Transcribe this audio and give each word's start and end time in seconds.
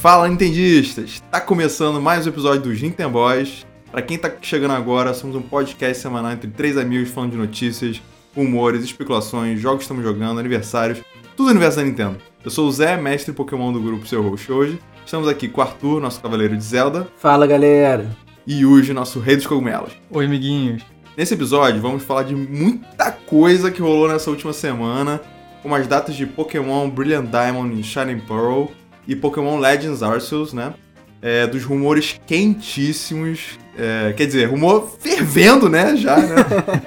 Fala 0.00 0.28
Nintendistas! 0.28 1.22
Tá 1.30 1.40
começando 1.40 2.00
mais 2.00 2.26
um 2.26 2.30
episódio 2.30 2.62
do 2.62 2.68
Nintendo 2.70 3.10
Boys. 3.10 3.66
Pra 3.90 4.02
quem 4.02 4.18
tá 4.18 4.30
chegando 4.40 4.72
agora, 4.74 5.12
somos 5.14 5.34
um 5.34 5.42
podcast 5.42 6.00
semanal 6.02 6.32
entre 6.32 6.48
três 6.50 6.76
amigos 6.76 7.10
falando 7.10 7.32
de 7.32 7.36
notícias, 7.36 8.00
humores, 8.36 8.84
especulações, 8.84 9.60
jogos 9.60 9.78
que 9.78 9.84
estamos 9.84 10.04
jogando, 10.04 10.38
aniversários, 10.38 11.00
tudo 11.36 11.50
universo 11.50 11.78
da 11.78 11.84
Nintendo. 11.84 12.18
Eu 12.44 12.50
sou 12.50 12.68
o 12.68 12.72
Zé, 12.72 12.96
mestre 12.96 13.32
Pokémon 13.32 13.72
do 13.72 13.80
grupo 13.80 14.06
Seu 14.06 14.22
Host 14.22 14.52
hoje. 14.52 14.78
Estamos 15.04 15.26
aqui 15.26 15.48
com 15.48 15.60
o 15.60 15.64
Arthur, 15.64 16.00
nosso 16.00 16.20
cavaleiro 16.20 16.56
de 16.56 16.62
Zelda, 16.62 17.08
Fala 17.16 17.46
galera! 17.46 18.08
e 18.46 18.60
Yuji, 18.60 18.92
nosso 18.92 19.18
rei 19.20 19.36
dos 19.36 19.46
cogumelos. 19.46 19.92
Oi, 20.10 20.24
amiguinhos. 20.24 20.82
Nesse 21.16 21.34
episódio, 21.34 21.80
vamos 21.82 22.02
falar 22.04 22.22
de 22.22 22.34
muita 22.34 23.10
coisa 23.10 23.70
que 23.70 23.82
rolou 23.82 24.08
nessa 24.08 24.30
última 24.30 24.52
semana, 24.52 25.20
como 25.62 25.74
as 25.74 25.86
datas 25.86 26.14
de 26.14 26.24
Pokémon 26.24 26.88
Brilliant 26.88 27.26
Diamond 27.26 27.78
e 27.78 27.82
Shining 27.82 28.20
Pearl 28.20 28.66
e 29.08 29.16
Pokémon 29.16 29.58
Legends 29.58 30.02
Arceus, 30.02 30.52
né? 30.52 30.74
É, 31.20 31.48
dos 31.48 31.64
rumores 31.64 32.20
quentíssimos, 32.28 33.58
é, 33.76 34.12
quer 34.12 34.26
dizer, 34.26 34.44
rumor 34.44 34.88
fervendo, 35.00 35.68
né? 35.68 35.96
Já, 35.96 36.16
né? 36.16 36.36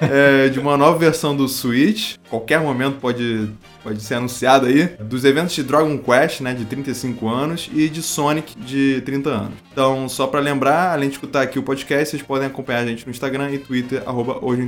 É, 0.00 0.48
de 0.48 0.58
uma 0.58 0.76
nova 0.76 0.96
versão 0.98 1.36
do 1.36 1.48
Switch. 1.48 2.16
Qualquer 2.30 2.60
momento 2.60 2.98
pode, 2.98 3.50
pode 3.82 4.00
ser 4.02 4.14
anunciado 4.14 4.66
aí. 4.66 4.86
Dos 5.00 5.24
eventos 5.24 5.54
de 5.54 5.62
Dragon 5.62 5.98
Quest, 5.98 6.40
né? 6.40 6.54
De 6.54 6.64
35 6.64 7.28
anos 7.28 7.68
e 7.74 7.88
de 7.88 8.00
Sonic 8.02 8.58
de 8.58 9.02
30 9.04 9.28
anos. 9.28 9.54
Então, 9.72 10.08
só 10.08 10.26
pra 10.26 10.40
lembrar, 10.40 10.92
além 10.92 11.08
de 11.08 11.16
escutar 11.16 11.42
aqui 11.42 11.58
o 11.58 11.62
podcast, 11.62 12.10
vocês 12.10 12.22
podem 12.22 12.46
acompanhar 12.46 12.80
a 12.80 12.86
gente 12.86 13.04
no 13.04 13.10
Instagram 13.10 13.50
e 13.50 13.58
Twitter, 13.58 14.02
arroba 14.06 14.38
hoje 14.40 14.62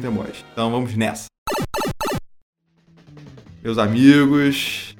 Então 0.52 0.70
vamos 0.70 0.94
nessa. 0.94 1.26
Meus 3.62 3.78
amigos, 3.78 4.93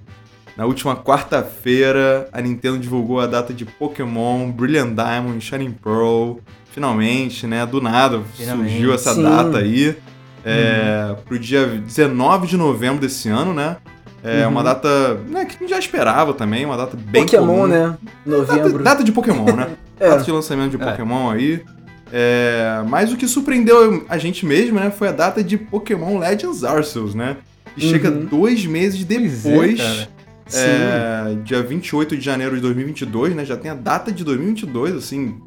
na 0.56 0.64
última 0.66 0.94
quarta-feira, 0.96 2.28
a 2.32 2.40
Nintendo 2.40 2.78
divulgou 2.78 3.20
a 3.20 3.26
data 3.26 3.52
de 3.52 3.64
Pokémon 3.64 4.50
Brilliant 4.50 4.94
Diamond 4.94 5.38
e 5.38 5.40
Shining 5.40 5.72
Pearl. 5.72 6.36
Finalmente, 6.72 7.46
né? 7.46 7.64
Do 7.64 7.80
nada 7.80 8.20
Finalmente. 8.34 8.70
surgiu 8.70 8.92
essa 8.94 9.14
Sim. 9.14 9.22
data 9.22 9.58
aí. 9.58 9.96
É, 10.44 11.14
Pro 11.24 11.38
dia 11.38 11.66
19 11.66 12.46
de 12.46 12.56
novembro 12.56 13.00
desse 13.00 13.28
ano, 13.28 13.54
né? 13.54 13.76
É 14.22 14.44
Uhum. 14.44 14.52
uma 14.52 14.62
data 14.62 15.14
né, 15.28 15.44
que 15.44 15.56
a 15.56 15.58
gente 15.58 15.70
já 15.70 15.78
esperava 15.78 16.32
também, 16.32 16.64
uma 16.64 16.76
data 16.76 16.96
bem 16.96 17.24
Pokémon, 17.24 17.46
comum. 17.46 17.66
né? 17.66 17.96
Data, 18.26 18.54
Novembro. 18.56 18.82
data 18.82 19.04
de 19.04 19.12
Pokémon, 19.12 19.44
né? 19.54 19.68
É. 20.00 20.08
Data 20.08 20.24
de 20.24 20.32
lançamento 20.32 20.76
de 20.76 20.82
É. 20.82 20.90
Pokémon 20.90 21.30
aí. 21.30 21.62
É, 22.12 22.82
mas 22.88 23.12
o 23.12 23.16
que 23.16 23.28
surpreendeu 23.28 24.04
a 24.08 24.18
gente 24.18 24.44
mesmo, 24.44 24.78
né? 24.80 24.90
Foi 24.90 25.08
a 25.08 25.12
data 25.12 25.42
de 25.44 25.56
Pokémon 25.56 26.18
Legends 26.18 26.64
Arceus, 26.64 27.14
né? 27.14 27.36
Que 27.76 27.80
chega 27.88 28.10
Uhum. 28.10 28.24
dois 28.24 28.66
meses 28.66 29.04
Pois 29.04 29.20
é, 29.44 29.50
depois. 29.50 30.08
Sim. 30.46 30.58
É, 30.60 31.36
dia 31.42 31.62
28 31.62 32.16
de 32.16 32.22
janeiro 32.24 32.54
de 32.54 32.60
2022, 32.62 33.34
né? 33.34 33.44
Já 33.44 33.56
tem 33.56 33.70
a 33.70 33.74
data 33.74 34.12
de 34.12 34.22
2022, 34.24 34.94
assim. 34.94 35.40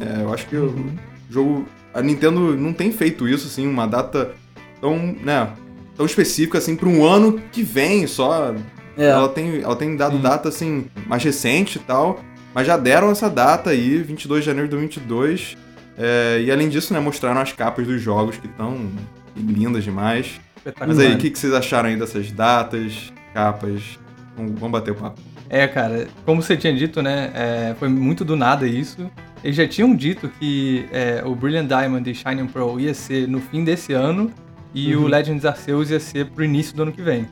é, 0.00 0.22
eu 0.22 0.32
acho 0.32 0.46
que 0.46 0.56
o 0.56 0.64
Uhum. 0.66 0.90
jogo. 1.30 1.66
A 1.92 2.02
Nintendo 2.02 2.56
não 2.56 2.72
tem 2.72 2.90
feito 2.92 3.28
isso, 3.28 3.46
assim, 3.46 3.66
uma 3.66 3.86
data 3.86 4.32
tão, 4.80 4.96
né? 5.22 5.48
Tão 5.96 6.04
específica, 6.06 6.58
assim, 6.58 6.74
para 6.74 6.88
um 6.88 7.04
ano 7.04 7.40
que 7.52 7.62
vem 7.62 8.06
só. 8.06 8.54
É. 8.96 9.06
Ela, 9.08 9.28
tem, 9.28 9.60
ela 9.60 9.76
tem 9.76 9.96
dado 9.96 10.16
Sim. 10.16 10.22
data, 10.22 10.48
assim, 10.48 10.86
mais 11.06 11.22
recente 11.22 11.76
e 11.78 11.80
tal. 11.80 12.20
Mas 12.54 12.66
já 12.66 12.76
deram 12.76 13.10
essa 13.10 13.28
data 13.28 13.70
aí, 13.70 13.98
22 13.98 14.40
de 14.42 14.46
janeiro 14.46 14.68
de 14.68 14.76
2022. 14.76 15.56
É, 15.96 16.40
e 16.44 16.50
além 16.50 16.68
disso, 16.68 16.92
né? 16.92 16.98
Mostraram 17.00 17.40
as 17.40 17.52
capas 17.52 17.86
dos 17.86 18.00
jogos 18.00 18.36
que 18.36 18.46
estão 18.46 18.88
lindas 19.36 19.84
demais. 19.84 20.40
Mas 20.86 20.98
aí, 20.98 21.14
o 21.14 21.18
que, 21.18 21.30
que 21.30 21.38
vocês 21.38 21.52
acharam 21.52 21.88
aí 21.90 21.96
dessas 21.96 22.30
datas, 22.32 23.12
capas? 23.32 23.98
Vamos, 24.36 24.52
vamos 24.58 24.70
bater 24.72 24.90
o 24.92 24.94
papo. 24.94 25.20
É, 25.48 25.66
cara, 25.68 26.08
como 26.24 26.42
você 26.42 26.56
tinha 26.56 26.74
dito, 26.74 27.02
né? 27.02 27.30
é, 27.34 27.74
foi 27.78 27.88
muito 27.88 28.24
do 28.24 28.34
nada 28.36 28.66
isso. 28.66 29.10
Eles 29.42 29.56
já 29.56 29.68
tinham 29.68 29.94
dito 29.94 30.28
que 30.40 30.86
é, 30.90 31.22
o 31.24 31.34
Brilliant 31.34 31.68
Diamond 31.68 32.10
e 32.10 32.14
Shining 32.14 32.46
Pearl 32.46 32.80
ia 32.80 32.94
ser 32.94 33.28
no 33.28 33.40
fim 33.40 33.62
desse 33.62 33.92
ano 33.92 34.32
e 34.74 34.96
Uhum. 34.96 35.04
o 35.04 35.06
Legends 35.06 35.44
Arceus 35.44 35.90
ia 35.90 36.00
ser 36.00 36.26
pro 36.30 36.44
início 36.44 36.74
do 36.74 36.82
ano 36.82 36.92
que 36.92 37.02
vem. 37.02 37.28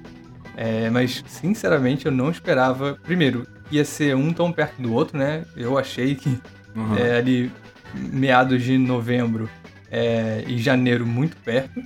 É, 0.56 0.90
mas, 0.90 1.24
sinceramente, 1.26 2.04
eu 2.06 2.12
não 2.12 2.30
esperava. 2.30 2.98
Primeiro, 3.02 3.46
ia 3.70 3.84
ser 3.84 4.14
um 4.14 4.32
tão 4.32 4.52
perto 4.52 4.80
do 4.82 4.92
outro, 4.92 5.18
né? 5.18 5.44
Eu 5.56 5.78
achei 5.78 6.14
que 6.14 6.38
Uhum. 6.76 6.96
é, 6.96 7.16
ali 7.16 7.50
meados 7.94 8.62
de 8.62 8.78
novembro 8.78 9.48
é, 9.90 10.44
e 10.46 10.56
janeiro 10.58 11.06
muito 11.06 11.36
perto 11.38 11.82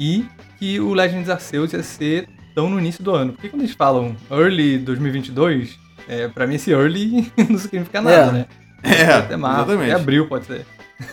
e 0.00 0.24
que 0.58 0.80
o 0.80 0.94
Legends 0.94 1.28
Arceus 1.28 1.72
ia 1.72 1.82
ser 1.82 2.28
tão 2.56 2.70
no 2.70 2.80
início 2.80 3.04
do 3.04 3.14
ano. 3.14 3.32
Porque 3.34 3.50
quando 3.50 3.60
eles 3.62 3.74
falam 3.74 4.16
early 4.30 4.78
2022, 4.78 5.78
é, 6.08 6.26
pra 6.26 6.46
mim 6.46 6.54
esse 6.54 6.72
early 6.72 7.30
não 7.48 7.58
significa 7.58 8.00
nada, 8.00 8.16
É. 8.16 8.32
né? 8.32 8.46
É, 8.82 9.04
Até 9.12 9.36
março, 9.36 9.62
exatamente. 9.70 9.90
até 9.92 10.00
abril 10.00 10.26
pode 10.26 10.46
ser. 10.46 10.64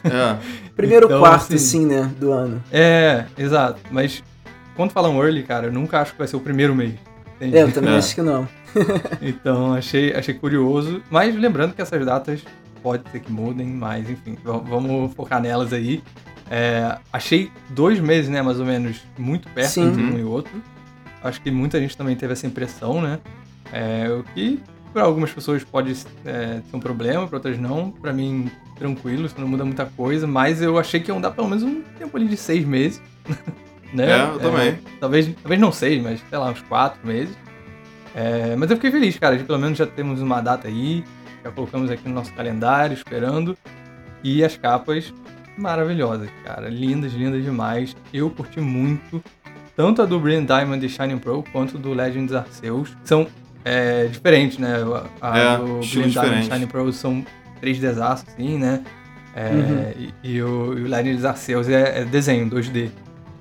É. 0.06 0.38
Primeiro 0.76 1.06
Então, 1.08 1.20
quarto, 1.20 1.54
assim- 1.54 1.56
assim, 1.56 1.86
né? 1.86 2.10
Do 2.20 2.32
ano. 2.32 2.64
É, 2.72 3.26
exato. 3.38 3.80
Mas 3.92 4.24
quando 4.76 4.92
falam 4.92 5.22
early, 5.22 5.44
cara, 5.44 5.68
eu 5.68 5.74
nunca 5.74 6.00
acho 6.00 6.14
que 6.14 6.18
vai 6.18 6.28
ser 6.28 6.38
o 6.38 6.40
primeiro 6.40 6.74
mês. 6.74 6.94
entende? 7.36 7.58
É, 7.58 7.64
eu 7.64 7.72
também 7.72 7.94
É. 7.94 7.98
acho 7.98 8.16
que 8.16 8.22
não. 8.22 8.48
Então 9.22 9.74
achei, 9.74 10.14
achei 10.16 10.34
curioso. 10.34 11.02
Mas 11.12 11.36
lembrando 11.36 11.74
que 11.74 11.82
essas 11.82 12.04
datas 12.06 12.42
pode 12.82 13.04
ser 13.12 13.20
que 13.20 13.32
mudem, 13.32 13.68
mas 13.68 14.10
enfim, 14.10 14.38
vamos 14.44 15.14
focar 15.14 15.42
nelas 15.42 15.74
aí. 15.74 16.02
É, 16.50 16.98
achei 17.12 17.52
dois 17.70 18.00
meses, 18.00 18.30
né, 18.30 18.42
mais 18.42 18.60
ou 18.60 18.66
menos, 18.66 19.02
muito 19.18 19.48
perto 19.50 19.70
Sim. 19.72 19.92
de 19.92 20.02
um 20.02 20.20
e 20.20 20.24
outro. 20.24 20.52
Acho 21.24 21.42
que 21.42 21.50
muita 21.50 21.80
gente 21.80 21.96
também 21.96 22.16
teve 22.16 22.34
essa 22.34 22.46
impressão, 22.46 23.02
né? 23.02 23.20
É, 23.72 24.10
o 24.10 24.24
que 24.24 24.62
para 24.94 25.04
algumas 25.04 25.32
pessoas 25.32 25.64
pode 25.64 25.92
é, 26.26 26.62
ser 26.70 26.76
um 26.76 26.80
problema, 26.80 27.28
para 27.28 27.38
outras 27.38 27.58
não. 27.58 27.90
Para 27.90 28.14
mim, 28.14 28.52
tranquilo, 28.78 29.26
isso 29.26 29.36
não 29.40 29.48
muda 29.48 29.66
muita 29.66 29.86
coisa. 29.86 30.28
Mas 30.28 30.62
eu 30.62 30.78
achei 30.78 31.00
que 31.00 31.10
iam 31.10 31.20
dar 31.20 31.32
pelo 31.32 31.48
menos 31.48 31.64
um 31.64 31.82
tempo 31.98 32.16
ali 32.16 32.28
de 32.28 32.38
seis 32.38 32.66
meses. 32.66 33.02
né? 33.94 34.12
É, 34.12 34.24
eu 34.24 34.40
também. 34.40 34.78
talvez, 35.00 35.34
talvez 35.42 35.60
não 35.60 35.72
seis, 35.72 36.02
mas 36.02 36.22
sei 36.30 36.38
lá, 36.38 36.52
uns 36.52 36.62
quatro 36.62 37.06
meses. 37.06 37.36
É, 38.14 38.56
mas 38.56 38.70
eu 38.70 38.78
fiquei 38.78 38.92
feliz, 38.92 39.18
cara, 39.18 39.36
de 39.36 39.44
pelo 39.44 39.58
menos 39.58 39.78
já 39.78 39.88
temos 39.88 40.22
uma 40.22 40.40
data 40.40 40.68
aí, 40.68 41.04
já 41.44 41.52
colocamos 41.52 41.90
aqui 41.90 42.08
no 42.08 42.14
nosso 42.14 42.32
calendário, 42.34 42.94
esperando. 42.94 43.58
E 44.24 44.44
as 44.44 44.56
capas 44.56 45.12
maravilhosas, 45.58 46.30
cara, 46.46 46.70
lindas, 46.70 47.14
lindas 47.14 47.44
demais. 47.44 47.96
Eu 48.14 48.30
curti 48.30 48.62
muito, 48.62 49.24
tanto 49.76 50.02
a 50.02 50.06
do 50.06 50.20
Brilliant 50.20 50.46
Diamond 50.48 50.86
e 50.86 50.90
Shining 50.90 51.18
Pearl, 51.18 51.42
quanto 51.52 51.78
do 51.78 51.94
Legends 51.94 52.34
Arceus. 52.34 52.90
São 53.04 53.28
é, 53.66 54.06
diferentes, 54.06 54.58
né? 54.58 54.76
A 55.22 55.40
É, 55.40 55.58
do 55.58 55.80
Brilliant 55.80 56.12
Diamond 56.12 56.40
e. 56.42 56.44
Shining 56.52 56.68
Pearl 56.68 56.92
são 56.92 57.26
3D 57.62 58.02
assim, 58.02 58.58
né? 58.58 58.82
É, 59.36 59.50
Uhum. 59.50 59.94
e, 60.24 60.30
e 60.36 60.42
o, 60.44 60.78
e 60.78 60.84
o 60.84 60.88
Legends 60.88 61.26
Arceus 61.26 61.68
é, 61.68 62.02
é 62.02 62.06
desenho, 62.06 62.48
2D. 62.50 62.90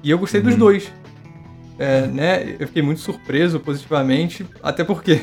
E 0.03 0.11
eu 0.11 0.19
gostei 0.19 0.41
dos 0.41 0.55
Uhum. 0.55 0.59
dois. 0.59 0.91
É, 1.79 2.07
né? 2.07 2.57
Eu 2.61 2.67
fiquei 2.67 2.83
muito 2.83 3.01
surpreso 3.01 3.59
positivamente, 3.59 4.47
até 4.63 4.85
porque 4.85 5.23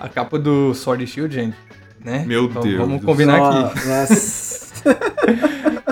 a 0.00 0.08
capa 0.08 0.38
do 0.38 0.72
Sword 0.74 1.06
Shield, 1.06 1.34
gente, 1.34 1.56
né? 2.04 2.24
Meu 2.26 2.44
Então, 2.46 2.62
Deus 2.62 2.78
Vamos 2.78 3.04
combinar 3.04 3.66
aqui. 3.66 3.78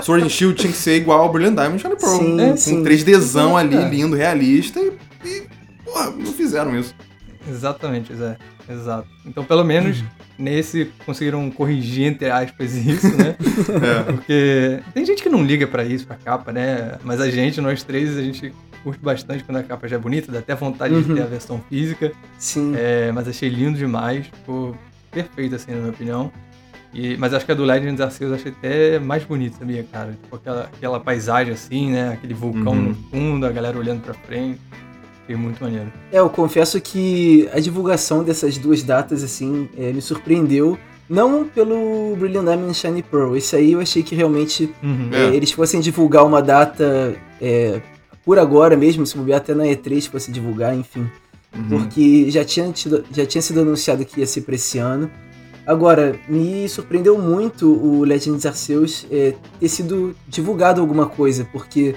Sword 0.07 0.23
and 0.25 0.29
Shield 0.29 0.57
tinha 0.57 0.71
que 0.71 0.77
ser 0.77 0.95
igual 0.95 1.19
ao 1.21 1.31
Brilliant 1.31 1.55
Diamond 1.55 1.81
Shining 1.81 1.97
Pearl. 1.97 2.17
Sim, 2.17 2.35
né? 2.35 2.55
sim. 2.55 2.77
Com 2.77 2.83
3Dzão 2.89 3.57
ali, 3.57 3.75
É. 3.75 3.89
lindo, 3.89 4.15
realista. 4.15 4.79
E, 4.79 4.93
e, 5.25 5.43
porra, 5.83 6.11
não 6.11 6.31
fizeram 6.31 6.79
isso. 6.79 6.95
Exatamente, 7.49 8.15
Zé. 8.15 8.37
Exato. 8.69 9.07
Então, 9.25 9.43
pelo 9.43 9.63
menos 9.63 10.03
nesse 10.39 10.91
conseguiram 11.05 11.49
corrigir, 11.51 12.05
entre 12.07 12.29
aspas, 12.29 12.73
isso, 12.75 13.07
né? 13.17 13.35
É. 13.81 14.03
Porque 14.11 14.79
tem 14.93 15.05
gente 15.05 15.21
que 15.23 15.29
não 15.29 15.43
liga 15.43 15.67
pra 15.67 15.83
isso, 15.83 16.05
pra 16.07 16.15
capa, 16.15 16.51
né? 16.53 16.97
Mas 17.03 17.19
a 17.21 17.29
gente, 17.29 17.59
nós 17.61 17.83
três, 17.83 18.17
a 18.17 18.21
gente 18.21 18.53
curte 18.83 19.01
bastante 19.03 19.43
quando 19.43 19.57
a 19.57 19.63
capa 19.63 19.87
já 19.87 19.95
é 19.97 19.99
bonita, 19.99 20.31
dá 20.31 20.39
até 20.39 20.55
vontade 20.55 20.93
de 21.01 21.09
Uhum. 21.09 21.15
ter 21.17 21.23
a 21.23 21.27
versão 21.27 21.61
física. 21.69 22.11
Sim. 22.37 22.73
É, 22.77 23.11
mas 23.11 23.27
achei 23.27 23.49
lindo 23.49 23.77
demais, 23.77 24.27
ficou 24.27 24.75
perfeito, 25.11 25.55
assim, 25.55 25.71
na 25.71 25.77
minha 25.77 25.89
opinião. 25.89 26.31
E, 26.93 27.15
mas 27.17 27.33
acho 27.33 27.45
que 27.45 27.51
a 27.51 27.55
do 27.55 27.63
Legends 27.63 27.99
Arceus 28.01 28.31
eu 28.31 28.35
achei 28.37 28.51
até 28.51 28.97
mais 28.99 29.23
bonita, 29.23 29.57
sabia, 29.59 29.85
cara? 29.91 30.17
Tipo, 30.21 30.35
aquela, 30.35 30.61
aquela 30.63 30.99
paisagem 30.99 31.53
assim, 31.53 31.91
né? 31.91 32.13
Aquele 32.13 32.33
vulcão 32.33 32.73
Uhum. 32.73 32.81
no 32.89 32.95
fundo, 33.11 33.45
a 33.45 33.51
galera 33.51 33.77
olhando 33.77 34.01
pra 34.01 34.13
frente. 34.13 34.59
Achei 35.23 35.35
muito 35.35 35.61
maneiro. 35.63 35.91
É, 36.11 36.19
eu 36.19 36.29
confesso 36.29 36.79
que 36.81 37.47
a 37.53 37.59
divulgação 37.59 38.23
dessas 38.23 38.57
duas 38.57 38.81
datas, 38.81 39.23
assim, 39.23 39.67
é, 39.77 39.91
me 39.91 40.01
surpreendeu. 40.01 40.77
Não 41.09 41.45
pelo 41.45 42.15
Brilliant 42.17 42.45
Diamond 42.45 42.71
e 42.71 42.73
Shiny 42.73 43.03
Pearl. 43.03 43.35
Esse 43.35 43.55
aí 43.55 43.73
eu 43.73 43.79
achei 43.79 44.01
que 44.03 44.15
realmente 44.15 44.73
Uhum. 44.81 45.09
É. 45.11 45.25
é, 45.27 45.35
eles 45.35 45.51
fossem 45.51 45.79
divulgar 45.81 46.25
uma 46.25 46.41
data 46.41 47.15
é, 47.41 47.79
por 48.25 48.39
agora 48.39 48.75
mesmo, 48.75 49.05
se 49.05 49.15
bobear 49.17 49.37
até 49.37 49.53
na 49.53 49.65
E3 49.65 50.09
fosse 50.09 50.31
divulgar, 50.31 50.75
enfim. 50.75 51.07
Uhum. 51.55 51.67
Porque 51.69 52.29
já 52.29 52.43
tinha, 52.43 52.69
tido- 52.71 53.05
já 53.11 53.25
tinha 53.25 53.41
sido 53.41 53.61
anunciado 53.61 54.03
que 54.05 54.19
ia 54.19 54.27
ser 54.27 54.41
pra 54.41 54.55
esse 54.55 54.77
ano. 54.79 55.09
Agora, 55.67 56.17
me 56.29 56.69
surpreendeu 56.69 57.17
muito 57.17 57.69
o 57.69 58.05
Legends 58.05 58.45
Arceus 58.45 59.05
é, 59.11 59.33
ter 59.59 59.67
sido 59.67 60.15
divulgado 60.25 60.79
alguma 60.79 61.07
coisa, 61.07 61.45
porque 61.51 61.93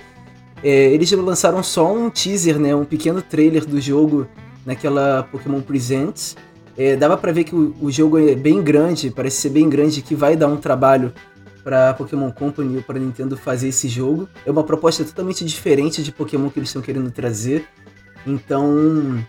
é, 0.61 0.93
eles 0.93 1.09
lançaram 1.13 1.63
só 1.63 1.95
um 1.95 2.11
teaser, 2.11 2.59
né, 2.59 2.75
um 2.75 2.85
pequeno 2.85 3.23
trailer 3.23 3.65
do 3.65 3.81
jogo 3.81 4.27
naquela 4.67 5.23
Pokémon 5.31 5.61
Presents. 5.61 6.37
É, 6.77 6.97
dava 6.97 7.17
para 7.17 7.31
ver 7.31 7.45
que 7.45 7.55
o, 7.55 7.73
o, 7.81 7.93
jogo 7.93 8.19
é 8.19 8.35
bem 8.35 8.61
grande, 8.61 9.09
parece 9.09 9.37
ser 9.37 9.51
bem 9.51 9.69
grande, 9.69 10.03
que 10.03 10.17
vai 10.17 10.35
dar 10.35 10.49
um 10.49 10.57
trabalho 10.57 11.13
para 11.63 11.95
Pokémon 11.95 12.33
Company 12.33 12.79
ou 12.79 12.83
para 12.83 12.99
Nintendo 12.99 13.37
fazer 13.37 13.69
esse 13.69 13.89
jogo. 13.89 14.29
É 14.45 14.51
uma 14.51 14.65
proposta 14.65 15.05
totalmente 15.05 15.45
diferente 15.45 16.03
de 16.03 16.11
Pokémon 16.11 16.51
que 16.51 16.59
eles 16.59 16.71
estão 16.71 16.83
querendo 16.83 17.11
trazer. 17.13 17.65
Então, 18.27 19.25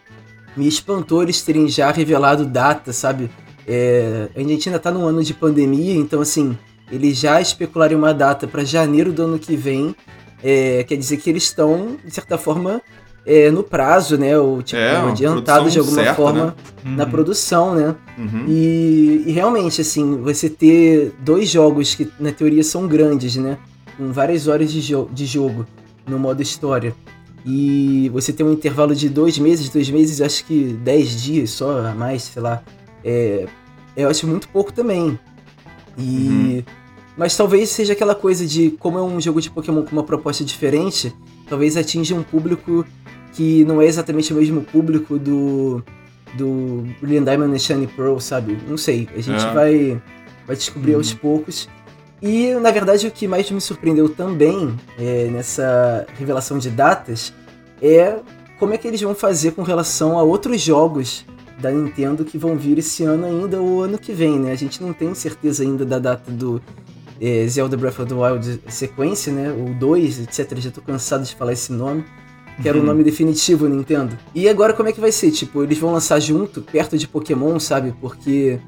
me 0.58 0.68
espantou 0.68 1.22
eles 1.22 1.44
terem 1.44 1.68
já 1.68 1.92
revelado 1.92 2.44
data, 2.44 2.92
sabe? 2.92 3.30
É, 3.74 4.28
a 4.36 4.40
gente 4.44 4.68
ainda 4.68 4.80
tá 4.80 4.92
no 4.92 5.06
ano 5.06 5.24
de 5.24 5.34
pandemia, 5.34 5.96
então 5.96 6.20
assim, 6.20 6.58
eles 6.92 7.18
já 7.18 7.40
especularam 7.40 7.98
uma 7.98 8.14
data 8.14 8.46
para 8.46 8.66
janeiro 8.66 9.14
do 9.14 9.24
ano 9.24 9.40
que 9.40 9.56
vem. 9.56 9.96
É, 10.44 10.84
quer 10.84 10.98
dizer 10.98 11.18
que 11.18 11.30
eles 11.30 11.44
estão, 11.44 11.98
de 12.04 12.14
certa 12.14 12.38
forma, 12.38 12.82
é, 13.26 13.50
no 13.50 13.64
prazo, 13.64 14.18
né? 14.18 14.38
Ou 14.38 14.62
tipo, 14.62 14.82
é, 14.82 14.98
adiantados 14.98 15.72
de 15.72 15.80
alguma 15.80 16.04
certa, 16.04 16.16
forma 16.16 16.46
né? 16.48 16.54
na 16.84 17.06
uhum. 17.06 17.10
produção, 17.12 17.76
né? 17.76 17.96
Uhum. 18.18 18.46
E, 18.50 19.24
e, 19.28 19.32
realmente, 19.32 19.80
assim, 19.80 20.18
você 20.22 20.50
ter 20.50 21.14
dois 21.20 21.50
jogos 21.50 21.96
que 21.96 22.12
na 22.20 22.32
teoria 22.34 22.64
são 22.64 22.88
grandes, 22.88 23.38
né? 23.38 23.58
Com 23.96 24.12
várias 24.12 24.50
horas 24.50 24.70
de, 24.70 24.82
jo 24.82 25.08
de 25.14 25.26
jogo 25.26 25.66
no 26.06 26.20
modo 26.20 26.42
história. 26.42 26.94
E 27.46 28.10
você 28.10 28.34
tem 28.34 28.46
um 28.46 28.52
intervalo 28.52 28.94
de 28.94 29.08
dois 29.08 29.40
meses, 29.40 29.70
dois 29.70 29.90
meses, 29.90 30.20
acho 30.20 30.46
que 30.46 30.78
dez 30.84 31.22
dias 31.22 31.52
só 31.52 31.88
a 31.88 31.96
mais, 31.96 32.24
sei 32.24 32.42
lá. 32.42 32.62
É, 33.04 33.48
eu 33.96 34.10
acho 34.10 34.28
muito 34.28 34.48
pouco 34.50 34.72
também. 34.72 35.20
E. 35.98 36.04
Uhum. 36.04 36.64
Mas 37.18 37.36
talvez 37.36 37.70
seja 37.70 37.94
aquela 37.94 38.16
coisa 38.16 38.48
de 38.48 38.72
como 38.72 38.98
é 38.98 39.02
um 39.04 39.20
jogo 39.20 39.42
de 39.42 39.50
Pokémon 39.52 39.84
com 39.84 39.92
uma 39.92 40.04
proposta 40.04 40.44
diferente, 40.46 41.14
talvez 41.48 41.76
atinja 41.76 42.16
um 42.16 42.24
público 42.24 42.86
que 43.34 43.66
não 43.66 43.82
é 43.82 43.86
exatamente 43.86 44.34
o 44.34 44.38
mesmo 44.38 44.62
público 44.62 45.20
do 45.20 45.84
do 46.36 46.86
Brilliant 47.02 47.26
Diamond 47.26 47.56
e 47.56 47.60
Shiny 47.60 47.88
Pearl, 47.88 48.18
sabe? 48.20 48.58
Não 48.68 48.78
sei, 48.78 49.10
a 49.14 49.20
gente 49.20 49.46
é. 49.46 49.54
vai 49.54 50.02
vai 50.48 50.56
descobrir 50.56 50.94
uhum. 50.94 50.98
aos 50.98 51.14
poucos. 51.14 51.70
E 52.22 52.54
na 52.56 52.72
verdade 52.72 53.08
o 53.08 53.12
que 53.12 53.28
mais 53.28 53.50
me 53.52 53.60
surpreendeu 53.60 54.08
também 54.08 54.74
é, 54.98 55.28
nessa 55.32 56.06
revelação 56.18 56.58
de 56.58 56.70
datas 56.70 57.34
é 57.82 58.20
como 58.58 58.74
é 58.74 58.78
que 58.78 58.88
eles 58.88 59.02
vão 59.02 59.16
fazer 59.16 59.52
com 59.52 59.64
relação 59.64 60.18
a 60.18 60.24
outros 60.24 60.62
jogos 60.62 61.26
da 61.62 61.72
Nintendo 61.72 62.26
que 62.26 62.38
vão 62.38 62.58
vir 62.58 62.78
esse 62.80 63.04
ano 63.04 63.26
ainda 63.26 63.62
ou 63.62 63.84
ano 63.84 63.98
que 63.98 64.12
vem, 64.12 64.40
né? 64.40 64.52
A 64.52 64.56
gente 64.56 64.82
não 64.82 64.94
tem 64.94 65.14
certeza 65.14 65.64
ainda 65.64 65.86
da 65.86 66.00
data 66.00 66.32
do 66.32 66.62
é, 67.20 67.48
Zelda 67.48 67.78
Breath 67.78 68.00
of 68.00 68.10
the 68.10 68.16
Wild 68.16 68.62
sequência, 68.68 69.32
né? 69.32 69.52
O 69.52 69.74
2, 69.74 70.22
etc. 70.22 70.58
Já 70.58 70.72
tô 70.72 70.82
cansado 70.82 71.24
de 71.24 71.36
falar 71.36 71.54
esse 71.54 71.72
nome. 71.72 72.04
Que 72.62 72.68
era 72.68 72.78
o 72.78 72.82
uhum. 72.82 72.88
nome 72.88 73.04
definitivo 73.04 73.68
Nintendo. 73.68 74.16
E 74.36 74.48
agora 74.48 74.74
como 74.74 74.90
é 74.90 74.92
que 74.92 75.00
vai 75.00 75.12
ser? 75.12 75.32
Tipo, 75.32 75.64
eles 75.64 75.80
vão 75.80 75.94
lançar 75.94 76.20
junto, 76.20 76.62
perto 76.62 76.98
de 76.98 77.08
Pokémon, 77.08 77.58
sabe? 77.60 77.94
Porque 78.00 78.60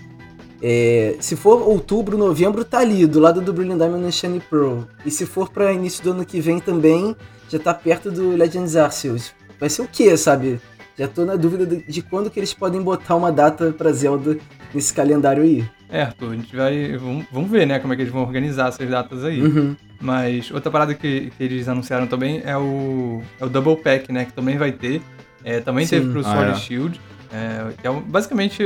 é, 0.65 1.17
se 1.19 1.35
for 1.35 1.61
outubro, 1.61 2.17
novembro, 2.17 2.63
tá 2.63 2.79
ali, 2.79 3.05
do 3.05 3.19
lado 3.19 3.41
do 3.41 3.51
Brilliant 3.51 3.77
Diamond 3.77 4.07
e 4.07 4.11
Shiny 4.11 4.39
Pearl. 4.39 4.83
E 5.05 5.11
se 5.11 5.25
for 5.25 5.49
para 5.49 5.73
início 5.73 6.01
do 6.01 6.11
ano 6.11 6.25
que 6.25 6.39
vem 6.39 6.59
também, 6.59 7.13
já 7.49 7.59
tá 7.59 7.73
perto 7.73 8.09
do 8.09 8.29
Legends 8.29 8.77
Arceus. 8.77 9.33
Vai 9.59 9.69
ser 9.69 9.81
o 9.81 9.87
que, 9.87 10.15
sabe? 10.15 10.61
Já 10.97 11.07
tô 11.07 11.25
na 11.25 11.35
dúvida 11.35 11.65
de, 11.65 12.01
quando 12.03 12.29
que 12.29 12.39
eles 12.39 12.53
podem 12.53 12.81
botar 12.81 13.15
uma 13.15 13.31
data 13.31 13.71
pra 13.71 13.91
Zelda 13.91 14.37
nesse 14.73 14.93
calendário 14.93 15.43
aí. 15.43 15.65
É, 15.89 16.03
Arthur, 16.03 16.31
a 16.31 16.35
gente 16.35 16.55
vai. 16.55 16.97
Vamos, 16.97 17.25
vamos 17.31 17.49
ver, 17.49 17.65
né, 17.65 17.79
como 17.79 17.93
é 17.93 17.95
que 17.95 18.03
eles 18.03 18.13
vão 18.13 18.21
organizar 18.21 18.69
essas 18.69 18.89
datas 18.89 19.23
aí. 19.23 19.41
Uhum. 19.41 19.75
Mas 19.99 20.51
outra 20.51 20.69
parada 20.69 20.93
que, 20.93 21.31
que 21.37 21.43
eles 21.43 21.67
anunciaram 21.67 22.07
também 22.07 22.41
é 22.43 22.57
o, 22.57 23.21
é 23.39 23.45
o 23.45 23.49
Double 23.49 23.77
Pack, 23.77 24.11
né? 24.11 24.25
Que 24.25 24.33
também 24.33 24.57
vai 24.57 24.71
ter. 24.71 25.01
É, 25.43 25.59
também 25.59 25.85
Sim. 25.85 25.99
teve 25.99 26.11
pro 26.11 26.23
Sword 26.23 26.51
ah, 26.51 26.51
é. 26.51 26.55
Shield. 26.55 27.01
É, 27.31 27.73
que 27.81 27.87
é 27.87 27.91
basicamente 27.91 28.63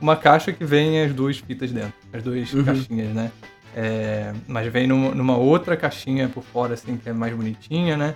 uma 0.00 0.16
caixa 0.16 0.52
que 0.52 0.64
vem 0.64 1.02
as 1.02 1.12
duas 1.12 1.38
fitas 1.38 1.72
dentro. 1.72 1.94
As 2.12 2.22
duas 2.22 2.52
uhum. 2.52 2.64
caixinhas, 2.64 3.14
né? 3.14 3.30
É, 3.74 4.32
mas 4.46 4.72
vem 4.72 4.86
numa, 4.86 5.14
numa, 5.14 5.36
outra 5.36 5.76
caixinha 5.76 6.28
por 6.28 6.42
fora, 6.42 6.74
assim, 6.74 6.96
que 6.96 7.08
é 7.08 7.12
mais 7.12 7.34
bonitinha, 7.34 7.96
né? 7.96 8.14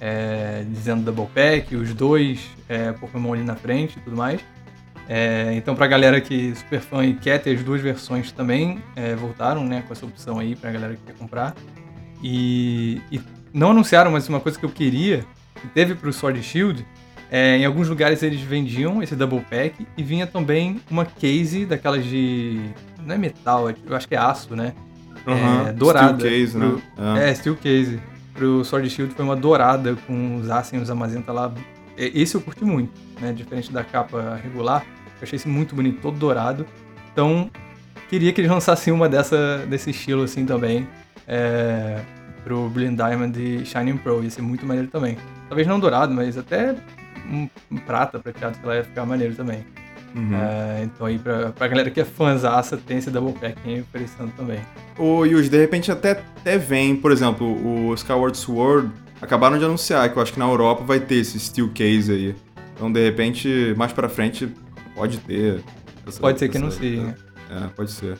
É, 0.00 0.64
dizendo 0.68 1.04
Double 1.04 1.26
Pack, 1.34 1.74
os 1.76 1.94
dois 1.94 2.40
é, 2.68 2.92
Pokémon 2.92 3.34
ali 3.34 3.42
na 3.42 3.54
frente 3.54 3.98
e 3.98 4.00
tudo 4.00 4.16
mais. 4.16 4.40
É, 5.08 5.52
então, 5.56 5.74
pra 5.74 5.86
galera 5.86 6.20
que 6.20 6.52
é 6.52 6.54
super 6.54 6.80
fã 6.80 7.04
e 7.04 7.14
quer 7.14 7.42
ter 7.42 7.56
as 7.56 7.64
duas 7.64 7.80
versões 7.80 8.30
também, 8.30 8.78
é, 8.94 9.14
voltaram 9.16 9.64
né, 9.64 9.82
com 9.86 9.92
essa 9.92 10.06
opção 10.06 10.38
aí 10.38 10.54
pra 10.54 10.70
galera 10.70 10.94
que 10.94 11.02
quer 11.02 11.16
comprar. 11.16 11.54
E, 12.22 13.00
e 13.10 13.20
não 13.52 13.72
anunciaram, 13.72 14.12
mas 14.12 14.28
uma 14.28 14.38
coisa 14.38 14.58
que 14.58 14.64
eu 14.64 14.70
queria, 14.70 15.24
que 15.60 15.66
teve 15.68 15.94
pro 15.94 16.12
Sword 16.12 16.40
Shield, 16.42 16.86
é, 17.30 17.56
em 17.56 17.64
alguns 17.64 17.88
lugares 17.88 18.22
eles 18.22 18.40
vendiam 18.40 19.02
esse 19.02 19.14
double 19.14 19.40
pack 19.40 19.86
e 19.96 20.02
vinha 20.02 20.26
também 20.26 20.80
uma 20.90 21.04
case 21.04 21.64
daquelas 21.64 22.04
de. 22.04 22.60
Não 23.04 23.14
é 23.14 23.18
metal, 23.18 23.68
é, 23.68 23.74
eu 23.86 23.96
acho 23.96 24.06
que 24.06 24.14
é 24.14 24.18
aço, 24.18 24.54
né? 24.54 24.74
Uhum. 25.26 25.68
É, 25.68 25.72
dourada. 25.72 26.18
Steel 26.18 26.30
case, 26.30 26.58
né? 26.58 26.82
né? 26.96 27.30
É. 27.30 27.34
steel 27.34 27.56
case. 27.56 28.00
Pro 28.40 28.64
Sword 28.64 28.88
Shield 28.88 29.12
foi 29.12 29.22
uma 29.22 29.36
dourada 29.36 29.94
com 30.06 30.36
os 30.36 30.48
aços 30.48 30.72
e 30.72 30.76
os 30.78 30.88
amazenta 30.88 31.30
lá. 31.30 31.52
Esse 31.94 32.36
eu 32.36 32.40
curti 32.40 32.64
muito, 32.64 32.90
né? 33.20 33.34
Diferente 33.34 33.70
da 33.70 33.84
capa 33.84 34.40
regular. 34.42 34.82
Eu 35.20 35.24
achei 35.24 35.36
esse 35.36 35.46
muito 35.46 35.74
bonito, 35.74 36.00
todo 36.00 36.18
dourado. 36.18 36.64
Então, 37.12 37.50
queria 38.08 38.32
que 38.32 38.40
eles 38.40 38.50
lançassem 38.50 38.94
uma 38.94 39.10
dessa, 39.10 39.58
desse 39.68 39.90
estilo 39.90 40.22
assim 40.22 40.46
também. 40.46 40.88
É, 41.28 42.00
pro 42.42 42.70
Brilliant 42.70 42.96
Diamond 42.96 43.38
e 43.38 43.66
Shining 43.66 43.98
Pro. 43.98 44.24
Ia 44.24 44.30
ser 44.30 44.40
muito 44.40 44.64
maneiro 44.64 44.88
também. 44.88 45.18
Talvez 45.46 45.68
não 45.68 45.78
dourado, 45.78 46.14
mas 46.14 46.38
até 46.38 46.74
um, 47.30 47.46
prata 47.80 48.18
prateado 48.18 48.58
que 48.58 48.64
ela 48.64 48.76
ia 48.76 48.84
ficar 48.84 49.04
maneiro 49.04 49.34
também. 49.34 49.66
Uhum. 50.14 50.34
É, 50.34 50.82
então 50.84 51.06
aí 51.06 51.18
pra, 51.18 51.50
pra 51.50 51.68
galera 51.68 51.90
que 51.90 52.00
é 52.00 52.04
fãzaça, 52.04 52.76
tem 52.76 52.98
esse 52.98 53.10
double 53.10 53.32
pack 53.32 53.56
aí 53.64 53.80
oferecendo 53.80 54.32
também. 54.36 54.60
Ô 54.98 55.24
Yuji, 55.24 55.48
de 55.48 55.58
repente 55.58 55.90
até, 55.92 56.12
até 56.40 56.58
vem, 56.58 56.96
por 56.96 57.12
exemplo, 57.12 57.46
o 57.46 57.94
Skyward 57.94 58.36
Sword 58.36 58.90
acabaram 59.22 59.58
de 59.58 59.64
anunciar 59.64 60.10
que 60.10 60.16
eu 60.16 60.22
acho 60.22 60.32
que 60.32 60.38
na 60.38 60.46
Europa 60.46 60.82
vai 60.84 60.98
ter 60.98 61.16
esse 61.16 61.38
steel 61.38 61.68
case 61.68 62.12
aí. 62.12 62.34
Então 62.74 62.90
de 62.90 63.04
repente, 63.04 63.74
mais 63.76 63.92
pra 63.92 64.08
frente, 64.08 64.48
Pode 65.00 65.18
ter. 65.18 65.62
Essa, 66.06 66.20
pode 66.20 66.38
ser 66.38 66.48
que 66.50 66.58
não 66.58 66.70
seja. 66.70 67.16
É, 67.50 67.68
pode 67.74 67.90
ser. 67.90 68.18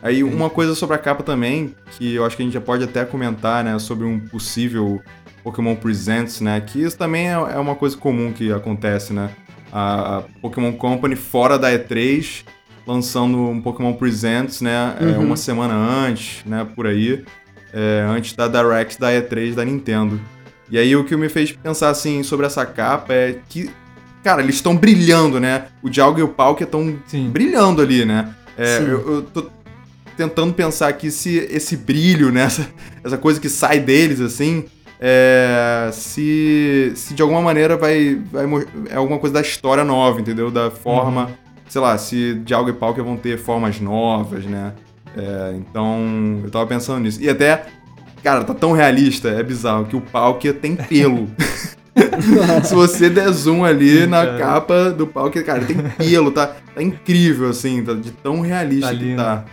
Aí 0.00 0.22
uma 0.22 0.48
coisa 0.48 0.76
sobre 0.76 0.94
a 0.94 0.98
capa 0.98 1.24
também, 1.24 1.74
que 1.90 2.14
eu 2.14 2.24
acho 2.24 2.36
que 2.36 2.42
a 2.42 2.44
gente 2.44 2.54
já 2.54 2.60
pode 2.60 2.84
até 2.84 3.04
comentar, 3.04 3.64
né, 3.64 3.76
sobre 3.78 4.06
um 4.06 4.20
possível 4.20 5.02
Pokémon 5.42 5.74
Presents, 5.74 6.40
né, 6.40 6.60
que 6.60 6.80
isso 6.80 6.96
também 6.96 7.28
é, 7.28 7.32
é 7.32 7.58
uma 7.58 7.74
coisa 7.74 7.96
comum 7.96 8.32
que 8.32 8.52
acontece, 8.52 9.12
né, 9.12 9.30
a 9.72 10.22
Pokémon 10.40 10.72
Company 10.72 11.16
fora 11.16 11.58
da 11.58 11.70
E3 11.70 12.44
lançando 12.86 13.38
um 13.38 13.60
Pokémon 13.60 13.92
Presents, 13.92 14.60
né, 14.60 14.96
é, 14.98 15.04
uhum. 15.04 15.14
é, 15.14 15.18
uma 15.18 15.36
semana 15.36 15.74
antes, 15.74 16.44
né, 16.44 16.66
por 16.74 16.86
aí, 16.86 17.22
é, 17.72 18.04
antes 18.08 18.32
da 18.32 18.48
Direct 18.48 18.98
da 18.98 19.12
E3 19.12 19.54
da 19.54 19.64
Nintendo. 19.64 20.20
E 20.70 20.78
aí 20.78 20.96
o 20.96 21.04
que 21.04 21.16
me 21.16 21.28
fez 21.28 21.52
pensar 21.52 21.90
assim 21.90 22.22
sobre 22.22 22.46
essa 22.46 22.64
capa 22.66 23.12
é 23.12 23.38
que 23.48 23.70
cara, 24.22 24.42
eles 24.42 24.56
estão 24.56 24.76
brilhando, 24.76 25.40
né? 25.40 25.66
O 25.82 25.88
Dialga 25.88 26.20
e 26.20 26.22
o 26.22 26.28
Palkia 26.28 26.64
estão 26.64 26.98
brilhando 27.30 27.82
ali, 27.82 28.04
né? 28.04 28.34
É, 28.56 28.78
eu, 28.78 29.14
eu 29.14 29.22
tô 29.22 29.50
tentando 30.16 30.52
pensar 30.52 30.88
aqui 30.88 31.10
se 31.10 31.36
esse 31.50 31.76
brilho, 31.76 32.30
né? 32.30 32.44
Essa, 32.44 32.68
essa 33.02 33.18
coisa 33.18 33.40
que 33.40 33.48
sai 33.48 33.80
deles, 33.80 34.20
assim, 34.20 34.66
é, 35.00 35.88
se, 35.92 36.92
se 36.94 37.14
de 37.14 37.22
alguma 37.22 37.40
maneira 37.40 37.76
vai, 37.76 38.20
vai. 38.30 38.44
É 38.90 38.96
alguma 38.96 39.18
coisa 39.18 39.32
da 39.32 39.40
história 39.40 39.82
nova, 39.82 40.20
entendeu? 40.20 40.50
Da 40.50 40.70
forma. 40.70 41.24
Uhum. 41.24 41.34
Sei 41.68 41.80
lá, 41.80 41.96
se 41.96 42.34
Dialga 42.44 42.70
e 42.70 42.74
Palkia 42.74 43.02
vão 43.02 43.16
ter 43.16 43.38
formas 43.38 43.80
novas, 43.80 44.44
né? 44.44 44.72
É, 45.16 45.54
então, 45.56 46.40
eu 46.44 46.50
tava 46.50 46.66
pensando 46.66 47.00
nisso. 47.00 47.22
E 47.22 47.30
até, 47.30 47.64
cara, 48.22 48.44
tá 48.44 48.52
tão 48.52 48.72
realista, 48.72 49.28
é 49.28 49.42
bizarro, 49.42 49.86
que 49.86 49.96
o 49.96 50.00
Palkia 50.00 50.52
tem 50.52 50.76
pelo. 50.76 51.28
Se 52.64 52.74
você 52.74 53.08
der 53.10 53.30
zoom 53.30 53.64
ali 53.64 54.02
Sim, 54.02 54.06
na 54.06 54.24
cara. 54.24 54.38
capa 54.38 54.90
do 54.90 55.06
que, 55.30 55.42
cara, 55.42 55.64
tem 55.64 55.76
pelo, 55.76 56.30
tá, 56.30 56.56
tá 56.74 56.82
incrível, 56.82 57.48
assim, 57.48 57.82
tá, 57.82 57.94
de 57.94 58.10
tão 58.10 58.40
realista 58.40 58.92
tá 58.92 58.96
que 58.96 59.16
tá. 59.16 59.44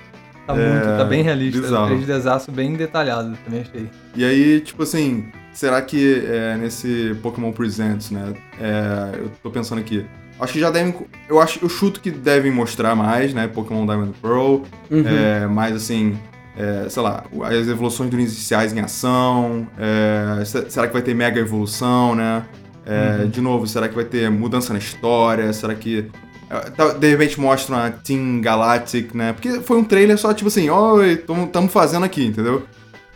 Tá, 0.48 0.56
é, 0.56 0.72
muito, 0.72 0.98
tá 0.98 1.04
bem 1.04 1.22
realista, 1.22 1.60
bizarro. 1.60 1.88
3 1.88 2.48
bem 2.48 2.74
detalhado, 2.74 3.38
também 3.44 3.62
achei. 3.62 3.90
E 4.16 4.24
aí, 4.24 4.62
tipo 4.62 4.84
assim, 4.84 5.28
será 5.52 5.82
que 5.82 6.24
é, 6.26 6.56
nesse 6.56 7.18
Pokémon 7.22 7.52
Presents, 7.52 8.12
né, 8.12 8.34
é, 8.58 9.20
eu 9.20 9.32
tô 9.44 9.52
pensando 9.52 9.80
aqui, 9.80 10.06
acho 10.40 10.54
que 10.54 10.60
já 10.60 10.72
devem, 10.72 10.96
eu 11.28 11.42
acho, 11.42 11.60
eu 11.62 11.68
chuto 11.68 12.00
que 12.00 12.10
devem 12.10 12.50
mostrar 12.50 12.96
mais, 12.96 13.34
né, 13.34 13.46
Pokémon 13.50 13.86
Diamond 13.86 14.14
Pearl, 14.22 14.62
uhum. 14.90 15.04
é, 15.06 15.46
mais 15.48 15.76
assim, 15.76 16.18
é, 16.58 16.88
sei 16.88 17.04
lá, 17.04 17.26
as 17.44 17.68
evoluções 17.68 18.10
dos 18.10 18.18
iniciais 18.18 18.72
em 18.72 18.80
ação, 18.80 19.68
é, 19.78 20.46
será 20.46 20.88
que 20.88 20.94
vai 20.94 21.02
ter 21.02 21.14
mega 21.14 21.42
evolução, 21.42 22.16
né? 22.16 22.46
É, 22.86 23.24
uhum. 23.24 23.30
De 23.30 23.42
novo, 23.42 23.68
será 23.68 23.90
que 23.90 23.96
vai 23.96 24.06
ter 24.06 24.32
mudança 24.32 24.72
na 24.72 24.80
história? 24.80 25.52
Será 25.52 25.76
que. 25.76 26.10
É, 26.50 26.94
de 26.98 27.10
repente 27.10 27.40
mostra 27.40 27.76
uma 27.76 27.92
Team 27.92 28.40
Galactic, 28.42 29.14
né? 29.14 29.34
Porque 29.34 29.60
foi 29.62 29.78
um 29.78 29.84
trailer 29.84 30.18
só 30.18 30.34
tipo 30.34 30.48
assim, 30.48 30.70
oi, 30.70 31.14
estamos 31.14 31.72
fazendo 31.74 32.06
aqui, 32.06 32.26
entendeu? 32.26 32.66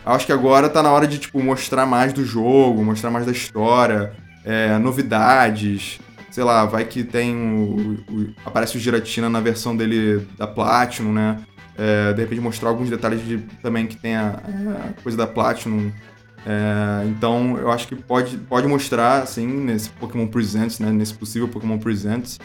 Acho 0.06 0.26
que 0.26 0.32
agora 0.34 0.68
tá 0.68 0.82
na 0.82 0.92
hora 0.92 1.08
de, 1.08 1.20
tipo, 1.20 1.42
mostrar 1.44 1.86
mais 1.86 2.12
do 2.12 2.26
jogo, 2.26 2.84
mostrar 2.84 3.12
mais 3.12 3.26
da 3.26 3.32
história, 3.32 4.12
é, 4.44 4.78
novidades. 4.80 6.00
sei 6.32 6.44
lá, 6.44 6.66
vai 6.66 6.86
que 6.86 7.04
tem 7.04 7.36
o, 7.36 8.00
o- 8.12 8.34
aparece 8.46 8.78
o 8.78 8.80
Giratina 8.80 9.30
na 9.30 9.40
versão 9.40 9.76
dele 9.78 10.28
da 10.38 10.48
Platinum, 10.48 11.14
né? 11.14 11.38
É, 11.78 12.14
de 12.14 12.22
repente 12.22 12.42
mostrar 12.42 12.70
alguns 12.70 12.90
detalhes 12.90 13.26
de, 13.26 13.38
também 13.62 13.86
que 13.88 13.96
tem 13.96 14.16
a, 14.16 14.40
a 14.98 15.02
coisa 15.04 15.18
da 15.18 15.28
Platinum. 15.28 15.92
É, 16.46 17.06
então 17.08 17.58
eu 17.58 17.72
acho 17.72 17.88
que 17.88 17.96
pode, 17.96 18.38
pode 18.38 18.68
mostrar, 18.68 19.22
assim, 19.22 19.46
nesse 19.46 19.90
Pokémon 19.92 20.28
Presents, 20.28 20.80
né? 20.80 20.90
Nesse 20.92 21.14
possível 21.14 21.48
Pokémon 21.48 21.78
Presents, 21.78 22.40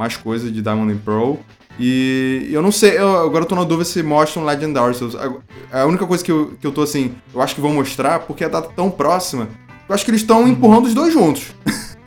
mais 0.00 0.16
coisas 0.16 0.50
de 0.50 0.62
Diamond 0.62 0.90
and 0.90 0.96
Pearl. 1.04 1.34
E 1.78 2.48
eu 2.50 2.62
não 2.62 2.72
sei, 2.72 2.98
eu, 2.98 3.18
agora 3.18 3.44
eu 3.44 3.48
tô 3.48 3.54
na 3.54 3.64
dúvida 3.64 3.84
se 3.84 4.02
mostram 4.02 4.44
Legend 4.46 4.78
Arceus. 4.78 5.14
A, 5.14 5.82
a 5.82 5.86
única 5.86 6.06
coisa 6.06 6.24
que 6.24 6.32
eu, 6.32 6.52
que 6.58 6.66
eu 6.66 6.72
tô 6.72 6.80
assim, 6.80 7.14
eu 7.34 7.40
acho 7.42 7.54
que 7.54 7.60
vão 7.60 7.74
mostrar, 7.74 8.20
porque 8.20 8.42
a 8.42 8.48
data 8.48 8.68
é 8.70 8.74
tão 8.74 8.90
próxima, 8.90 9.46
eu 9.86 9.94
acho 9.94 10.02
que 10.02 10.10
eles 10.10 10.22
estão 10.22 10.48
empurrando 10.48 10.86
os 10.86 10.94
dois 10.94 11.12
juntos. 11.12 11.54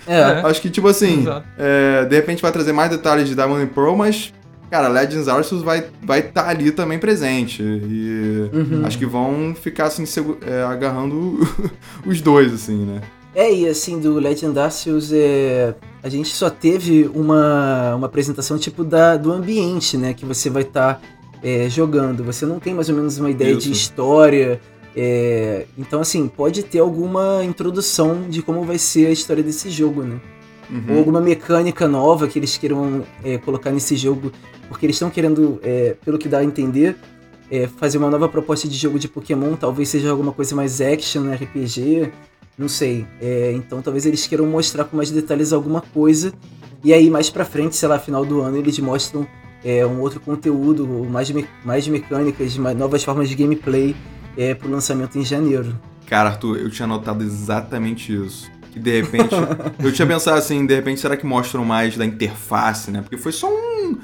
É. 0.07 0.21
Acho 0.43 0.61
que, 0.61 0.69
tipo 0.69 0.87
assim, 0.87 1.25
é, 1.57 2.03
de 2.05 2.15
repente 2.15 2.41
vai 2.41 2.51
trazer 2.51 2.73
mais 2.73 2.89
detalhes 2.89 3.27
de 3.29 3.35
Diamond 3.35 3.63
and 3.63 3.67
Pearl, 3.67 3.95
mas, 3.95 4.33
cara, 4.69 4.89
Legends 4.89 5.29
Arceus 5.29 5.61
vai 5.61 5.79
estar 5.79 5.91
vai 6.01 6.21
tá 6.21 6.49
ali 6.49 6.71
também 6.71 6.99
presente. 6.99 7.61
E 7.63 8.49
Uhum. 8.51 8.85
acho 8.85 8.97
que 8.97 9.05
vão 9.05 9.55
ficar, 9.55 9.85
assim, 9.85 10.03
é, 10.45 10.63
agarrando 10.63 11.39
os 12.05 12.19
dois, 12.19 12.53
assim, 12.53 12.85
né? 12.85 13.01
É, 13.33 13.51
e 13.53 13.67
assim, 13.67 13.99
do 13.99 14.13
Legend 14.19 14.59
Arceus, 14.59 15.11
é, 15.13 15.73
a 16.03 16.09
gente 16.09 16.29
só 16.35 16.49
teve 16.49 17.09
uma, 17.15 17.95
uma 17.95 18.07
apresentação 18.07 18.57
tipo 18.57 18.83
da, 18.83 19.15
do 19.17 19.31
ambiente, 19.31 19.95
né? 19.97 20.13
Que 20.13 20.25
você 20.25 20.49
vai 20.49 20.63
estar 20.63 21.01
jogando. 21.69 22.23
Você 22.23 22.45
não 22.45 22.59
tem 22.59 22.73
mais 22.73 22.87
ou 22.89 22.95
menos 22.95 23.17
uma 23.17 23.29
ideia 23.29 23.53
de 23.55 23.71
Isso. 23.71 23.71
história. 23.71 24.59
é, 24.95 25.65
então, 25.77 26.01
assim, 26.01 26.27
pode 26.27 26.61
ter 26.63 26.79
alguma 26.79 27.43
introdução 27.43 28.23
de 28.29 28.41
como 28.41 28.63
vai 28.63 28.77
ser 28.77 29.07
a 29.07 29.11
história 29.11 29.41
desse 29.41 29.69
jogo, 29.69 30.03
né? 30.03 30.19
Ou 30.69 30.93
Uhum. 30.93 30.97
alguma 30.99 31.19
mecânica 31.21 31.87
nova 31.87 32.27
que 32.27 32.39
eles 32.39 32.57
queiram 32.57 33.03
é, 33.23 33.37
colocar 33.37 33.71
nesse 33.71 33.95
jogo. 33.95 34.31
Porque 34.69 34.85
eles 34.85 34.95
estão 34.95 35.09
querendo, 35.09 35.59
é, 35.63 35.95
pelo 36.03 36.17
que 36.17 36.27
dá 36.29 36.39
a 36.39 36.43
entender, 36.43 36.95
é, 37.51 37.67
fazer 37.67 37.97
uma 37.97 38.09
nova 38.09 38.27
proposta 38.29 38.67
de 38.67 38.75
jogo 38.75 38.97
de 38.97 39.07
Pokémon. 39.07 39.55
Talvez 39.55 39.89
seja 39.89 40.09
alguma 40.11 40.31
coisa 40.31 40.55
mais 40.55 40.79
action, 40.81 41.31
RPG. 41.33 42.11
Não 42.57 42.67
sei. 42.69 43.05
É, 43.21 43.51
então 43.55 43.81
talvez 43.81 44.05
eles 44.05 44.25
queiram 44.27 44.45
mostrar 44.45 44.83
com 44.85 44.95
mais 44.97 45.09
detalhes 45.11 45.51
alguma 45.53 45.81
coisa. 45.81 46.33
E 46.83 46.93
aí 46.93 47.09
mais 47.09 47.29
pra 47.29 47.45
frente, 47.45 47.75
sei 47.75 47.87
lá, 47.87 47.97
final 47.97 48.25
do 48.25 48.41
ano, 48.41 48.57
eles 48.57 48.77
mostram 48.79 49.25
é, 49.63 49.85
um 49.85 49.99
outro 50.01 50.19
conteúdo, 50.19 50.85
mais, 51.09 51.31
me- 51.31 51.47
mais 51.63 51.87
mecânicas, 51.87 52.57
mais 52.57 52.77
novas 52.77 53.03
formas 53.03 53.29
de 53.29 53.35
gameplay 53.35 53.95
é, 54.37 54.53
pro 54.53 54.69
lançamento 54.69 55.17
em 55.17 55.23
janeiro. 55.25 55.79
Cara, 56.05 56.29
Arthur, 56.29 56.57
eu 56.57 56.69
tinha 56.69 56.87
notado 56.87 57.23
exatamente 57.23 58.13
isso. 58.13 58.51
Que 58.71 58.79
de 58.79 59.01
repente. 59.01 59.33
eu 59.83 59.91
tinha 59.93 60.05
pensado 60.07 60.37
assim, 60.37 60.65
de 60.65 60.75
repente, 60.75 60.99
será 60.99 61.15
que 61.15 61.25
mostram 61.25 61.63
mais 61.63 61.95
da 61.95 62.05
interface, 62.05 62.91
né? 62.91 63.01
Porque 63.01 63.17
foi 63.17 63.31
só 63.31 63.47
um. 63.49 63.97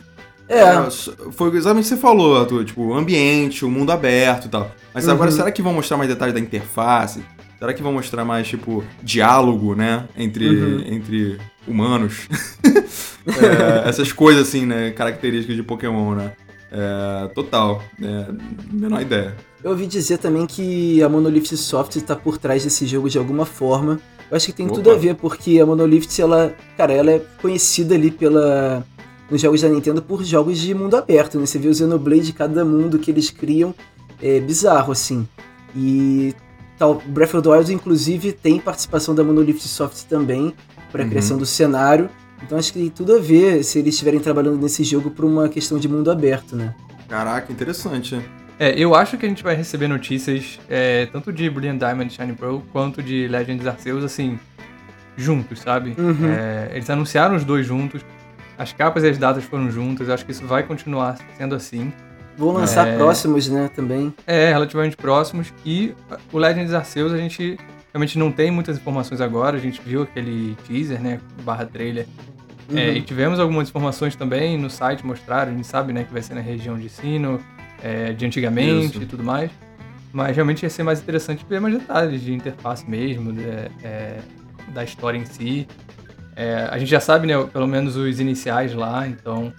É, 0.47 0.89
só- 0.89 1.11
Foi 1.31 1.49
exatamente 1.55 1.85
o 1.85 1.89
que 1.89 1.95
você 1.95 1.97
falou, 1.97 2.37
Arthur. 2.39 2.63
Tipo, 2.65 2.83
o 2.87 2.93
ambiente, 2.93 3.65
o 3.65 3.69
mundo 3.69 3.91
aberto 3.91 4.45
e 4.45 4.49
tal. 4.49 4.71
Mas 4.93 5.07
agora, 5.09 5.29
Uhum. 5.29 5.35
será 5.37 5.51
que 5.51 5.61
vão 5.61 5.73
mostrar 5.73 5.97
mais 5.97 6.09
detalhes 6.09 6.33
da 6.33 6.39
interface? 6.39 7.21
Será 7.59 7.73
que 7.73 7.83
vão 7.83 7.91
mostrar 7.91 8.23
mais, 8.23 8.47
tipo, 8.47 8.83
diálogo, 9.03 9.75
né? 9.75 10.07
Entre, 10.17 10.47
Uhum. 10.49 10.81
entre 10.87 11.37
humanos? 11.67 12.27
É, 13.27 13.87
essas 13.87 14.11
coisas, 14.11 14.47
assim, 14.47 14.65
né? 14.65 14.89
Características 14.91 15.55
de 15.55 15.61
Pokémon, 15.61 16.15
né? 16.15 16.31
É, 16.71 17.27
total. 17.27 17.83
É, 18.01 18.25
menor 18.71 19.01
ideia. 19.01 19.35
Eu 19.63 19.71
ouvi 19.71 19.85
dizer 19.85 20.17
também 20.17 20.47
que 20.47 21.03
a 21.03 21.09
Monolith 21.09 21.55
Soft 21.55 21.95
está 21.95 22.15
por 22.15 22.37
trás 22.39 22.63
desse 22.63 22.87
jogo 22.87 23.07
de 23.09 23.19
alguma 23.19 23.45
forma. 23.45 23.99
Eu 24.31 24.37
acho 24.37 24.47
que 24.47 24.53
tem 24.53 24.65
Opa. 24.65 24.75
tudo 24.75 24.89
a 24.91 24.95
ver, 24.95 25.15
porque 25.15 25.59
a 25.59 25.65
Monolith, 25.65 26.07
ela, 26.19 26.55
cara, 26.77 26.93
ela 26.93 27.11
é 27.11 27.21
conhecida 27.41 27.93
ali 27.93 28.09
pela 28.09 28.83
nos 29.29 29.41
jogos 29.41 29.61
da 29.61 29.69
Nintendo 29.69 30.01
por 30.01 30.23
jogos 30.23 30.57
de 30.57 30.73
mundo 30.73 30.95
aberto, 30.95 31.39
né? 31.39 31.45
Você 31.45 31.59
vê 31.59 31.67
o 31.67 31.73
Xenoblade, 31.73 32.33
cada 32.33 32.65
mundo 32.65 32.97
que 32.97 33.11
eles 33.11 33.29
criam 33.29 33.75
é 34.21 34.39
bizarro, 34.39 34.91
assim. 34.91 35.27
E 35.75 36.33
tal, 36.79 36.95
Breath 37.05 37.33
of 37.35 37.43
the 37.43 37.49
Wild, 37.49 37.73
inclusive, 37.73 38.31
tem 38.31 38.59
participação 38.59 39.13
da 39.13 39.23
Monolith 39.23 39.59
Soft 39.59 40.05
também 40.07 40.53
para 40.91 41.01
a 41.01 41.03
Uhum. 41.03 41.09
criação 41.09 41.37
do 41.37 41.45
cenário. 41.45 42.09
Então 42.41 42.57
acho 42.57 42.71
que 42.73 42.79
tem 42.79 42.89
tudo 42.89 43.15
a 43.15 43.19
ver 43.19 43.63
se 43.63 43.79
eles 43.79 43.93
estiverem 43.93 44.19
trabalhando 44.19 44.57
nesse 44.61 44.83
jogo 44.83 45.11
por 45.11 45.25
uma 45.25 45.49
questão 45.49 45.77
de 45.77 45.87
mundo 45.89 46.09
aberto, 46.09 46.55
né? 46.55 46.73
Caraca, 47.07 47.51
interessante. 47.51 48.19
É, 48.57 48.71
eu 48.77 48.95
acho 48.95 49.17
que 49.17 49.25
a 49.25 49.29
gente 49.29 49.43
vai 49.43 49.55
receber 49.55 49.87
notícias 49.87 50.59
é, 50.69 51.05
tanto 51.07 51.31
de 51.33 51.49
Brilliant 51.49 51.77
Diamond 51.79 52.11
e 52.11 52.15
Shining 52.15 52.33
Pearl 52.35 52.59
quanto 52.71 53.01
de 53.03 53.27
Legends 53.27 53.65
Arceus, 53.67 54.03
assim, 54.03 54.39
juntos, 55.17 55.59
sabe? 55.59 55.95
Uhum. 55.97 56.29
É, 56.29 56.69
eles 56.73 56.89
anunciaram 56.89 57.35
os 57.35 57.43
dois 57.43 57.65
juntos, 57.65 58.01
as 58.57 58.71
capas 58.73 59.03
e 59.03 59.07
as 59.09 59.17
datas 59.17 59.43
foram 59.43 59.69
juntas, 59.71 60.07
eu 60.07 60.13
acho 60.13 60.25
que 60.25 60.31
isso 60.31 60.45
vai 60.45 60.63
continuar 60.63 61.17
sendo 61.37 61.55
assim. 61.55 61.91
Vão 62.39 62.53
lançar 62.53 62.87
É. 62.87 62.95
próximos, 62.95 63.49
né, 63.49 63.69
também. 63.75 64.13
É, 64.25 64.49
relativamente 64.49 64.95
próximos. 64.95 65.53
E 65.65 65.93
o 66.31 66.37
Legends 66.37 66.73
Arceus 66.73 67.11
a 67.11 67.17
gente 67.17 67.57
realmente 67.93 68.17
não 68.17 68.31
tem 68.31 68.49
muitas 68.49 68.77
informações 68.77 69.19
agora, 69.19 69.57
a 69.57 69.59
gente 69.59 69.81
viu 69.85 70.03
aquele 70.03 70.55
teaser, 70.65 71.01
né, 71.01 71.19
barra 71.43 71.65
trailer. 71.65 72.05
É, 72.73 72.89
Uhum. 72.91 72.95
e 72.97 73.01
tivemos 73.01 73.39
algumas 73.39 73.67
informações 73.67 74.15
também 74.15 74.57
no 74.57 74.69
site, 74.69 75.05
mostraram, 75.05 75.51
a 75.51 75.55
gente 75.55 75.67
sabe, 75.67 75.91
né, 75.91 76.03
que 76.05 76.13
vai 76.13 76.21
ser 76.21 76.35
na 76.35 76.41
região 76.41 76.77
de 76.77 76.87
Sino, 76.87 77.39
é, 77.83 78.13
de 78.13 78.25
antigamente 78.25 78.85
Isso. 78.95 79.01
e 79.01 79.05
tudo 79.05 79.23
mais. 79.23 79.51
Mas 80.13 80.33
realmente 80.35 80.63
ia 80.63 80.69
ser 80.69 80.83
mais 80.83 80.99
interessante 81.01 81.45
ver 81.49 81.59
mais 81.59 81.73
detalhes 81.77 82.21
de 82.21 82.33
interface 82.33 82.89
mesmo, 82.89 83.33
de- 83.33 83.43
é, 83.83 84.19
da 84.73 84.83
história 84.83 85.17
em 85.17 85.25
si. 85.25 85.67
É, 86.35 86.67
a 86.71 86.77
gente 86.77 86.89
já 86.89 86.99
sabe, 86.99 87.27
né, 87.27 87.33
pelo 87.51 87.67
menos 87.67 87.95
os 87.97 88.19
iniciais 88.19 88.73
lá, 88.73 89.05
então 89.07 89.51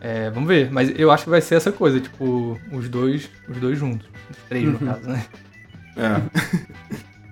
é, 0.00 0.30
vamos 0.30 0.48
ver. 0.48 0.70
Mas 0.70 0.92
eu 0.98 1.10
acho 1.10 1.24
que 1.24 1.30
vai 1.30 1.40
ser 1.40 1.54
essa 1.56 1.72
coisa, 1.72 2.00
tipo, 2.00 2.58
os 2.72 2.88
dois, 2.88 3.28
os 3.48 3.56
dois 3.58 3.78
juntos. 3.78 4.06
Os 4.30 4.36
três, 4.48 4.64
no 4.64 4.72
Uhum. 4.78 4.86
caso, 4.86 5.08
né? 5.08 5.24
É. 5.96 6.20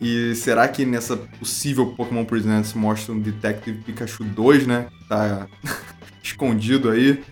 e 0.00 0.34
será 0.34 0.66
que 0.68 0.84
nessa 0.84 1.16
possível 1.16 1.94
Pokémon 1.96 2.24
Presents 2.24 2.74
mostra 2.74 3.12
um 3.12 3.20
Detective 3.20 3.78
Pikachu 3.82 4.24
2, 4.24 4.66
né? 4.66 4.86
Tá 5.08 5.46
escondido 6.22 6.90
aí. 6.90 7.22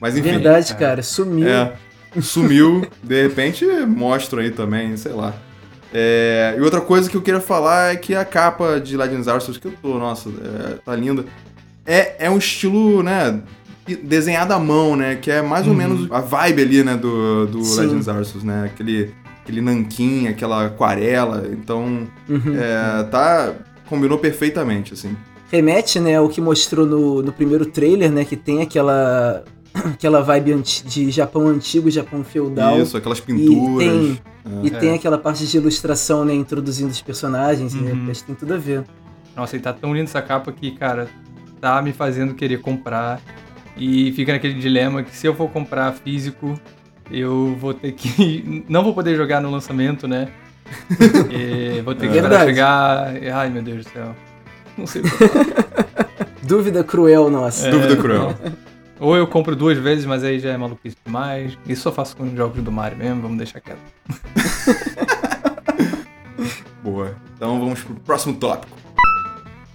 Mas 0.00 0.16
enfim. 0.16 0.30
Verdade, 0.30 0.72
é. 0.72 0.76
cara, 0.76 1.02
sumiu. 1.02 1.46
É, 1.48 1.72
sumiu, 2.20 2.86
de 3.02 3.22
repente 3.22 3.64
mostra 3.86 4.40
aí 4.42 4.50
também, 4.50 4.96
sei 4.96 5.12
lá. 5.12 5.34
É, 5.94 6.54
e 6.56 6.60
outra 6.60 6.80
coisa 6.80 7.08
que 7.08 7.16
eu 7.16 7.22
queria 7.22 7.40
falar 7.40 7.92
é 7.92 7.96
que 7.96 8.14
a 8.14 8.24
capa 8.24 8.80
de 8.80 8.96
Legends 8.96 9.28
Arceus, 9.28 9.58
que 9.58 9.66
eu 9.66 9.74
tô, 9.82 9.98
nossa, 9.98 10.30
é, 10.30 10.78
tá 10.84 10.96
linda, 10.96 11.24
é, 11.84 12.26
é 12.26 12.30
um 12.30 12.38
estilo, 12.38 13.02
né, 13.02 13.42
desenhado 14.02 14.52
à 14.52 14.58
mão, 14.58 14.94
né, 14.96 15.16
que 15.16 15.30
é 15.30 15.42
mais 15.42 15.66
ou 15.66 15.72
Uhum. 15.72 15.78
menos 15.78 16.10
a 16.12 16.20
vibe 16.20 16.62
ali, 16.62 16.84
né, 16.84 16.96
do, 16.96 17.46
do 17.46 17.64
Sim. 17.64 17.80
Legends 17.80 18.08
Arceus, 18.08 18.44
né, 18.44 18.64
aquele, 18.72 19.12
aquele 19.42 19.60
nanquim, 19.60 20.28
aquela 20.28 20.66
aquarela, 20.66 21.48
então, 21.52 22.06
Uhum. 22.28 22.56
é, 22.56 23.02
tá, 23.04 23.52
combinou 23.88 24.18
perfeitamente, 24.18 24.92
assim. 24.94 25.16
Remete, 25.50 26.00
né, 26.00 26.16
ao 26.16 26.28
que 26.28 26.40
mostrou 26.40 26.86
no, 26.86 27.22
no 27.22 27.32
primeiro 27.32 27.66
trailer, 27.66 28.10
né, 28.10 28.24
que 28.24 28.36
tem 28.36 28.62
aquela 28.62 29.42
aquela 29.74 30.20
vibe 30.22 30.62
de 30.84 31.10
Japão 31.10 31.46
antigo, 31.48 31.90
Japão 31.90 32.22
feudal. 32.22 32.80
Isso, 32.80 32.96
aquelas 32.96 33.20
pinturas. 33.20 33.78
tem- 33.88 34.20
é. 34.44 34.66
E 34.66 34.70
tem 34.70 34.92
aquela 34.94 35.16
parte 35.18 35.46
de 35.46 35.56
ilustração, 35.56 36.24
né, 36.24 36.34
introduzindo 36.34 36.90
os 36.90 37.00
personagens, 37.00 37.74
né, 37.74 37.92
Uhum. 37.92 38.10
acho 38.10 38.20
que 38.20 38.26
tem 38.26 38.34
tudo 38.34 38.54
a 38.54 38.58
ver. 38.58 38.84
Nossa, 39.36 39.56
e 39.56 39.60
tá 39.60 39.72
tão 39.72 39.92
linda 39.94 40.04
essa 40.04 40.20
capa 40.20 40.52
que, 40.52 40.72
cara, 40.72 41.08
tá 41.60 41.80
me 41.80 41.92
fazendo 41.92 42.34
querer 42.34 42.60
comprar. 42.60 43.20
E 43.76 44.12
fica 44.12 44.32
naquele 44.32 44.54
dilema 44.54 45.02
que 45.02 45.14
se 45.16 45.26
eu 45.26 45.34
for 45.34 45.48
comprar 45.50 45.92
físico, 45.92 46.58
eu 47.10 47.56
vou 47.58 47.72
ter 47.74 47.92
que. 47.92 48.64
Não 48.68 48.82
vou 48.84 48.94
poder 48.94 49.16
jogar 49.16 49.40
no 49.40 49.50
lançamento, 49.50 50.06
né? 50.06 50.28
E 51.30 51.80
vou 51.82 51.94
ter 51.94 52.08
que 52.10 52.14
É 52.18 52.20
esperar 52.20 52.44
verdade. 52.46 52.46
chegar. 52.46 53.36
Ai, 53.38 53.48
meu 53.50 53.62
Deus 53.62 53.84
do 53.84 53.90
céu. 53.90 54.14
Não 54.76 54.86
sei 54.86 55.02
o 55.02 55.04
que 55.04 55.10
falar. 55.10 56.26
Dúvida 56.42 56.82
cruel 56.82 57.30
nossa. 57.30 57.68
É, 57.68 57.70
Dúvida 57.70 57.96
cruel. 57.96 58.34
Ou 59.00 59.16
eu 59.16 59.26
compro 59.26 59.56
duas 59.56 59.76
vezes, 59.78 60.04
mas 60.06 60.22
aí 60.22 60.38
já 60.38 60.50
é 60.50 60.56
maluquice 60.56 60.96
demais. 61.04 61.58
Isso 61.68 61.88
eu 61.88 61.92
faço 61.92 62.16
com 62.16 62.22
os 62.24 62.32
jogos 62.36 62.62
do 62.62 62.70
Mario 62.70 62.96
mesmo, 62.98 63.20
vamos 63.22 63.36
deixar 63.36 63.60
quieto. 63.60 63.78
Boa. 66.82 67.14
Então 67.36 67.58
vamos 67.58 67.82
pro 67.82 67.94
próximo 67.96 68.34
tópico. 68.34 68.76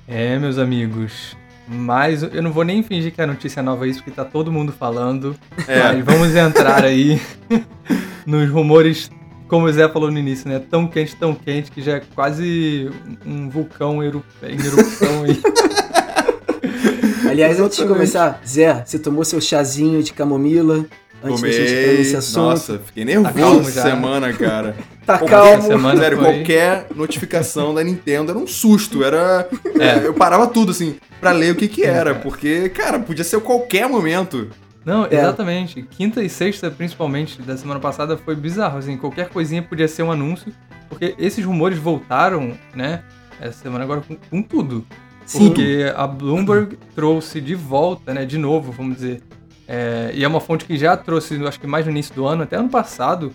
É, 0.08 0.38
meus 0.40 0.58
amigos. 0.58 1.36
Mas 1.68 2.24
eu 2.24 2.42
não 2.42 2.52
vou 2.52 2.64
nem 2.64 2.82
fingir 2.82 3.12
que 3.14 3.22
é 3.22 3.26
notícia 3.26 3.62
nova 3.62 3.88
isso, 3.88 4.00
porque 4.00 4.12
tá 4.12 4.24
todo 4.24 4.52
mundo 4.52 4.72
falando. 4.72 5.36
É. 5.68 5.84
Mas 5.94 6.06
vamos 6.06 6.34
entrar 6.36 6.84
aí 6.84 7.20
nos 8.26 8.50
rumores, 8.50 9.12
como 9.50 9.66
o 9.66 9.72
Zé 9.74 9.88
falou 9.90 10.10
no 10.10 10.18
início, 10.18 10.48
né? 10.50 10.60
Tão 10.72 10.88
quente, 10.88 11.16
tão 11.16 11.34
quente, 11.36 11.70
que 11.72 11.82
já 11.82 11.98
é 11.98 12.02
quase 12.16 12.90
um 13.26 13.50
vulcão 13.50 14.02
eru- 14.02 14.24
em 14.44 14.56
erupção 14.66 15.24
aí. 15.24 15.42
Aliás, 17.30 17.60
antes 17.60 17.78
de 17.78 17.84
Exatamente. 17.84 17.88
começar, 17.88 18.42
Zé, 18.48 18.84
você 18.86 18.98
tomou 18.98 19.24
seu 19.26 19.42
chazinho 19.42 20.02
de 20.02 20.14
camomila? 20.14 20.86
Antes 21.24 21.42
Tomei. 21.42 21.98
nesse 21.98 22.16
assunto. 22.16 22.44
Nossa, 22.44 22.80
fiquei 22.86 23.04
nervoso 23.04 23.34
calmo 23.34 23.60
essa 23.62 23.82
semana, 23.82 24.34
cara. 24.34 24.76
Tá 25.08 25.20
calmo. 25.20 25.64
semana 25.64 26.02
Sério, 26.02 26.18
foi- 26.18 26.34
qualquer 26.34 26.88
notificação 26.94 27.74
da 27.74 27.82
Nintendo 27.82 28.32
era 28.32 28.38
um 28.38 28.46
susto. 28.46 29.04
Era. 29.06 29.48
É. 29.80 30.06
Eu 30.06 30.14
parava 30.14 30.48
tudo, 30.48 30.72
assim, 30.72 30.98
pra 31.22 31.32
ler 31.32 31.54
o 31.54 31.56
que 31.56 31.68
que 31.70 31.84
era. 31.84 32.12
cara. 32.12 32.16
Porque, 32.16 32.68
cara, 32.70 33.00
podia 33.00 33.24
ser 33.24 33.40
qualquer 33.40 33.88
momento. 33.88 34.50
Não, 34.84 35.06
É. 35.06 35.16
exatamente. 35.16 35.82
Quinta 35.82 36.22
e 36.22 36.30
sexta, 36.30 36.70
principalmente, 36.70 37.42
da 37.42 37.56
semana 37.56 37.80
passada, 37.80 38.18
foi 38.18 38.36
bizarro. 38.36 38.78
Assim, 38.80 38.98
qualquer 38.98 39.30
coisinha 39.30 39.62
podia 39.64 39.88
ser 39.88 40.04
um 40.04 40.12
anúncio. 40.12 40.52
Porque 40.90 41.16
esses 41.18 41.44
rumores 41.46 41.78
voltaram, 41.78 42.58
né? 42.76 43.02
Essa 43.40 43.64
semana 43.64 43.84
agora 43.86 44.02
com, 44.02 44.18
com 44.30 44.42
tudo. 44.42 44.86
Sim. 45.26 45.48
Porque 45.48 45.92
a 45.96 46.06
Bloomberg 46.08 46.78
trouxe 46.96 47.40
de 47.42 47.56
volta, 47.56 48.14
né? 48.14 48.26
De 48.26 48.38
novo, 48.38 48.72
vamos 48.74 48.96
dizer. 48.96 49.22
É, 49.68 50.12
e 50.14 50.24
é 50.24 50.28
uma 50.28 50.40
fonte 50.40 50.66
que 50.66 50.78
já 50.78 50.96
trouxe, 50.96 51.36
acho 51.46 51.60
que 51.60 51.68
mais 51.68 51.86
no 51.86 51.92
início 51.92 52.14
do 52.16 52.26
ano, 52.26 52.44
até 52.44 52.56
ano 52.56 52.70
passado, 52.70 53.34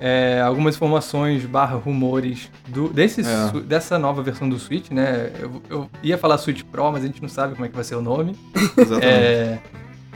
é, 0.00 0.40
algumas 0.40 0.74
informações 0.76 1.44
barra 1.44 1.76
rumores 1.76 2.50
do, 2.66 2.88
desse, 2.88 3.20
É. 3.20 3.60
dessa 3.60 3.98
nova 3.98 4.22
versão 4.22 4.48
do 4.48 4.58
Switch, 4.58 4.90
né? 4.90 5.30
Eu, 5.38 5.62
eu 5.68 5.90
ia 6.02 6.16
falar 6.18 6.38
Switch 6.38 6.62
Pro, 6.64 6.90
mas 6.90 7.04
a 7.04 7.06
gente 7.06 7.20
não 7.20 7.28
sabe 7.28 7.54
como 7.54 7.66
é 7.66 7.68
que 7.68 7.74
vai 7.74 7.84
ser 7.84 7.96
o 7.96 8.02
nome. 8.02 8.34
Exatamente. 8.76 9.04
É, 9.04 9.58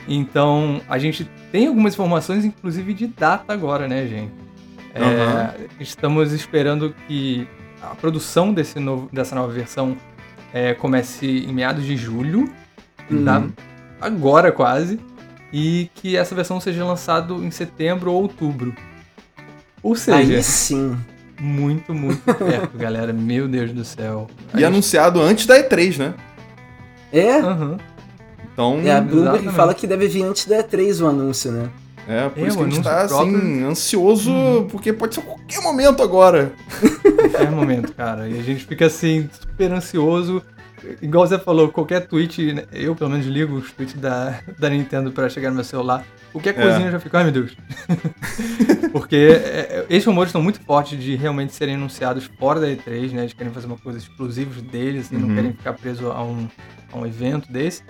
então, 0.08 0.80
a 0.88 0.98
gente 0.98 1.28
tem 1.52 1.66
algumas 1.66 1.94
informações, 1.94 2.44
inclusive 2.44 2.92
de 2.94 3.06
data 3.06 3.52
agora, 3.52 3.86
né, 3.86 4.06
gente? 4.06 4.32
Aham. 4.96 5.54
Estamos 5.80 6.32
esperando 6.32 6.94
que 7.06 7.46
a 7.82 7.94
produção 7.94 8.52
desse 8.52 8.78
novo, 8.80 9.08
dessa 9.12 9.34
nova 9.34 9.52
versão 9.52 9.96
é, 10.52 10.72
comece 10.74 11.26
em 11.26 11.52
meados 11.52 11.84
de 11.84 11.96
julho? 11.96 12.50
Uhum. 13.10 13.52
agora 14.00 14.50
quase, 14.50 14.98
e 15.56 15.88
que 15.94 16.16
essa 16.16 16.34
versão 16.34 16.58
seja 16.60 16.84
lançada 16.84 17.32
em 17.34 17.50
setembro 17.52 18.10
ou 18.10 18.22
outubro. 18.22 18.74
Ou 19.80 19.94
seja, 19.94 20.16
Aí 20.18 20.42
sim. 20.42 20.96
muito, 21.40 21.94
muito 21.94 22.22
perto, 22.34 22.76
galera. 22.76 23.12
Meu 23.12 23.46
Deus 23.46 23.70
do 23.72 23.84
céu. 23.84 24.26
E 24.48 24.56
gente- 24.56 24.64
anunciado 24.64 25.20
antes 25.20 25.46
da 25.46 25.56
E3, 25.62 25.96
né? 25.98 26.14
É, 27.12 27.38
Aham. 27.38 27.78
Então, 28.52 28.80
é 28.84 28.90
a 28.90 29.00
Bloomberg 29.00 29.28
Exatamente. 29.36 29.54
fala 29.56 29.74
que 29.74 29.86
deve 29.86 30.08
vir 30.08 30.24
antes 30.24 30.46
da 30.46 30.56
E3 30.62 31.00
o 31.04 31.06
anúncio, 31.08 31.52
né? 31.52 31.68
é, 32.08 32.28
por 32.28 32.42
É, 32.44 32.48
isso 32.48 32.56
que 32.58 32.62
a 32.64 32.68
gente 32.68 32.82
tá, 32.82 33.06
próprio. 33.06 33.36
assim, 33.38 33.62
ansioso, 33.64 34.32
porque 34.70 34.92
pode 34.92 35.14
ser 35.14 35.20
a 35.20 35.24
qualquer 35.24 35.60
momento 35.62 36.02
agora. 36.02 36.52
É 37.38 37.48
momento, 37.48 37.92
cara. 37.94 38.28
E 38.28 38.38
a 38.38 38.42
gente 38.42 38.64
fica 38.64 38.86
assim, 38.86 39.28
super 39.40 39.72
ansioso. 39.72 40.42
Igual 41.02 41.26
você 41.26 41.38
falou, 41.38 41.68
qualquer 41.70 42.06
tweet, 42.06 42.52
né, 42.52 42.64
eu 42.72 42.94
pelo 42.94 43.10
menos 43.10 43.26
ligo 43.26 43.54
os 43.56 43.70
tweets 43.72 43.94
da, 43.94 44.40
da 44.58 44.68
Nintendo 44.70 45.10
pra 45.12 45.28
chegar 45.28 45.48
no 45.50 45.54
meu 45.56 45.64
celular. 45.64 46.04
Qualquer 46.32 46.54
coisinha 46.54 46.86
eu 46.88 46.92
já 46.92 46.98
fico, 47.00 47.16
ai 47.16 47.24
meu 47.24 47.32
Deus. 47.32 47.56
Porque 48.92 49.16
é, 49.16 49.30
é, 49.30 49.86
esses 49.88 50.04
rumores 50.06 50.28
estão 50.30 50.42
muito 50.42 50.60
fortes 50.60 51.00
de 51.02 51.14
realmente 51.16 51.52
serem 51.54 51.74
anunciados 51.74 52.24
fora 52.38 52.60
da 52.60 52.66
E3, 52.68 53.12
né? 53.12 53.22
Eles 53.22 53.32
querem 53.32 53.52
fazer 53.52 53.66
uma 53.66 53.76
coisa 53.78 53.98
exclusiva 53.98 54.60
deles, 54.62 55.06
assim, 55.06 55.16
Uhum. 55.16 55.28
não 55.28 55.34
querem 55.34 55.52
ficar 55.52 55.72
preso 55.74 56.10
a 56.10 56.22
um, 56.22 56.48
a 56.92 56.98
um 56.98 57.06
evento 57.06 57.50
desse. 57.52 57.82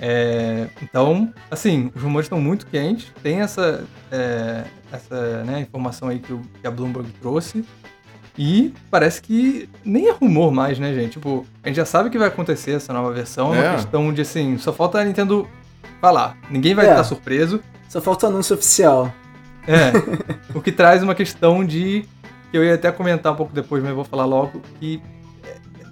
É, 0.00 0.66
então, 0.82 1.32
assim, 1.50 1.90
os 1.94 2.02
rumores 2.02 2.26
estão 2.26 2.40
muito 2.40 2.66
quentes. 2.66 3.12
Tem 3.22 3.40
essa, 3.40 3.84
é, 4.10 4.64
essa 4.90 5.44
né, 5.44 5.60
informação 5.60 6.08
aí 6.08 6.18
que, 6.18 6.32
o- 6.32 6.42
que 6.60 6.66
a 6.66 6.70
Bloomberg 6.70 7.08
trouxe. 7.20 7.64
E 8.38 8.72
parece 8.90 9.20
que 9.20 9.68
nem 9.84 10.08
é 10.08 10.12
rumor 10.12 10.50
mais, 10.52 10.78
né, 10.78 10.94
gente? 10.94 11.12
Tipo, 11.12 11.44
a 11.62 11.68
gente 11.68 11.76
já 11.76 11.84
sabe 11.84 12.08
que 12.08 12.16
vai 12.18 12.28
acontecer 12.28 12.72
essa 12.72 12.92
nova 12.92 13.12
versão. 13.12 13.54
É 13.54 13.58
uma 13.58 13.66
É. 13.66 13.74
questão 13.74 14.12
de, 14.12 14.22
assim, 14.22 14.56
só 14.58 14.72
falta 14.72 14.98
a 15.00 15.04
Nintendo 15.04 15.46
falar. 16.00 16.36
Ninguém 16.50 16.74
vai 16.74 16.86
É. 16.86 16.90
estar 16.90 17.04
surpreso. 17.04 17.60
Só 17.88 18.00
falta 18.00 18.26
o 18.26 18.28
anúncio 18.30 18.54
oficial. 18.54 19.12
É. 19.68 19.92
o 20.56 20.60
que 20.62 20.72
traz 20.72 21.02
uma 21.02 21.14
questão 21.14 21.64
de. 21.64 22.04
que 22.50 22.56
eu 22.56 22.64
ia 22.64 22.74
até 22.74 22.90
comentar 22.90 23.32
um 23.32 23.36
pouco 23.36 23.52
depois, 23.54 23.82
mas 23.82 23.90
eu 23.90 23.96
vou 23.96 24.04
falar 24.04 24.24
logo. 24.24 24.62
Que, 24.80 25.00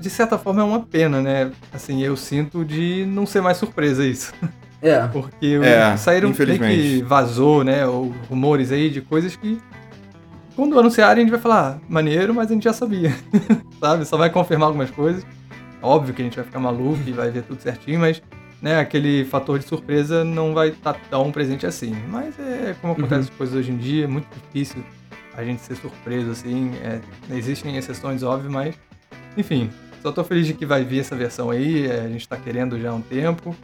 de 0.01 0.09
certa 0.11 0.39
forma, 0.39 0.63
é 0.63 0.65
uma 0.65 0.81
pena, 0.81 1.21
né? 1.21 1.51
Assim, 1.73 2.03
eu 2.03 2.17
sinto 2.17 2.65
de 2.65 3.05
não 3.07 3.27
ser 3.27 3.43
mais 3.43 3.59
surpresa 3.59 4.05
isso. 4.07 4.33
É. 4.81 5.07
Porque 5.13 5.59
o- 5.59 5.63
É, 5.63 5.95
saíram 5.99 6.33
meio 6.37 6.59
que 6.59 7.03
vazou, 7.03 7.63
né? 7.63 7.87
Ou 7.87 8.15
rumores 8.31 8.73
aí 8.73 8.89
de 8.89 9.03
coisas 9.03 9.37
que. 9.37 9.59
Quando 10.55 10.79
anunciarem, 10.79 11.23
a 11.23 11.25
gente 11.25 11.31
vai 11.31 11.41
falar, 11.41 11.77
ah, 11.77 11.81
maneiro, 11.89 12.35
mas 12.35 12.51
a 12.51 12.55
gente 12.55 12.65
já 12.65 12.73
sabia. 12.73 13.15
Sabe? 13.81 14.05
Só 14.05 14.17
vai 14.17 14.31
confirmar 14.31 14.69
algumas 14.69 14.91
coisas. 14.91 15.25
Óbvio 15.83 16.15
que 16.15 16.23
a 16.23 16.25
gente 16.25 16.37
vai 16.37 16.45
ficar 16.45 16.61
maluco 16.61 17.01
e 17.07 17.13
vai 17.13 17.31
ver 17.31 17.43
tudo 17.43 17.61
certinho, 17.63 18.01
mas 18.01 18.23
né, 18.61 18.79
aquele 18.79 19.25
fator 19.25 19.59
de 19.59 19.65
surpresa 19.65 20.25
não 20.25 20.53
vai 20.53 20.69
estar 20.69 20.95
tão 21.09 21.33
presente 21.33 21.67
assim. 21.67 21.95
Mas 22.09 22.39
é 22.39 22.77
como 22.81 22.93
acontece 22.93 23.31
as 23.31 23.31
coisas 23.31 23.57
hoje 23.57 23.73
em 23.73 23.79
dia, 23.79 24.05
é 24.05 24.07
muito 24.07 24.29
difícil 24.35 24.85
a 25.35 25.45
gente 25.45 25.63
ser 25.63 25.77
surpreso 25.77 26.31
assim. 26.31 26.73
É, 26.83 27.01
existem 27.35 27.77
exceções, 27.77 28.23
óbvio, 28.23 28.51
mas 28.51 28.75
enfim. 29.37 29.71
Só 30.03 30.11
tô 30.11 30.25
feliz 30.25 30.47
de 30.47 30.55
que 30.55 30.65
vai 30.65 30.83
vir 30.83 31.01
essa 31.01 31.15
versão 31.15 31.51
aí, 31.51 31.87
é, 31.87 32.01
a 32.01 32.09
gente 32.09 32.27
tá 32.27 32.37
querendo 32.37 32.79
já 32.81 32.91
há 32.91 32.95
um 32.95 33.03
tempo. 33.03 33.55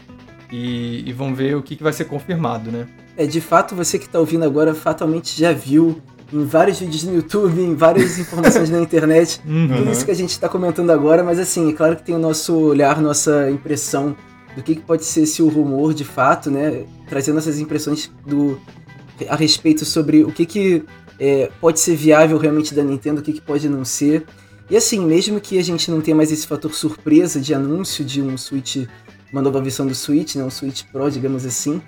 E, 0.50 1.02
e 1.08 1.12
vamos 1.12 1.36
ver 1.36 1.56
o 1.56 1.62
que, 1.62 1.74
que 1.74 1.82
vai 1.82 1.92
ser 1.92 2.04
confirmado, 2.04 2.70
né? 2.70 2.86
É, 3.16 3.26
de 3.26 3.40
fato, 3.40 3.74
você 3.74 3.98
que 3.98 4.08
tá 4.08 4.20
ouvindo 4.20 4.44
agora 4.44 4.74
fatalmente 4.74 5.38
já 5.38 5.52
viu 5.52 6.00
em 6.32 6.44
vários 6.44 6.78
vídeos 6.80 7.04
no 7.04 7.14
YouTube, 7.14 7.60
em 7.60 7.74
várias 7.74 8.18
informações 8.20 8.68
na 8.70 8.80
internet, 8.80 9.40
Uhum. 9.46 9.68
tudo 9.68 9.90
isso 9.92 10.04
que 10.04 10.10
a 10.10 10.14
gente 10.14 10.38
tá 10.38 10.48
comentando 10.48 10.90
agora, 10.90 11.22
mas 11.22 11.38
assim, 11.38 11.70
é 11.70 11.72
claro 11.72 11.96
que 11.96 12.02
tem 12.02 12.14
o 12.14 12.18
nosso 12.18 12.54
olhar, 12.54 13.00
nossa 13.00 13.50
impressão 13.50 14.16
do 14.56 14.62
que, 14.62 14.74
que 14.76 14.82
pode 14.82 15.04
ser 15.04 15.22
esse 15.22 15.42
rumor 15.42 15.92
de 15.94 16.04
fato, 16.04 16.50
né? 16.50 16.84
Trazendo 17.08 17.38
essas 17.38 17.60
impressões 17.60 18.10
do, 18.26 18.58
a 19.28 19.36
respeito 19.36 19.84
sobre 19.84 20.24
o 20.24 20.32
que, 20.32 20.46
que 20.46 20.82
é, 21.20 21.50
pode 21.60 21.78
ser 21.78 21.94
viável 21.94 22.38
realmente 22.38 22.74
da 22.74 22.82
Nintendo, 22.82 23.20
o 23.20 23.22
que, 23.22 23.34
que 23.34 23.40
pode 23.40 23.68
não 23.68 23.84
ser. 23.84 24.24
E 24.68 24.76
assim, 24.76 24.98
mesmo 25.04 25.40
que 25.40 25.58
a 25.58 25.62
gente 25.62 25.90
não 25.90 26.00
tenha 26.00 26.16
mais 26.16 26.32
esse 26.32 26.46
fator 26.46 26.72
surpresa 26.74 27.38
de 27.40 27.54
anúncio 27.54 28.04
de 28.04 28.20
um 28.20 28.36
Switch, 28.36 28.86
uma 29.32 29.40
nova 29.42 29.60
versão 29.60 29.86
do 29.86 29.94
Switch, 29.94 30.34
né? 30.36 30.42
Um 30.42 30.50
Switch 30.50 30.82
Pro, 30.90 31.08
digamos 31.10 31.44
assim, 31.44 31.80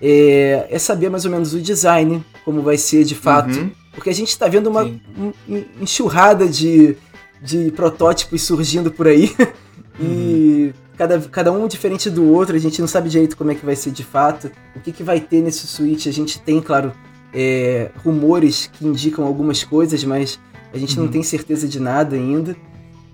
é, 0.00 0.66
é 0.70 0.78
saber 0.78 1.10
mais 1.10 1.24
ou 1.24 1.30
menos 1.30 1.52
o 1.54 1.60
design, 1.60 2.24
como 2.44 2.62
vai 2.62 2.78
ser 2.78 3.04
de 3.04 3.14
fato. 3.14 3.50
Uhum. 3.58 3.70
Porque 3.94 4.10
a 4.10 4.14
gente 4.14 4.36
tá 4.38 4.48
vendo 4.48 4.68
uma 4.68 4.84
um- 4.84 5.32
um- 5.48 5.64
enxurrada 5.80 6.46
de, 6.48 6.96
de 7.42 7.70
protótipos 7.72 8.42
surgindo 8.42 8.90
por 8.90 9.06
aí. 9.06 9.34
e 10.00 10.72
cada, 10.96 11.18
cada 11.20 11.52
um 11.52 11.66
diferente 11.68 12.08
do 12.10 12.24
outro, 12.32 12.56
a 12.56 12.58
gente 12.58 12.80
não 12.80 12.88
sabe 12.88 13.08
direito 13.08 13.36
como 13.36 13.50
é 13.50 13.54
que 13.54 13.64
vai 13.64 13.76
ser 13.76 13.90
de 13.90 14.02
fato. 14.04 14.50
O 14.74 14.80
que, 14.80 14.92
que 14.92 15.02
vai 15.02 15.20
ter 15.20 15.42
nesse 15.42 15.66
Switch? 15.66 16.06
A 16.06 16.12
gente 16.12 16.40
tem, 16.40 16.60
claro, 16.60 16.92
é, 17.34 17.90
rumores 18.04 18.70
que 18.72 18.86
indicam 18.86 19.24
algumas 19.26 19.62
coisas, 19.62 20.02
mas 20.04 20.38
a 20.72 20.78
gente 20.78 20.96
não 20.96 21.04
Uhum. 21.04 21.10
tem 21.10 21.22
certeza 21.22 21.68
de 21.68 21.78
nada 21.78 22.16
ainda. 22.16 22.56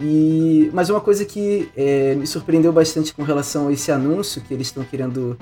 E, 0.01 0.71
mas 0.73 0.91
uma 0.91 1.01
coisa 1.01 1.25
que 1.25 1.69
é, 1.77 2.15
me 2.15 2.25
surpreendeu 2.27 2.73
bastante 2.73 3.13
com 3.13 3.25
relação 3.25 3.67
a 3.67 3.73
esse 3.73 3.91
anúncio 3.91 4.41
que 4.41 4.55
eles 4.55 4.69
estão 4.69 4.85
querendo, 4.85 5.37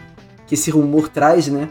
que 0.47 0.55
esse 0.55 0.71
rumor 0.71 1.11
traz, 1.11 1.47
né? 1.49 1.69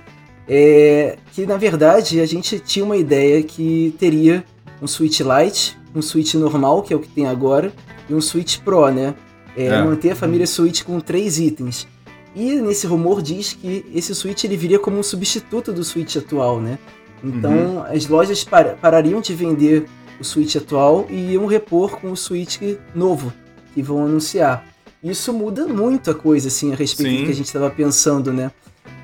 É 0.47 1.17
que 1.33 1.45
na 1.45 1.57
verdade 1.57 2.19
a 2.19 2.25
gente 2.25 2.59
tinha 2.59 2.85
uma 2.85 2.97
ideia 2.97 3.41
que 3.41 3.95
teria 3.99 4.43
um 4.81 4.87
Switch 4.87 5.19
Lite, 5.21 5.77
um 5.95 6.01
Switch 6.01 6.33
normal, 6.35 6.83
que 6.83 6.93
é 6.93 6.95
o 6.95 6.99
que 6.99 7.07
tem 7.09 7.25
agora, 7.25 7.73
e 8.09 8.13
um 8.13 8.21
Switch 8.21 8.59
Pro, 8.59 8.89
né? 8.91 9.15
É, 9.57 9.65
É. 9.67 9.81
Manter 9.83 10.11
a 10.11 10.15
família 10.15 10.45
Switch 10.45 10.83
com 10.83 10.99
três 10.99 11.39
itens. 11.39 11.87
E 12.35 12.55
nesse 12.55 12.85
rumor 12.85 13.21
diz 13.21 13.53
que 13.53 13.85
esse 13.93 14.13
Switch 14.13 14.43
ele 14.43 14.57
viria 14.57 14.77
como 14.77 14.99
um 14.99 15.03
substituto 15.03 15.71
do 15.71 15.83
Switch 15.83 16.17
atual, 16.17 16.59
né? 16.59 16.77
Então 17.23 17.83
as 17.89 18.07
lojas 18.07 18.43
par- 18.43 18.75
parariam 18.75 19.21
de 19.21 19.33
vender 19.33 19.85
o 20.19 20.23
Switch 20.23 20.55
atual 20.57 21.07
e 21.09 21.31
iam 21.31 21.45
repor 21.45 21.97
com 21.99 22.11
o 22.11 22.17
Switch 22.17 22.59
novo 22.93 23.33
que 23.73 23.81
vão 23.81 24.03
anunciar. 24.05 24.65
Isso 25.03 25.31
muda 25.33 25.65
muito 25.67 26.11
a 26.11 26.13
coisa, 26.15 26.47
assim, 26.49 26.71
a 26.73 26.75
respeito 26.75 27.09
Sim. 27.11 27.17
do 27.19 27.25
que 27.25 27.31
a 27.31 27.35
gente 27.35 27.45
estava 27.47 27.69
pensando, 27.69 28.31
né? 28.33 28.51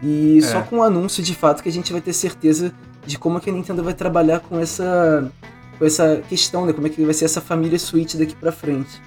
E 0.02 0.40
É. 0.40 0.42
só 0.42 0.62
com 0.62 0.78
o 0.78 0.84
anúncio 0.84 1.22
de 1.24 1.36
fato 1.36 1.62
que 1.62 1.70
a 1.70 1.72
gente 1.72 1.92
vai 1.92 2.02
ter 2.02 2.14
certeza 2.14 2.74
de 3.06 3.18
como 3.18 3.38
é 3.38 3.42
que 3.42 3.50
a 3.50 3.54
Nintendo 3.54 3.84
vai 3.84 3.94
trabalhar 3.94 4.40
com 4.40 4.60
essa 4.60 5.32
com 5.78 5.86
essa 5.86 6.22
questão, 6.30 6.66
né? 6.66 6.74
Como 6.74 6.86
é 6.86 6.90
que 6.90 7.04
vai 7.04 7.14
ser 7.14 7.26
essa 7.26 7.42
família 7.42 7.80
Switch 7.80 8.14
daqui 8.16 8.36
pra 8.36 8.52
frente. 8.52 9.02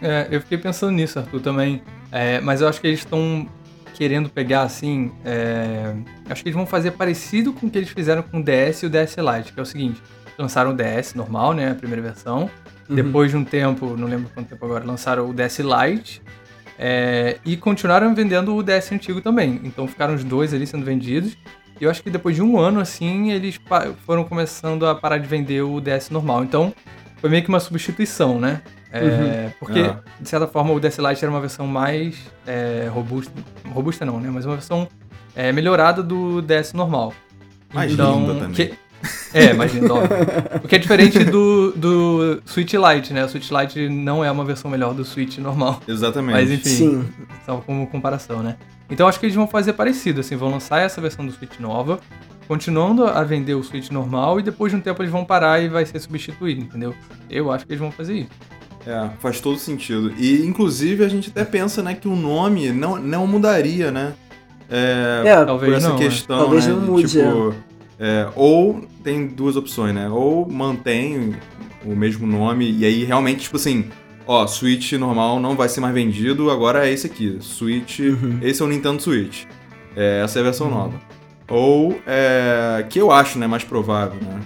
É, 0.00 0.26
eu 0.30 0.40
fiquei 0.40 0.56
pensando 0.56 0.92
nisso, 0.92 1.18
Arthur, 1.18 1.40
também. 1.40 1.82
É, 2.10 2.40
mas 2.40 2.60
eu 2.62 2.68
acho 2.68 2.80
que 2.80 2.86
eles 2.86 3.00
estão 3.00 3.46
querendo 3.94 4.28
pegar, 4.30 4.62
assim. 4.62 5.12
é, 5.24 5.94
acho 6.30 6.42
que 6.42 6.48
eles 6.48 6.56
vão 6.56 6.66
fazer 6.66 6.92
parecido 6.92 7.52
com 7.52 7.66
o 7.66 7.70
que 7.70 7.76
eles 7.78 7.90
fizeram 7.90 8.22
com 8.22 8.38
o 8.40 8.42
DS 8.42 8.82
e 8.82 8.86
o 8.86 8.90
DS 8.90 9.16
Lite, 9.18 9.52
que 9.52 9.60
é 9.60 9.62
o 9.62 9.66
seguinte: 9.66 10.02
lançaram 10.38 10.70
o 10.70 10.74
DS 10.74 11.14
normal, 11.14 11.52
né? 11.52 11.70
A 11.72 11.74
primeira 11.74 12.00
versão. 12.02 12.50
Uhum. 12.88 12.96
Depois 12.96 13.30
de 13.30 13.36
um 13.36 13.44
tempo, 13.44 13.94
não 13.96 14.08
lembro 14.08 14.30
quanto 14.34 14.48
tempo 14.48 14.64
agora, 14.64 14.84
lançaram 14.84 15.28
o 15.28 15.32
DS 15.34 15.58
Lite. 15.60 16.22
É, 16.78 17.38
e 17.44 17.56
continuaram 17.56 18.14
vendendo 18.14 18.54
o 18.54 18.62
DS 18.62 18.92
antigo 18.92 19.20
também. 19.20 19.60
Então 19.64 19.86
ficaram 19.86 20.14
os 20.14 20.24
dois 20.24 20.52
ali 20.54 20.66
sendo 20.66 20.84
vendidos. 20.84 21.36
E 21.80 21.84
eu 21.84 21.90
acho 21.90 22.02
que 22.02 22.10
depois 22.10 22.36
de 22.36 22.42
um 22.42 22.58
ano, 22.58 22.78
assim, 22.80 23.32
eles 23.32 23.58
foram 24.06 24.24
começando 24.24 24.86
a 24.86 24.94
parar 24.94 25.18
de 25.18 25.26
vender 25.26 25.62
o 25.62 25.80
DS 25.80 26.10
normal. 26.10 26.44
Então 26.44 26.72
foi 27.16 27.28
meio 27.30 27.42
que 27.42 27.48
uma 27.48 27.60
substituição, 27.60 28.38
né? 28.38 28.62
É, 28.92 29.50
Porque, 29.58 29.80
É. 29.80 29.96
de 30.20 30.28
certa 30.28 30.46
forma, 30.46 30.72
o 30.72 30.78
DS 30.78 30.98
Lite 30.98 31.24
era 31.24 31.30
uma 31.32 31.40
versão 31.40 31.66
mais 31.66 32.16
é, 32.46 32.88
robusta. 32.92 33.32
Robusta 33.72 34.04
não, 34.04 34.20
né? 34.20 34.30
Mas 34.32 34.46
uma 34.46 34.54
versão 34.54 34.86
é, 35.34 35.50
melhorada 35.50 36.00
do 36.00 36.40
DS 36.40 36.72
normal. 36.74 37.12
Mais 37.72 37.92
Então, 37.92 38.20
linda 38.20 38.34
também. 38.34 38.52
que- 38.52 38.74
É, 39.32 39.52
mais 39.52 39.74
linda, 39.74 39.92
óbvio. 39.94 40.16
O 40.62 40.68
que 40.68 40.76
é 40.76 40.78
diferente 40.78 41.24
do, 41.24 41.72
do 41.72 42.40
Switch 42.44 42.72
Lite, 42.74 43.12
né? 43.12 43.24
O 43.24 43.28
Switch 43.28 43.50
Lite 43.50 43.88
não 43.88 44.24
é 44.24 44.30
uma 44.30 44.44
versão 44.44 44.70
melhor 44.70 44.94
do 44.94 45.04
Switch 45.04 45.38
normal. 45.38 45.80
Exatamente. 45.88 46.34
Mas 46.34 46.50
enfim, 46.50 46.68
Sim. 46.70 47.08
só 47.44 47.56
como 47.58 47.86
comparação, 47.86 48.42
né? 48.42 48.56
Então 48.90 49.08
acho 49.08 49.18
que 49.18 49.26
eles 49.26 49.34
vão 49.34 49.48
fazer 49.48 49.72
parecido, 49.72 50.20
assim, 50.20 50.36
vão 50.36 50.50
lançar 50.50 50.80
essa 50.80 51.00
versão 51.00 51.24
do 51.26 51.32
Switch 51.32 51.58
nova, 51.58 51.98
continuando 52.46 53.06
a 53.06 53.22
vender 53.24 53.54
o 53.54 53.62
Switch 53.62 53.90
normal 53.90 54.38
e 54.38 54.42
depois 54.42 54.70
de 54.72 54.78
um 54.78 54.80
tempo 54.80 55.02
eles 55.02 55.10
vão 55.10 55.24
parar 55.24 55.60
e 55.62 55.68
vai 55.68 55.84
ser 55.86 55.98
substituído, 55.98 56.62
entendeu? 56.62 56.94
Eu 57.30 57.50
acho 57.50 57.66
que 57.66 57.72
eles 57.72 57.80
vão 57.80 57.90
fazer 57.90 58.14
isso. 58.14 58.30
É, 58.86 59.08
faz 59.20 59.40
todo 59.40 59.58
sentido. 59.58 60.12
E, 60.18 60.44
inclusive, 60.46 61.02
a 61.04 61.08
gente 61.08 61.30
até 61.30 61.42
pensa, 61.44 61.82
né, 61.82 61.94
que 61.94 62.06
o 62.06 62.14
nome 62.14 62.70
não, 62.70 62.96
não 62.96 63.26
mudaria, 63.26 63.90
né? 63.90 64.12
É, 64.70 65.22
É, 65.24 65.36
por 65.36 65.46
Talvez 65.46 65.72
essa 65.74 65.88
não. 65.88 65.98
né? 65.98 66.04
questão, 66.04 66.38
Talvez 66.38 66.66
né, 66.66 66.72
não 66.74 66.80
de, 66.80 66.90
mude, 66.90 67.08
tipo, 67.08 67.50
é, 67.50 67.54
ou 68.34 68.82
tem 69.02 69.26
duas 69.26 69.56
opções, 69.56 69.94
né? 69.94 70.08
Ou 70.08 70.48
mantém 70.50 71.34
o 71.84 71.94
mesmo 71.94 72.26
nome 72.26 72.70
e 72.70 72.84
aí 72.84 73.04
realmente, 73.04 73.42
tipo 73.42 73.56
assim, 73.56 73.86
ó, 74.26 74.46
Switch 74.46 74.92
normal 74.94 75.38
não 75.38 75.54
vai 75.54 75.68
ser 75.68 75.80
mais 75.80 75.94
vendido, 75.94 76.50
agora 76.50 76.88
é 76.88 76.92
esse 76.92 77.06
aqui, 77.06 77.36
Switch, 77.40 78.00
Uhum. 78.00 78.38
esse 78.42 78.62
é 78.62 78.64
o 78.64 78.68
Nintendo 78.68 79.00
Switch. 79.02 79.44
É, 79.96 80.22
essa 80.24 80.38
é 80.38 80.40
a 80.40 80.44
versão 80.44 80.66
Uhum. 80.68 80.74
nova. 80.74 81.00
Ou, 81.48 82.00
é, 82.06 82.86
que 82.88 82.98
eu 82.98 83.10
acho, 83.12 83.38
né, 83.38 83.46
mais 83.46 83.62
provável, 83.62 84.18
né? 84.22 84.40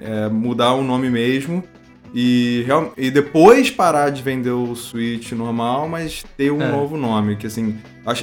É, 0.00 0.24
é 0.24 0.28
mudar 0.28 0.72
o 0.74 0.82
nome 0.82 1.08
mesmo 1.08 1.62
e, 2.12 2.64
real- 2.66 2.92
e 2.96 3.08
depois 3.08 3.70
parar 3.70 4.10
de 4.10 4.20
vender 4.20 4.50
o 4.50 4.74
Switch 4.74 5.30
normal, 5.32 5.88
mas 5.88 6.24
ter 6.36 6.50
um 6.50 6.60
É. 6.60 6.70
novo 6.72 6.96
nome, 6.96 7.36
que 7.36 7.46
assim, 7.46 7.76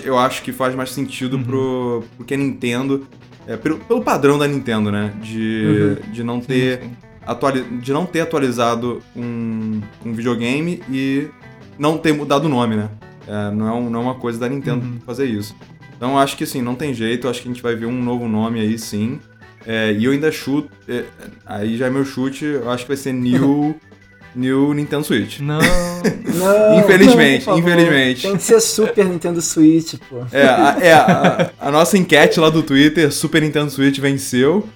eu 0.04 0.18
acho 0.20 0.42
que 0.44 0.52
faz 0.52 0.76
mais 0.76 0.92
sentido 0.92 1.38
Uhum. 1.38 1.44
pro, 1.44 2.04
pro 2.18 2.26
que 2.26 2.34
a 2.34 2.38
Nintendo, 2.38 3.08
é, 3.48 3.56
pelo, 3.58 3.78
pelo 3.80 4.02
padrão 4.02 4.38
da 4.38 4.48
Nintendo, 4.48 4.92
né? 4.92 5.14
De, 5.22 5.96
de 6.12 6.24
não 6.24 6.40
ter 6.40 6.80
Sim, 6.82 6.88
sim. 6.90 6.96
atuali- 7.26 7.64
de 7.82 7.94
não 7.94 8.06
ter 8.06 8.22
atualizado 8.22 9.02
um, 9.16 9.82
um 10.06 10.14
videogame 10.14 10.82
e 10.90 11.28
não 11.78 11.98
ter 11.98 12.14
mudado 12.14 12.46
o 12.46 12.50
nome, 12.50 12.76
né? 12.76 12.90
É, 13.28 13.52
não, 13.52 13.68
é 13.68 13.72
um- 13.72 13.90
não 13.90 14.00
é 14.00 14.04
uma 14.04 14.16
coisa 14.16 14.40
da 14.40 14.48
Nintendo 14.50 14.86
Uhum. 14.86 15.00
fazer 15.06 15.26
isso. 15.26 15.56
Então 15.98 16.12
eu 16.12 16.18
acho 16.20 16.36
que 16.38 16.44
assim, 16.44 16.62
não 16.62 16.76
tem 16.76 16.94
jeito, 16.94 17.26
eu 17.28 17.32
acho 17.32 17.42
que 17.42 17.48
a 17.48 17.52
gente 17.52 17.64
vai 17.64 17.76
ver 17.76 17.86
um 17.86 18.02
novo 18.04 18.28
nome 18.28 18.60
aí 18.60 18.78
sim. 18.78 19.20
É, 19.66 19.92
e 19.94 20.06
eu 20.06 20.12
ainda 20.12 20.32
chuto. 20.32 20.70
é, 20.88 21.06
aí 21.46 21.76
já 21.78 21.88
é 21.88 21.90
meu 21.90 22.06
chute, 22.06 22.46
eu 22.46 22.70
acho 22.70 22.84
que 22.84 22.90
vai 22.90 22.98
ser 22.98 23.14
New, 23.14 23.76
new 24.36 24.74
Nintendo 24.74 25.04
Switch. 25.04 25.40
Não. 25.40 25.60
Não, 26.36 26.80
Infelizmente, 26.84 27.48
não, 27.48 27.58
infelizmente. 27.58 28.22
Tem 28.24 28.36
que 28.36 28.44
ser 28.44 28.60
Super 28.60 29.06
Nintendo 29.06 29.42
Switch, 29.42 29.96
pô. 30.10 30.18
É, 30.32 30.46
a, 30.46 30.78
é, 30.82 30.94
a, 30.94 31.50
a 31.60 31.72
nossa 31.72 31.98
enquete 31.98 32.40
lá 32.40 32.50
do 32.50 32.62
Twitter, 32.62 33.12
Super 33.12 33.42
Nintendo 33.42 33.72
Switch 33.72 34.00
venceu. 34.00 34.68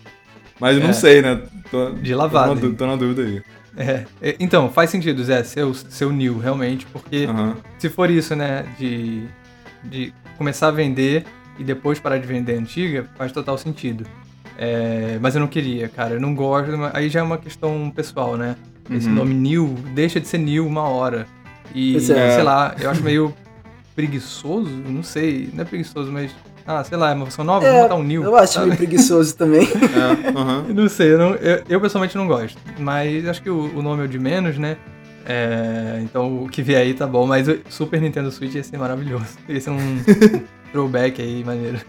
Mas 0.60 0.78
eu 0.78 0.82
não 0.84 0.90
É. 0.92 0.94
sei, 0.94 1.22
né? 1.22 1.42
Tô, 1.70 1.92
De 1.92 2.16
lavada, 2.16 2.56
Tô 2.60 2.70
tô 2.72 2.88
na 2.88 2.96
dúvida 2.96 3.24
aí. 3.24 3.42
É, 3.78 4.06
é, 4.22 4.36
então, 4.40 4.70
faz 4.72 4.90
sentido, 4.90 5.24
Zé, 5.24 5.44
seu, 5.44 5.74
seu 5.74 6.12
new, 6.12 6.38
realmente, 6.40 6.86
porque 6.92 7.26
Aham. 7.30 7.58
se 7.78 7.90
for 7.90 8.10
isso, 8.10 8.36
né, 8.36 8.66
de, 8.80 9.24
de 9.84 10.14
começar 10.38 10.70
a 10.70 10.72
vender 10.72 11.26
e 11.58 11.64
depois 11.64 12.00
parar 12.00 12.18
de 12.18 12.26
vender 12.28 12.56
a 12.56 12.58
antiga, 12.60 13.06
faz 13.18 13.32
total 13.32 13.58
sentido. 13.58 14.06
É, 14.58 15.18
mas 15.22 15.36
eu 15.36 15.42
não 15.42 15.48
queria, 15.48 15.88
cara, 15.88 16.16
eu 16.16 16.22
não 16.22 16.34
gosto, 16.36 16.72
aí 16.94 17.10
já 17.10 17.20
é 17.20 17.24
uma 17.24 17.38
questão 17.38 17.92
pessoal, 17.96 18.36
né? 18.36 18.56
Esse 18.92 19.08
Uhum. 19.08 19.16
nome 19.16 19.34
new 19.34 19.76
deixa 19.94 20.20
de 20.20 20.28
ser 20.28 20.38
new 20.40 20.66
uma 20.66 20.84
hora. 20.84 21.28
E, 21.76 21.92
Pois 21.94 22.10
é. 22.10 22.36
sei 22.36 22.44
lá, 22.44 22.76
eu 22.80 22.90
acho 22.90 23.04
meio 23.04 23.34
preguiçoso, 23.96 24.70
não 24.70 25.04
sei, 25.04 25.50
não 25.54 25.62
é 25.62 25.66
preguiçoso, 25.66 26.12
mas, 26.12 26.32
ah, 26.66 26.84
sei 26.84 26.98
lá, 26.98 27.12
é 27.12 27.14
uma 27.14 27.26
versão 27.26 27.44
nova, 27.46 27.66
É, 27.66 27.70
vamos 27.70 27.84
botar 27.84 27.96
um 27.96 28.04
new. 28.04 28.24
Eu 28.24 28.36
acho 28.36 28.54
sabe? 28.54 28.68
meio 28.68 28.78
preguiçoso 28.78 29.36
também. 29.36 29.68
É. 29.68 30.70
Eu 30.70 30.74
Não 30.76 30.90
sei, 30.90 31.14
eu, 31.14 31.18
não- 31.20 31.36
eu- 31.36 31.64
eu 31.70 31.82
pessoalmente 31.82 32.18
não 32.18 32.28
gosto. 32.28 32.58
Mas 32.80 33.28
acho 33.28 33.42
que 33.42 33.50
o, 33.50 33.78
o 33.78 33.82
nome 33.82 34.02
é 34.02 34.06
o 34.06 34.08
de 34.08 34.18
menos, 34.20 34.58
né? 34.58 34.78
É, 35.26 36.00
então 36.02 36.44
o 36.44 36.50
que 36.50 36.62
vier 36.64 36.82
aí 36.82 36.94
tá 36.94 37.06
bom. 37.06 37.28
Mas 37.28 37.48
o 37.48 37.60
Super 37.70 38.02
Nintendo 38.02 38.32
Switch 38.32 38.56
ia 38.56 38.64
ser 38.64 38.78
maravilhoso. 38.78 39.28
Ia 39.48 39.62
ser 39.62 39.70
um 39.70 39.78
throwback 40.72 41.22
aí 41.22 41.44
maneiro. 41.44 41.80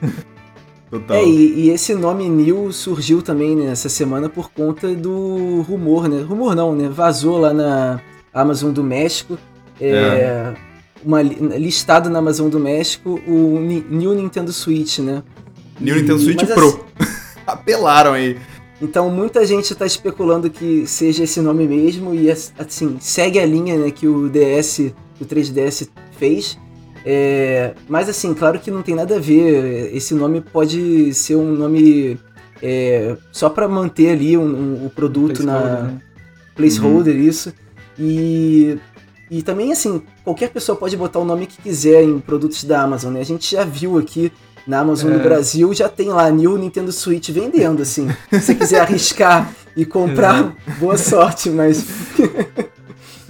Total. 0.90 1.16
É, 1.18 1.24
e, 1.24 1.66
e 1.66 1.70
esse 1.70 1.94
nome 1.94 2.28
New 2.28 2.72
surgiu 2.72 3.22
também 3.22 3.54
nessa 3.54 3.88
semana 3.88 4.28
por 4.28 4.50
conta 4.50 4.92
do 4.94 5.62
rumor, 5.68 6.08
né? 6.08 6.22
Rumor 6.22 6.54
não, 6.56 6.74
né? 6.74 6.88
Vazou 6.88 7.38
lá 7.38 7.52
na 7.54 8.00
Amazon 8.34 8.72
do 8.72 8.82
México. 8.82 9.38
É, 9.80 10.52
Uma, 11.04 11.22
li- 11.22 11.36
listado 11.58 12.10
na 12.10 12.18
Amazon 12.18 12.48
do 12.50 12.58
México 12.60 13.20
o 13.26 13.58
Ni- 13.60 13.84
New 13.88 14.14
Nintendo 14.14 14.52
Switch, 14.52 14.98
né? 14.98 15.22
New 15.80 15.96
E- 15.96 16.00
Nintendo 16.00 16.18
Switch 16.18 16.44
Pro. 16.46 16.84
Apelaram 17.46 18.12
aí. 18.12 18.36
Então 18.82 19.10
muita 19.10 19.46
gente 19.46 19.72
está 19.72 19.84
especulando 19.86 20.48
que 20.50 20.86
seja 20.86 21.24
esse 21.24 21.40
nome 21.40 21.66
mesmo 21.68 22.14
e 22.14 22.30
assim 22.30 22.96
segue 22.98 23.38
a 23.38 23.44
linha 23.46 23.76
né, 23.78 23.90
que 23.90 24.06
o 24.08 24.28
DS, 24.28 24.92
o 25.20 25.24
3DS 25.24 25.88
fez. 26.18 26.58
É, 27.04 27.72
mas 27.88 28.08
assim, 28.08 28.34
claro 28.34 28.58
que 28.58 28.70
não 28.70 28.82
tem 28.82 28.94
nada 28.94 29.16
a 29.16 29.18
ver. 29.18 29.94
Esse 29.94 30.14
nome 30.14 30.40
pode 30.40 31.12
ser 31.14 31.36
um 31.36 31.52
nome 31.52 32.18
é, 32.62 33.16
só 33.32 33.48
para 33.48 33.66
manter 33.68 34.10
ali 34.10 34.36
um- 34.36 34.42
um- 34.82 34.86
o 34.86 34.90
produto 34.90 35.42
na 35.42 35.54
Placeholder, 35.60 35.84
né? 35.94 36.00
placeholder 36.54 37.16
isso. 37.16 37.52
E 37.98 38.78
e 39.30 39.42
também 39.42 39.70
assim 39.72 40.02
qualquer 40.24 40.50
pessoa 40.50 40.76
pode 40.76 40.96
botar 40.96 41.20
o 41.20 41.24
nome 41.24 41.46
que 41.46 41.62
quiser 41.62 42.02
em 42.02 42.18
produtos 42.18 42.64
da 42.64 42.82
Amazon. 42.82 43.12
Né? 43.14 43.20
A 43.20 43.24
gente 43.24 43.50
já 43.52 43.64
viu 43.64 43.96
aqui 43.96 44.30
na 44.66 44.80
Amazon 44.80 45.10
É. 45.12 45.16
no 45.16 45.22
Brasil 45.22 45.72
já 45.72 45.88
tem 45.88 46.08
lá 46.08 46.28
New 46.30 46.58
Nintendo 46.58 46.92
Switch 46.92 47.30
vendendo, 47.30 47.80
assim. 47.82 48.08
Se 48.30 48.40
você 48.42 48.54
quiser 48.54 48.80
arriscar 48.80 49.50
e 49.74 49.86
comprar, 49.86 50.54
boa 50.78 50.98
sorte, 50.98 51.48
mas. 51.48 51.86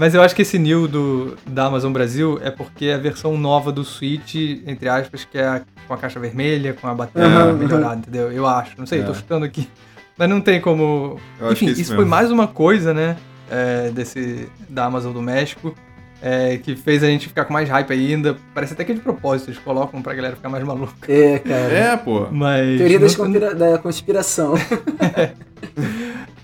Mas 0.01 0.15
eu 0.15 0.23
acho 0.23 0.35
que 0.35 0.41
esse 0.41 0.59
new 0.59 0.89
do, 0.89 1.37
da 1.47 1.67
Amazon 1.67 1.93
Brasil 1.93 2.41
é 2.43 2.51
porque 2.51 2.87
é 2.87 2.95
a 2.95 2.99
versão 2.99 3.37
nova 3.37 3.71
do 3.71 3.85
Switch, 3.85 4.35
entre 4.67 4.89
aspas, 4.89 5.27
que 5.27 5.37
é 5.37 5.45
a- 5.47 5.61
com 5.87 5.93
a 5.93 5.99
caixa 5.99 6.19
vermelha, 6.19 6.73
com 6.73 6.87
a 6.89 6.95
bateria 6.95 7.29
Aham, 7.29 7.53
melhorada, 7.53 7.97
entendeu? 7.97 8.33
Eu 8.33 8.47
acho. 8.47 8.73
Não 8.79 8.87
sei, 8.87 9.01
É. 9.01 9.03
tô 9.03 9.13
chutando 9.13 9.45
aqui. 9.45 9.69
Mas 10.17 10.27
não 10.27 10.41
tem 10.41 10.59
como. 10.59 11.21
Eu 11.39 11.49
acho 11.49 11.53
Enfim, 11.53 11.67
que 11.67 11.71
é 11.71 11.73
isso, 11.73 11.83
isso 11.83 11.95
foi 11.95 12.07
mais 12.07 12.31
uma 12.31 12.49
coisa, 12.49 12.95
né? 12.95 13.19
é, 13.51 13.91
desse, 13.91 14.49
da 14.71 14.87
Amazon 14.87 15.13
do 15.13 15.21
México. 15.21 15.75
é, 16.23 16.57
que 16.59 16.77
fez 16.77 17.03
a 17.03 17.07
gente 17.07 17.29
ficar 17.29 17.45
com 17.47 17.53
mais 17.53 17.69
hype 17.69 17.91
ainda. 17.93 18.37
Parece 18.55 18.73
até 18.75 18.85
que 18.85 18.93
é 18.93 18.95
de 18.95 19.01
propósito, 19.03 19.49
eles 19.51 19.59
colocam 19.61 20.01
pra 20.03 20.13
galera 20.15 20.35
ficar 20.37 20.49
mais 20.51 20.63
maluca. 20.65 20.93
É, 21.13 21.39
cara. 21.41 21.73
É, 21.73 21.97
pô. 21.97 22.27
Mas. 22.31 22.79
Teoria 22.79 22.99
não- 22.99 23.07
das 23.07 23.17
conspira- 23.17 23.55
da 23.55 23.79
conspiração. 23.79 24.55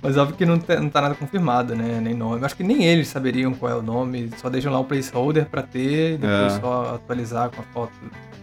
Mas 0.06 0.16
óbvio 0.16 0.36
que 0.36 0.46
não, 0.46 0.58
tá- 0.58 0.80
não 0.80 0.88
tá 0.88 1.00
nada 1.00 1.14
confirmado, 1.14 1.74
né? 1.74 2.00
Nem 2.02 2.14
nome. 2.14 2.44
Acho 2.44 2.56
que 2.56 2.62
nem 2.64 2.84
eles 2.84 3.08
saberiam 3.08 3.52
qual 3.52 3.72
é 3.72 3.74
o 3.74 3.82
nome, 3.82 4.30
só 4.38 4.48
deixam 4.48 4.72
lá 4.72 4.78
o 4.78 4.84
placeholder 4.84 5.46
pra 5.46 5.62
ter 5.62 6.14
e 6.14 6.18
depois 6.18 6.52
É. 6.54 6.60
só 6.60 6.94
atualizar 6.94 7.50
com 7.50 7.60
a 7.60 7.64
foto 7.64 7.92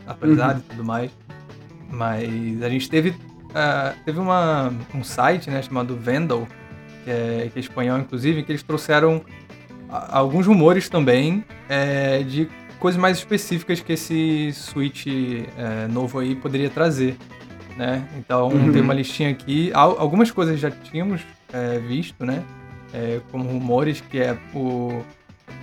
atualizada 0.05 0.53
Uhum. 0.55 0.59
e 0.59 0.69
tudo 0.69 0.83
mais. 0.83 1.11
Mas 1.89 2.61
a 2.63 2.69
gente 2.69 2.89
teve. 2.89 3.13
ah, 3.55 3.93
teve 4.03 4.19
uma, 4.19 4.73
um 4.95 5.03
site, 5.03 5.49
né, 5.49 5.61
chamado 5.61 5.95
Vandal, 5.95 6.47
que 7.03 7.11
é, 7.11 7.49
que 7.53 7.59
é 7.59 7.61
espanhol, 7.61 7.99
inclusive, 7.99 8.41
que 8.41 8.51
eles 8.51 8.63
trouxeram 8.63 9.21
a- 9.89 10.17
alguns 10.17 10.47
rumores 10.47 10.89
também 10.89 11.43
é, 11.69 12.23
de 12.23 12.49
coisas 12.79 12.99
mais 12.99 13.17
específicas 13.19 13.79
que 13.79 13.93
esse 13.93 14.51
Switch 14.53 15.05
é, 15.07 15.87
novo 15.87 16.17
aí 16.19 16.33
poderia 16.35 16.69
trazer. 16.69 17.15
Né? 17.77 18.03
Então 18.17 18.49
Uhum. 18.49 18.71
tem 18.71 18.81
uma 18.81 18.93
listinha 18.93 19.29
aqui. 19.29 19.71
Al- 19.73 19.99
Algumas 19.99 20.29
coisas 20.31 20.59
já 20.59 20.69
tínhamos 20.71 21.21
é, 21.53 21.79
visto, 21.79 22.25
né? 22.25 22.43
É, 22.93 23.21
como 23.31 23.47
rumores, 23.47 24.01
que 24.01 24.19
é 24.19 24.37
o 24.53 25.01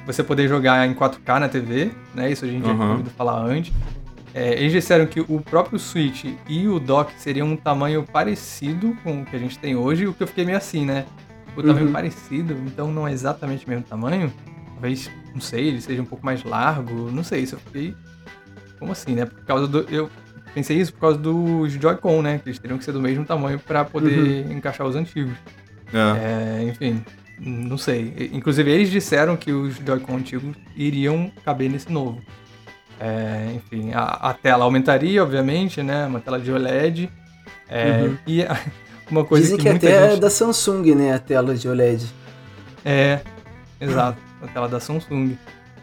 você 0.06 0.22
poder 0.22 0.48
jogar 0.48 0.86
em 0.86 0.94
4K 0.94 1.38
na 1.40 1.48
TV, 1.48 1.90
né? 2.14 2.30
Isso 2.30 2.44
a 2.44 2.48
gente 2.48 2.64
já 2.66 2.72
tinha 2.72 2.84
Uhum. 2.84 2.90
ouvido 2.92 3.10
falar 3.10 3.38
antes. 3.44 3.72
É, 4.32 4.54
eles 4.58 4.72
disseram 4.72 5.06
que 5.06 5.20
o 5.20 5.40
próprio 5.40 5.78
Switch 5.78 6.24
e 6.48 6.68
o 6.68 6.78
dock 6.78 7.12
seriam 7.18 7.48
um 7.48 7.56
tamanho 7.56 8.04
parecido 8.04 8.96
com 9.02 9.22
o 9.22 9.24
que 9.26 9.34
a 9.36 9.38
gente 9.38 9.58
tem 9.58 9.74
hoje, 9.76 10.06
o 10.06 10.14
que 10.14 10.22
eu 10.22 10.26
fiquei 10.26 10.44
meio 10.44 10.56
assim, 10.56 10.84
né? 10.86 11.04
O 11.56 11.62
tamanho 11.62 11.86
Uhum. 11.86 11.92
parecido, 11.92 12.54
então 12.66 12.90
não 12.92 13.06
é 13.06 13.12
exatamente 13.12 13.66
o 13.66 13.68
mesmo 13.68 13.84
tamanho. 13.84 14.32
Talvez, 14.74 15.10
não 15.34 15.40
sei, 15.40 15.68
ele 15.68 15.80
seja 15.80 16.00
um 16.00 16.04
pouco 16.06 16.24
mais 16.24 16.42
largo, 16.44 17.10
não 17.10 17.24
sei, 17.24 17.42
isso 17.42 17.56
eu 17.56 17.58
fiquei. 17.60 17.94
Como 18.78 18.92
assim, 18.92 19.14
né? 19.14 19.26
Por 19.26 19.44
causa 19.44 19.66
do. 19.66 19.80
Eu 19.90 20.08
pensei 20.54 20.78
isso 20.78 20.92
por 20.94 21.00
causa 21.00 21.18
dos 21.18 21.72
Joy-Con, 21.72 22.22
né? 22.22 22.38
Que 22.38 22.48
eles 22.48 22.58
teriam 22.58 22.78
que 22.78 22.84
ser 22.84 22.92
do 22.92 23.00
mesmo 23.00 23.24
tamanho 23.24 23.58
para 23.58 23.84
poder 23.84 24.50
encaixar 24.50 24.86
os 24.86 24.96
antigos. 24.96 25.34
É. 25.92 26.60
É, 26.60 26.64
enfim, 26.68 27.02
não 27.38 27.78
sei. 27.78 28.30
Inclusive, 28.32 28.70
eles 28.70 28.90
disseram 28.90 29.36
que 29.36 29.52
os 29.52 29.76
Joy-Con 29.76 30.16
antigos 30.16 30.56
iriam 30.76 31.30
caber 31.44 31.70
nesse 31.70 31.90
novo. 31.90 32.20
É, 32.98 33.52
enfim, 33.56 33.92
a, 33.94 34.02
a 34.30 34.34
tela 34.34 34.64
aumentaria, 34.64 35.22
obviamente, 35.22 35.82
né? 35.82 36.06
Uma 36.06 36.20
tela 36.20 36.38
de 36.38 36.52
OLED. 36.52 37.10
É, 37.68 38.02
Uhum. 38.02 38.16
E 38.26 38.42
a- 38.42 38.60
uma 39.10 39.24
coisa 39.24 39.44
Dizem 39.44 39.56
que, 39.58 39.62
que, 39.64 39.70
muita 39.70 39.86
até 39.86 39.96
é 40.06 40.10
gente... 40.10 40.20
da 40.20 40.30
Samsung, 40.30 40.94
né? 40.94 41.14
A 41.14 41.18
tela 41.18 41.54
de 41.54 41.68
OLED. 41.68 42.06
É, 42.84 43.20
exato, 43.80 44.18
a 44.42 44.46
tela 44.48 44.68
da 44.68 44.78
Samsung. 44.80 45.36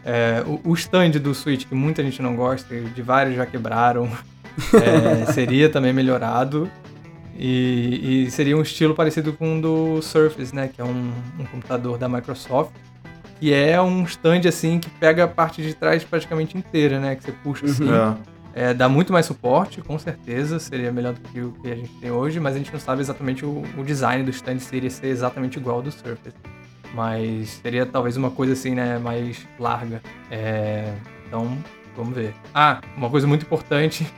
É, 0.04 0.42
o, 0.46 0.60
o 0.70 0.74
stand 0.74 1.10
do 1.12 1.34
Switch, 1.34 1.66
que 1.66 1.74
muita 1.74 2.02
gente 2.02 2.22
não 2.22 2.34
gosta, 2.36 2.74
de 2.80 3.02
vários 3.02 3.34
já 3.36 3.44
quebraram, 3.44 4.08
é, 4.74 5.32
seria 5.32 5.68
também 5.68 5.92
melhorado. 5.92 6.70
E, 7.38 8.24
e 8.26 8.30
seria 8.32 8.56
um 8.56 8.62
estilo 8.62 8.94
parecido 8.94 9.32
com 9.32 9.58
o 9.58 9.62
do 9.62 10.02
Surface, 10.02 10.52
né? 10.52 10.68
Que 10.68 10.80
é 10.80 10.84
um, 10.84 11.12
um 11.38 11.44
computador 11.44 11.96
da 11.96 12.08
Microsoft. 12.08 12.72
Que 13.38 13.54
é 13.54 13.80
um 13.80 14.02
stand 14.02 14.48
assim 14.48 14.80
que 14.80 14.90
pega 14.90 15.22
a 15.22 15.28
parte 15.28 15.62
de 15.62 15.72
trás 15.72 16.02
praticamente 16.02 16.58
inteira, 16.58 16.98
né? 16.98 17.14
Que 17.14 17.22
você 17.22 17.32
puxa 17.32 17.66
assim. 17.66 17.88
É. 17.88 18.38
É, 18.54 18.74
dá 18.74 18.88
muito 18.88 19.12
mais 19.12 19.24
suporte, 19.24 19.80
com 19.80 19.96
certeza, 20.00 20.58
seria 20.58 20.90
melhor 20.90 21.12
do 21.12 21.20
que 21.20 21.40
o 21.40 21.52
que 21.52 21.70
a 21.70 21.76
gente 21.76 21.92
tem 22.00 22.10
hoje, 22.10 22.40
mas 22.40 22.56
a 22.56 22.58
gente 22.58 22.72
não 22.72 22.80
sabe 22.80 23.00
exatamente 23.00 23.44
o, 23.44 23.62
o 23.76 23.84
design 23.84 24.24
do 24.24 24.30
stand 24.30 24.58
seria 24.58 24.90
ser 24.90 25.06
exatamente 25.06 25.58
igual 25.58 25.76
ao 25.76 25.82
do 25.82 25.92
Surface. 25.92 26.34
Mas 26.92 27.60
seria 27.62 27.86
talvez 27.86 28.16
uma 28.16 28.32
coisa 28.32 28.54
assim, 28.54 28.74
né, 28.74 28.98
mais 28.98 29.46
larga. 29.60 30.02
É, 30.28 30.92
então, 31.24 31.56
vamos 31.96 32.14
ver. 32.14 32.34
Ah, 32.52 32.80
uma 32.96 33.08
coisa 33.08 33.28
muito 33.28 33.42
importante. 33.42 34.12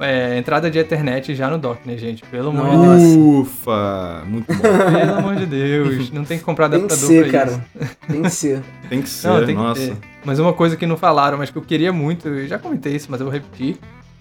É, 0.00 0.36
entrada 0.38 0.70
de 0.70 0.78
Ethernet 0.78 1.34
já 1.34 1.48
no 1.48 1.58
dock, 1.58 1.86
né, 1.86 1.96
gente? 1.96 2.22
Pelo 2.24 2.50
amor 2.50 2.64
de 2.70 2.76
Deus. 2.76 3.02
Nossa. 3.02 3.18
Ufa! 3.18 4.22
Muito 4.26 4.54
bom. 4.54 4.62
Pelo 4.62 5.14
amor 5.14 5.36
de 5.36 5.46
Deus. 5.46 6.10
Não 6.10 6.24
tem 6.24 6.38
que 6.38 6.44
comprar 6.44 6.68
Tem 6.68 6.80
que 6.80 6.84
adaptador 6.86 7.08
ser, 7.08 7.30
pra 7.30 7.38
cara. 7.38 7.50
isso. 7.50 7.96
Tem 8.06 8.22
que 8.22 8.30
ser. 8.30 8.62
Tem 8.88 9.02
que 9.02 9.08
ser, 9.08 9.28
Não, 9.28 9.36
tem 9.38 9.56
que 9.56 9.62
nossa. 9.62 9.80
ter. 9.80 9.96
Mas 10.24 10.38
uma 10.38 10.52
coisa 10.52 10.76
que 10.76 10.86
não 10.86 10.96
falaram, 10.96 11.38
mas 11.38 11.50
que 11.50 11.56
eu 11.58 11.62
queria 11.62 11.92
muito, 11.92 12.28
eu 12.28 12.46
já 12.46 12.58
comentei 12.58 12.94
isso, 12.94 13.08
mas 13.10 13.20
eu 13.20 13.26
vou 13.26 13.32
repetir, 13.32 13.78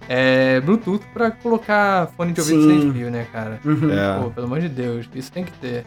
é 0.10 0.60
Bluetooth 0.62 1.04
pra 1.14 1.30
colocar 1.32 2.08
fone 2.18 2.32
de 2.32 2.42
ouvido 2.42 2.62
Sim. 2.64 2.82
sem 2.82 2.94
fio, 2.94 3.12
né, 3.12 3.28
cara? 3.32 3.60
Uhum. 3.64 3.92
É. 3.92 4.20
Pô, 4.24 4.30
pelo 4.32 4.48
amor 4.48 4.60
de 4.60 4.70
Deus, 4.70 5.08
isso 5.14 5.32
tem 5.32 5.44
que 5.44 5.52
ter. 5.54 5.86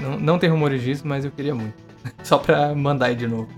Não, 0.00 0.18
não 0.18 0.38
tem 0.38 0.48
rumores 0.50 0.82
disso, 0.82 1.02
mas 1.04 1.24
eu 1.24 1.30
queria 1.30 1.54
muito. 1.54 1.74
Só 2.22 2.38
pra 2.38 2.74
mandar 2.74 3.06
aí 3.06 3.14
de 3.16 3.26
novo. 3.26 3.48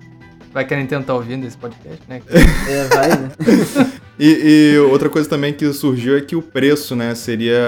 Vai 0.54 0.64
que 0.64 0.72
a 0.72 0.76
Nintendo 0.76 1.04
tá 1.04 1.12
ouvindo 1.12 1.44
esse 1.44 1.58
podcast, 1.58 2.00
né? 2.08 2.22
É, 2.68 2.84
vai, 2.84 3.08
né? 3.08 3.32
E, 4.16 4.74
e 4.74 4.78
outra 4.78 5.08
coisa 5.08 5.28
também 5.28 5.52
que 5.52 5.72
surgiu 5.72 6.16
é 6.16 6.20
que 6.20 6.36
o 6.36 6.40
preço, 6.40 6.94
né, 6.94 7.16
seria 7.16 7.58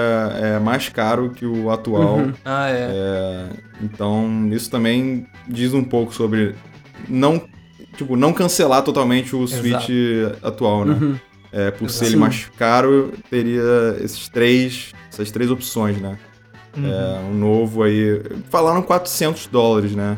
é, 0.41 0.59
mais 0.59 0.87
caro 0.87 1.31
que 1.31 1.45
o 1.45 1.69
atual. 1.69 2.19
Uhum. 2.19 2.33
Ah, 2.45 2.69
é. 2.69 2.89
É, 2.89 3.49
então, 3.83 4.47
isso 4.53 4.71
também 4.71 5.27
diz 5.45 5.73
um 5.73 5.83
pouco 5.83 6.15
sobre 6.15 6.55
não, 7.09 7.41
tipo, 7.97 8.15
não 8.15 8.31
cancelar 8.31 8.81
totalmente 8.81 9.35
o 9.35 9.43
Exato. 9.43 9.61
Switch 9.61 9.89
atual, 10.41 10.85
né? 10.85 10.97
Uhum. 11.01 11.19
É, 11.51 11.69
por 11.69 11.89
ser 11.89 12.05
Exato. 12.05 12.11
ele 12.11 12.15
mais 12.15 12.49
caro, 12.57 13.11
teria 13.29 13.97
esses 14.01 14.29
três, 14.29 14.93
essas 15.11 15.29
três 15.29 15.51
opções, 15.51 15.97
né? 15.97 16.17
Uhum. 16.77 16.89
É, 16.89 17.19
um 17.29 17.33
novo 17.33 17.83
aí. 17.83 18.21
Falaram 18.49 18.81
400 18.81 19.47
dólares, 19.47 19.91
né? 19.91 20.17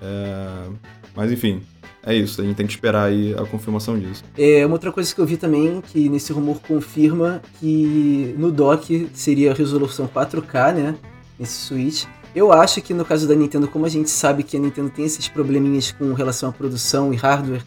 É, 0.00 0.68
mas 1.16 1.32
enfim, 1.32 1.62
é 2.06 2.14
isso. 2.14 2.40
A 2.40 2.44
gente 2.44 2.56
tem 2.56 2.66
que 2.66 2.72
esperar 2.72 3.04
aí 3.04 3.34
a 3.34 3.44
confirmação 3.46 3.98
disso. 3.98 4.22
É, 4.36 4.64
uma 4.64 4.74
outra 4.74 4.92
coisa 4.92 5.14
que 5.14 5.20
eu 5.20 5.26
vi 5.26 5.36
também, 5.36 5.80
que 5.80 6.08
nesse 6.08 6.32
rumor 6.32 6.60
confirma 6.60 7.42
que 7.58 8.34
no 8.38 8.50
dock 8.52 9.08
seria 9.14 9.52
a 9.52 9.54
resolução 9.54 10.06
4K, 10.06 10.74
né? 10.74 10.94
Nesse 11.38 11.66
Switch. 11.66 12.04
Eu 12.34 12.52
acho 12.52 12.82
que 12.82 12.92
no 12.92 13.04
caso 13.04 13.28
da 13.28 13.34
Nintendo, 13.34 13.68
como 13.68 13.86
a 13.86 13.88
gente 13.88 14.10
sabe 14.10 14.42
que 14.42 14.56
a 14.56 14.60
Nintendo 14.60 14.90
tem 14.90 15.04
esses 15.04 15.28
probleminhas 15.28 15.92
com 15.92 16.12
relação 16.12 16.48
à 16.48 16.52
produção 16.52 17.14
e 17.14 17.16
hardware, 17.16 17.62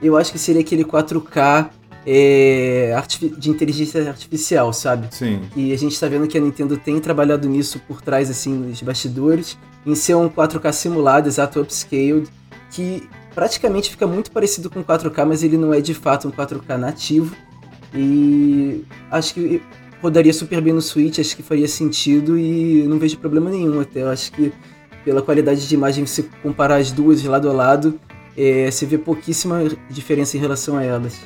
eu 0.00 0.16
acho 0.16 0.32
que 0.32 0.38
seria 0.38 0.60
aquele 0.60 0.84
4K 0.84 1.70
é, 2.06 3.00
de 3.38 3.50
inteligência 3.50 4.08
artificial, 4.08 4.72
sabe? 4.72 5.08
Sim. 5.10 5.40
E 5.56 5.72
a 5.72 5.78
gente 5.78 5.98
tá 5.98 6.08
vendo 6.08 6.26
que 6.26 6.36
a 6.36 6.40
Nintendo 6.40 6.76
tem 6.76 6.98
trabalhado 7.00 7.48
nisso 7.48 7.80
por 7.86 8.00
trás, 8.00 8.30
assim, 8.30 8.52
nos 8.54 8.80
bastidores, 8.82 9.58
em 9.84 9.94
ser 9.94 10.14
um 10.14 10.28
4K 10.28 10.72
simulado, 10.72 11.28
exato 11.28 11.60
upscaled, 11.60 12.28
que 12.70 13.08
praticamente 13.34 13.90
fica 13.90 14.06
muito 14.06 14.30
parecido 14.30 14.70
com 14.70 14.82
4K, 14.82 15.24
mas 15.24 15.42
ele 15.42 15.56
não 15.56 15.72
é 15.72 15.80
de 15.80 15.94
fato 15.94 16.28
um 16.28 16.30
4K 16.30 16.76
nativo. 16.76 17.34
E 17.94 18.84
acho 19.10 19.34
que 19.34 19.62
rodaria 20.00 20.32
super 20.32 20.60
bem 20.60 20.72
no 20.72 20.82
Switch, 20.82 21.18
acho 21.18 21.36
que 21.36 21.42
faria 21.42 21.68
sentido 21.68 22.38
e 22.38 22.84
não 22.84 22.98
vejo 22.98 23.18
problema 23.18 23.50
nenhum 23.50 23.80
até. 23.80 24.02
Eu 24.02 24.08
acho 24.08 24.32
que 24.32 24.52
pela 25.04 25.22
qualidade 25.22 25.68
de 25.68 25.74
imagem, 25.74 26.06
se 26.06 26.24
comparar 26.42 26.76
as 26.76 26.90
duas 26.90 27.22
lado 27.24 27.48
a 27.50 27.52
lado, 27.52 27.98
é, 28.36 28.70
você 28.70 28.86
vê 28.86 28.98
pouquíssima 28.98 29.64
diferença 29.90 30.36
em 30.36 30.40
relação 30.40 30.76
a 30.76 30.84
elas. 30.84 31.20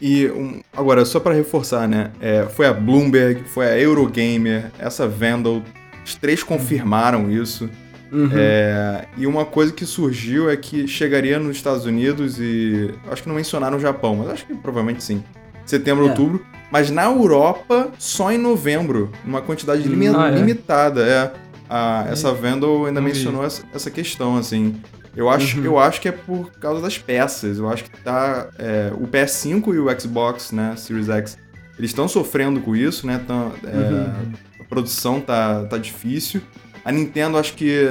E 0.00 0.26
um, 0.28 0.60
agora, 0.76 1.04
só 1.04 1.20
pra 1.20 1.32
reforçar, 1.32 1.88
né? 1.88 2.12
é, 2.20 2.44
foi 2.44 2.66
a 2.66 2.72
Bloomberg, 2.72 3.44
foi 3.44 3.66
a 3.66 3.78
Eurogamer, 3.78 4.70
essa 4.78 5.08
Vandal, 5.08 5.62
os 6.04 6.14
três 6.14 6.42
confirmaram 6.42 7.30
isso. 7.30 7.70
Uhum. 8.14 8.30
É, 8.32 9.06
e 9.16 9.26
uma 9.26 9.44
coisa 9.44 9.72
que 9.72 9.84
surgiu 9.84 10.48
é 10.48 10.56
que 10.56 10.86
chegaria 10.86 11.38
nos 11.38 11.56
Estados 11.56 11.84
Unidos 11.84 12.38
e. 12.38 12.90
Acho 13.10 13.22
que 13.22 13.28
não 13.28 13.34
mencionaram 13.36 13.76
o 13.76 13.80
Japão, 13.80 14.14
mas 14.16 14.28
acho 14.28 14.46
que 14.46 14.54
provavelmente 14.54 15.02
sim. 15.02 15.22
Setembro, 15.66 16.06
É. 16.06 16.10
outubro. 16.10 16.44
Mas 16.70 16.90
na 16.90 17.04
Europa, 17.04 17.90
só 17.98 18.30
em 18.32 18.38
novembro. 18.38 19.10
Uma 19.24 19.40
quantidade 19.40 19.82
limi- 19.82 20.08
Ah, 20.08 20.28
é? 20.28 20.34
limitada. 20.36 21.02
É. 21.04 21.32
A- 21.68 22.06
essa 22.10 22.30
Vandal 22.32 22.86
ainda 22.86 23.00
Não 23.00 23.08
vi. 23.08 23.14
mencionou 23.14 23.44
essa, 23.44 23.62
essa 23.74 23.90
questão, 23.90 24.36
assim. 24.36 24.76
Eu 25.16 25.28
acho, 25.30 25.58
Uhum. 25.58 25.64
eu 25.64 25.78
acho 25.78 26.00
que 26.00 26.08
é 26.08 26.12
por 26.12 26.50
causa 26.60 26.80
das 26.82 26.98
peças. 26.98 27.58
Eu 27.58 27.68
acho 27.68 27.84
que 27.84 27.90
tá. 28.02 28.48
é, 28.58 28.92
o 28.94 29.06
PS5 29.06 29.72
e 29.74 29.78
o 29.78 30.00
Xbox, 30.00 30.52
né, 30.52 30.74
Series 30.76 31.08
X, 31.08 31.38
eles 31.78 31.90
estão 31.90 32.06
sofrendo 32.08 32.60
com 32.60 32.74
isso, 32.76 33.06
né? 33.06 33.20
Tão, 33.26 33.52
é, 33.64 33.76
Uhum. 33.76 34.32
A 34.60 34.64
produção 34.64 35.20
tá, 35.20 35.64
tá 35.64 35.78
difícil. 35.78 36.40
A 36.84 36.92
Nintendo, 36.92 37.38
acho 37.38 37.54
que 37.54 37.88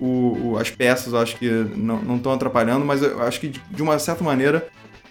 o, 0.00 0.52
o- 0.52 0.58
as 0.58 0.70
peças, 0.70 1.14
acho 1.14 1.36
que 1.36 1.48
não 1.76 2.16
estão 2.16 2.32
atrapalhando, 2.32 2.84
mas 2.84 3.02
eu 3.02 3.22
acho 3.22 3.38
que 3.40 3.48
de, 3.48 3.82
uma 3.82 3.98
certa 3.98 4.24
maneira 4.24 4.66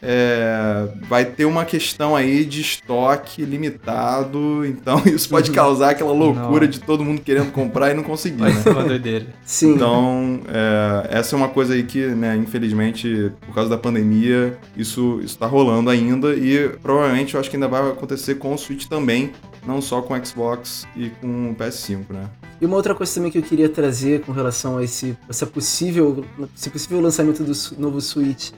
é, 0.05 0.89
vai 1.07 1.23
ter 1.23 1.45
uma 1.45 1.63
questão 1.63 2.13
aí 2.13 2.43
de 2.43 2.59
estoque 2.59 3.45
limitado, 3.45 4.63
então 4.67 5.01
isso 5.05 5.29
pode 5.29 5.49
Uhum. 5.49 5.55
causar 5.55 5.91
aquela 5.91 6.11
loucura 6.11 6.65
Não. 6.65 6.67
de 6.71 6.79
todo 6.81 7.05
mundo 7.05 7.21
querendo 7.21 7.51
comprar 7.53 7.91
e 7.91 7.93
não 7.93 8.03
conseguir, 8.03 8.39
Vai 8.41 8.51
né? 8.53 8.61
ser 8.61 8.69
uma 8.71 8.83
doideira. 8.83 9.27
Sim. 9.45 9.75
Então, 9.75 10.41
é, 10.49 11.17
essa 11.19 11.35
é 11.35 11.37
uma 11.37 11.47
coisa 11.47 11.73
aí 11.73 11.83
que, 11.83 12.05
né, 12.07 12.35
infelizmente, 12.35 13.31
por 13.45 13.55
causa 13.55 13.69
da 13.69 13.77
pandemia, 13.77 14.57
isso, 14.75 15.21
isso 15.23 15.37
tá 15.37 15.45
rolando 15.45 15.89
ainda 15.89 16.33
e 16.33 16.69
provavelmente 16.81 17.35
eu 17.35 17.39
acho 17.39 17.49
que 17.49 17.55
ainda 17.55 17.69
vai 17.69 17.89
acontecer 17.89 18.35
com 18.35 18.53
o 18.53 18.57
Switch 18.57 18.87
também, 18.87 19.31
não 19.65 19.81
só 19.81 20.01
com 20.01 20.13
o 20.13 20.25
Xbox 20.25 20.85
e 20.95 21.09
com 21.09 21.51
o 21.51 21.55
PS5, 21.55 22.05
né? 22.09 22.29
E 22.61 22.65
uma 22.65 22.75
outra 22.75 22.93
coisa 22.95 23.13
também 23.13 23.31
que 23.31 23.37
eu 23.37 23.43
queria 23.43 23.67
trazer 23.69 24.21
com 24.21 24.31
relação 24.31 24.77
a 24.77 24.83
esse, 24.83 25.17
essa 25.29 25.45
possível, 25.45 26.23
esse 26.55 26.69
possível 26.69 27.01
lançamento 27.01 27.43
do 27.43 27.53
novo 27.79 27.99
Switch 27.99 28.51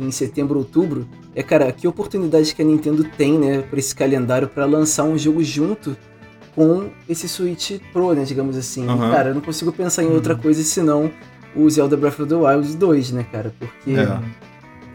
em 0.00 0.10
setembro, 0.10 0.58
outubro, 0.58 1.06
é, 1.34 1.42
cara, 1.42 1.70
que 1.70 1.86
oportunidade 1.86 2.54
que 2.54 2.62
a 2.62 2.64
Nintendo 2.64 3.04
tem, 3.16 3.38
né, 3.38 3.62
pra 3.62 3.78
esse 3.78 3.94
calendário 3.94 4.48
para 4.48 4.64
lançar 4.64 5.04
um 5.04 5.16
jogo 5.18 5.42
junto 5.44 5.96
com 6.54 6.90
esse 7.08 7.28
Switch 7.28 7.78
Pro, 7.92 8.12
né, 8.14 8.24
digamos 8.24 8.56
assim. 8.56 8.86
Aham. 8.88 9.10
Cara, 9.10 9.28
eu 9.30 9.34
não 9.34 9.40
consigo 9.40 9.70
pensar 9.72 10.02
em 10.02 10.10
outra 10.10 10.34
coisa 10.34 10.62
senão 10.62 11.10
o 11.54 11.68
Zelda 11.70 11.96
Breath 11.96 12.18
of 12.20 12.26
the 12.28 12.34
Wild 12.34 12.76
2, 12.76 13.12
né, 13.12 13.26
cara? 13.30 13.54
Porque 13.58 13.90
É. 13.92 14.18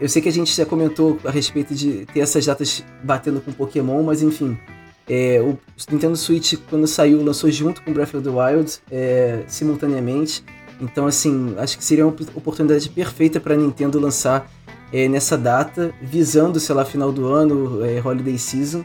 eu 0.00 0.08
sei 0.08 0.20
que 0.20 0.28
a 0.28 0.32
gente 0.32 0.54
já 0.54 0.66
comentou 0.66 1.18
a 1.24 1.30
respeito 1.30 1.74
de 1.74 2.04
ter 2.12 2.20
essas 2.20 2.44
datas 2.44 2.84
batendo 3.02 3.40
com 3.40 3.52
Pokémon, 3.52 4.02
mas 4.02 4.22
enfim. 4.22 4.58
É, 5.08 5.40
o 5.40 5.58
Nintendo 5.90 6.16
Switch, 6.16 6.54
quando 6.68 6.86
saiu, 6.86 7.22
lançou 7.24 7.50
junto 7.50 7.82
com 7.82 7.92
Breath 7.92 8.14
of 8.14 8.22
the 8.22 8.30
Wild, 8.30 8.78
é, 8.90 9.40
simultaneamente. 9.46 10.44
Então, 10.80 11.06
assim, 11.06 11.54
acho 11.58 11.76
que 11.78 11.84
seria 11.84 12.04
uma 12.06 12.12
op- 12.12 12.30
oportunidade 12.36 12.88
perfeita 12.90 13.40
para 13.40 13.54
a 13.54 13.56
Nintendo 13.56 13.98
lançar 13.98 14.50
é, 14.92 15.08
nessa 15.08 15.36
data, 15.36 15.92
visando, 16.00 16.60
sei 16.60 16.74
lá, 16.74 16.84
final 16.84 17.10
do 17.10 17.26
ano, 17.26 17.84
é, 17.84 18.00
Holiday 18.04 18.38
Season. 18.38 18.84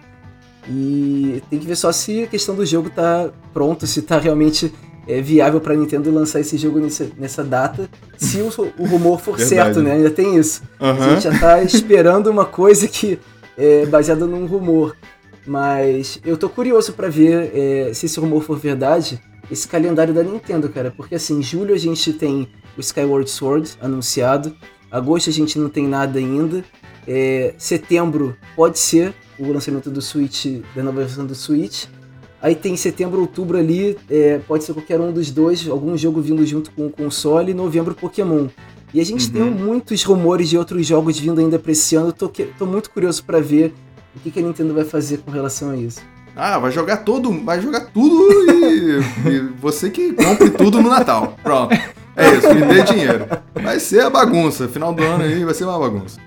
E 0.67 1.41
tem 1.49 1.59
que 1.59 1.67
ver 1.67 1.75
só 1.75 1.91
se 1.91 2.23
a 2.23 2.27
questão 2.27 2.55
do 2.55 2.65
jogo 2.65 2.89
tá 2.89 3.29
pronto, 3.53 3.85
se 3.85 4.01
tá 4.01 4.17
realmente 4.17 4.73
é, 5.07 5.19
viável 5.21 5.59
para 5.59 5.73
a 5.73 5.75
Nintendo 5.75 6.09
lançar 6.09 6.39
esse 6.39 6.57
jogo 6.57 6.79
nessa, 6.79 7.07
nessa 7.17 7.43
data, 7.43 7.89
se 8.17 8.37
o, 8.39 8.47
o 8.77 8.85
rumor 8.87 9.19
for 9.19 9.37
certo, 9.41 9.81
né? 9.81 9.93
Ainda 9.93 10.09
tem 10.09 10.37
isso. 10.37 10.61
A 10.79 10.89
Aham. 10.91 11.09
gente 11.11 11.23
já 11.25 11.37
tá 11.37 11.61
esperando 11.61 12.27
uma 12.27 12.45
coisa 12.45 12.87
que 12.87 13.19
é 13.57 13.85
baseada 13.85 14.25
num 14.25 14.45
rumor. 14.45 14.95
Mas 15.45 16.19
eu 16.25 16.37
tô 16.37 16.47
curioso 16.49 16.93
pra 16.93 17.09
ver 17.09 17.51
é, 17.53 17.93
se 17.93 18.05
esse 18.05 18.19
rumor 18.19 18.41
for 18.41 18.57
verdade, 18.57 19.21
esse 19.51 19.67
calendário 19.67 20.13
da 20.13 20.23
Nintendo, 20.23 20.69
cara. 20.69 20.91
Porque 20.95 21.15
assim, 21.15 21.39
em 21.39 21.43
julho 21.43 21.73
a 21.73 21.77
gente 21.77 22.13
tem 22.13 22.47
o 22.77 22.79
Skyward 22.79 23.29
Sword 23.29 23.71
anunciado. 23.81 24.55
Agosto 24.89 25.29
a 25.29 25.33
gente 25.33 25.59
não 25.59 25.69
tem 25.69 25.87
nada 25.87 26.17
ainda. 26.19 26.63
É, 27.07 27.53
setembro 27.57 28.35
pode 28.55 28.79
ser 28.79 29.13
o 29.37 29.51
lançamento 29.51 29.89
do 29.89 30.01
Switch, 30.01 30.61
da 30.75 30.83
nova 30.83 31.01
versão 31.01 31.25
do 31.25 31.35
Switch. 31.35 31.85
Aí 32.41 32.55
tem 32.55 32.75
setembro, 32.75 33.21
outubro 33.21 33.57
ali, 33.57 33.97
é, 34.09 34.37
pode 34.39 34.63
ser 34.65 34.73
qualquer 34.73 34.99
um 34.99 35.11
dos 35.13 35.31
dois, 35.31 35.67
algum 35.67 35.97
jogo 35.97 36.21
vindo 36.21 36.45
junto 36.45 36.71
com 36.71 36.87
o 36.87 36.89
console, 36.89 37.51
e 37.51 37.53
novembro 37.53 37.95
Pokémon. 37.95 38.47
E 38.93 38.99
a 38.99 39.03
gente 39.05 39.27
Uhum. 39.27 39.31
tem 39.31 39.43
muitos 39.49 40.03
rumores 40.03 40.49
de 40.49 40.57
outros 40.57 40.85
jogos 40.85 41.17
vindo 41.17 41.39
ainda 41.39 41.57
pra 41.57 41.71
esse 41.71 41.95
ano, 41.95 42.11
tô, 42.11 42.27
tô 42.27 42.65
muito 42.65 42.89
curioso 42.91 43.23
pra 43.23 43.39
ver 43.39 43.73
o 44.15 44.19
que, 44.19 44.31
que 44.31 44.39
a 44.39 44.43
Nintendo 44.43 44.73
vai 44.73 44.83
fazer 44.85 45.17
com 45.17 45.31
relação 45.31 45.71
a 45.71 45.77
isso. 45.77 46.01
Ah, 46.35 46.57
vai 46.57 46.71
jogar 46.71 46.97
todo, 46.97 47.31
vai 47.43 47.61
jogar 47.61 47.81
tudo 47.93 48.51
e, 48.51 48.99
e 49.29 49.39
você 49.59 49.89
que 49.89 50.13
compre 50.13 50.49
tudo 50.49 50.81
no 50.81 50.89
Natal. 50.89 51.37
Pronto. 51.43 51.75
É 52.15 52.31
isso, 52.35 52.53
me 52.53 52.61
dê 52.61 52.83
dinheiro. 52.83 53.25
Vai 53.55 53.79
ser 53.79 54.01
a 54.01 54.09
bagunça. 54.09 54.67
Final 54.67 54.93
do 54.93 55.03
ano 55.03 55.23
aí 55.23 55.43
vai 55.43 55.53
ser 55.53 55.63
uma 55.65 55.79
bagunça. 55.79 56.19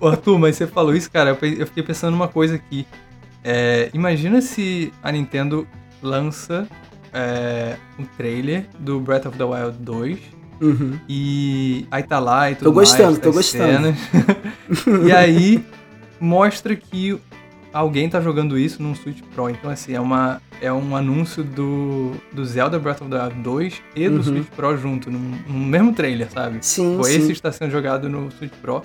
Ô, 0.00 0.08
Arthur, 0.08 0.38
mas 0.38 0.56
você 0.56 0.66
falou 0.66 0.94
isso, 0.94 1.10
cara, 1.10 1.30
eu 1.42 1.66
fiquei 1.66 1.82
pensando 1.82 2.12
numa 2.12 2.28
coisa 2.28 2.54
aqui. 2.54 2.86
É, 3.42 3.88
imagina 3.94 4.40
se 4.40 4.92
a 5.02 5.10
Nintendo 5.10 5.66
lança 6.02 6.68
é, 7.12 7.76
um 7.98 8.04
trailer 8.04 8.66
do 8.78 9.00
Breath 9.00 9.26
of 9.26 9.38
the 9.38 9.44
Wild 9.44 9.78
2 9.80 10.38
Uhum. 10.60 10.98
e 11.08 11.86
aí 11.88 12.02
tá 12.02 12.18
lá 12.18 12.50
e 12.50 12.56
tudo 12.56 12.64
Tô 12.64 12.72
gostando, 12.72 13.04
mais, 13.12 13.18
tô 13.20 13.30
gostando. 13.32 13.94
e 15.06 15.12
aí 15.12 15.64
mostra 16.20 16.74
que 16.76 17.18
alguém 17.72 18.08
tá 18.08 18.20
jogando 18.20 18.58
isso 18.58 18.82
num 18.82 18.94
Switch 18.94 19.20
Pro. 19.34 19.48
Então, 19.50 19.70
assim, 19.70 19.94
é, 19.94 20.00
uma, 20.00 20.40
é 20.60 20.72
um 20.72 20.96
anúncio 20.96 21.44
do, 21.44 22.12
do 22.32 22.44
Zelda 22.44 22.78
Breath 22.78 23.02
of 23.02 23.10
the 23.10 23.22
Wild 23.22 23.34
2 23.42 23.82
e 23.94 24.08
do 24.08 24.16
Uhum. 24.16 24.22
Switch 24.22 24.46
Pro 24.56 24.76
junto, 24.76 25.10
num, 25.10 25.32
num 25.46 25.66
mesmo 25.66 25.92
trailer, 25.92 26.30
sabe? 26.30 26.58
Sim, 26.62 26.96
Pô, 26.96 27.04
sim. 27.04 27.16
esse 27.18 27.32
está 27.32 27.52
sendo 27.52 27.70
jogado 27.70 28.08
no 28.08 28.30
Switch 28.32 28.52
Pro. 28.62 28.82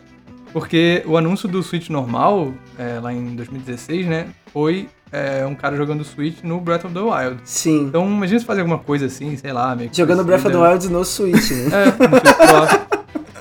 Porque 0.52 1.02
o 1.08 1.18
anúncio 1.18 1.50
do 1.50 1.64
Switch 1.64 1.90
normal, 1.90 2.54
é, 2.78 3.00
lá 3.02 3.12
em 3.12 3.36
2016, 3.36 4.06
né? 4.06 4.28
Foi 4.52 4.88
é, 5.12 5.44
um 5.48 5.56
cara 5.56 5.76
jogando 5.76 6.04
Switch 6.04 6.44
no 6.44 6.60
Breath 6.60 6.86
of 6.86 6.94
the 6.94 7.00
Wild. 7.00 7.38
Sim. 7.44 7.86
Então, 7.86 8.06
imagina 8.06 8.40
se 8.40 8.46
fazer 8.46 8.60
alguma 8.62 8.78
coisa 8.78 9.08
assim, 9.08 9.36
sei 9.36 9.52
lá, 9.52 9.76
meio 9.76 9.90
que 9.90 9.98
Jogando 9.98 10.24
Breath 10.24 10.46
of 10.46 10.52
the 10.52 10.58
parecida. 10.60 10.90
Wild 10.90 10.94
no 10.94 11.06
Switch, 11.06 11.52
né? 11.52 11.70
É, 11.74 11.86
no 12.08 12.18
Switch 12.20 12.36
Pro. 12.38 12.94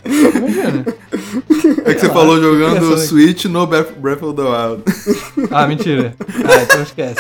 Imagina. 0.39 0.85
É 1.93 1.95
que 1.95 2.01
você 2.01 2.09
falou 2.13 2.41
jogando. 2.41 2.99
Switch 2.99 3.45
no 3.47 3.67
Breath 3.67 4.23
of 4.23 4.35
the 4.37 4.43
Wild. 4.43 4.83
Ah, 5.51 5.67
mentira. 5.67 6.15
Ah, 6.21 6.63
então 6.63 6.83
esquece. 6.83 7.17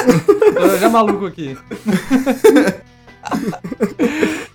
Tô 0.54 0.76
já 0.78 0.88
maluco 0.88 1.26
aqui. 1.26 1.56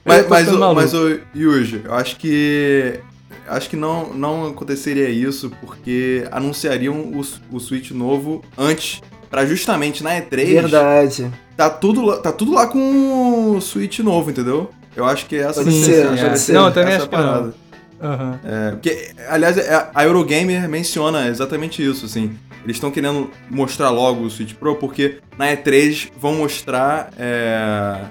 Mas, 0.05 0.23
Eu 0.23 0.29
mas, 0.29 0.47
o- 0.51 0.73
mas 0.73 0.93
o 0.93 1.19
Yuji, 1.35 1.81
eu 1.85 1.93
acho 1.93 2.15
que. 2.17 2.99
Acho 3.47 3.69
que 3.69 3.75
não, 3.77 4.13
não 4.13 4.47
aconteceria 4.47 5.09
isso 5.09 5.49
porque 5.61 6.27
anunciariam 6.31 6.95
o, 6.95 7.21
o 7.55 7.59
Switch 7.59 7.91
novo 7.91 8.43
antes. 8.57 9.01
Pra 9.29 9.45
justamente 9.45 10.03
na 10.03 10.11
E3 10.21 10.45
Verdade. 10.61 11.31
tá 11.55 11.69
tudo, 11.69 12.01
lá- 12.05 12.17
tá 12.17 12.31
tudo 12.31 12.53
lá 12.53 12.67
com 12.67 13.55
o 13.55 13.61
Switch 13.61 13.99
novo, 13.99 14.29
entendeu? 14.31 14.69
Eu 14.95 15.05
acho 15.05 15.25
que 15.27 15.35
essa 15.37 15.63
Pode 15.63 15.75
sim, 15.75 15.91
pode 16.07 16.19
essa- 16.19 16.35
ser. 16.37 16.53
Não, 16.53 16.65
eu 16.67 16.73
também 16.73 16.93
essa 16.93 17.03
acho 17.03 17.09
que 17.09 17.15
não. 17.17 17.53
Aham. 18.01 18.39
É, 18.43 18.71
porque, 18.71 19.09
aliás, 19.29 19.57
é- 19.57 19.89
a 19.93 20.03
Eurogamer 20.03 20.67
menciona 20.69 21.27
exatamente 21.27 21.83
isso, 21.83 22.05
assim. 22.05 22.37
Eles 22.63 22.75
estão 22.77 22.91
querendo 22.91 23.29
mostrar 23.49 23.89
logo 23.89 24.23
o 24.23 24.29
Switch 24.29 24.53
Pro, 24.53 24.75
porque 24.75 25.19
na 25.37 25.47
E3 25.51 26.09
vão 26.19 26.35
mostrar 26.35 27.11
é, 27.17 28.01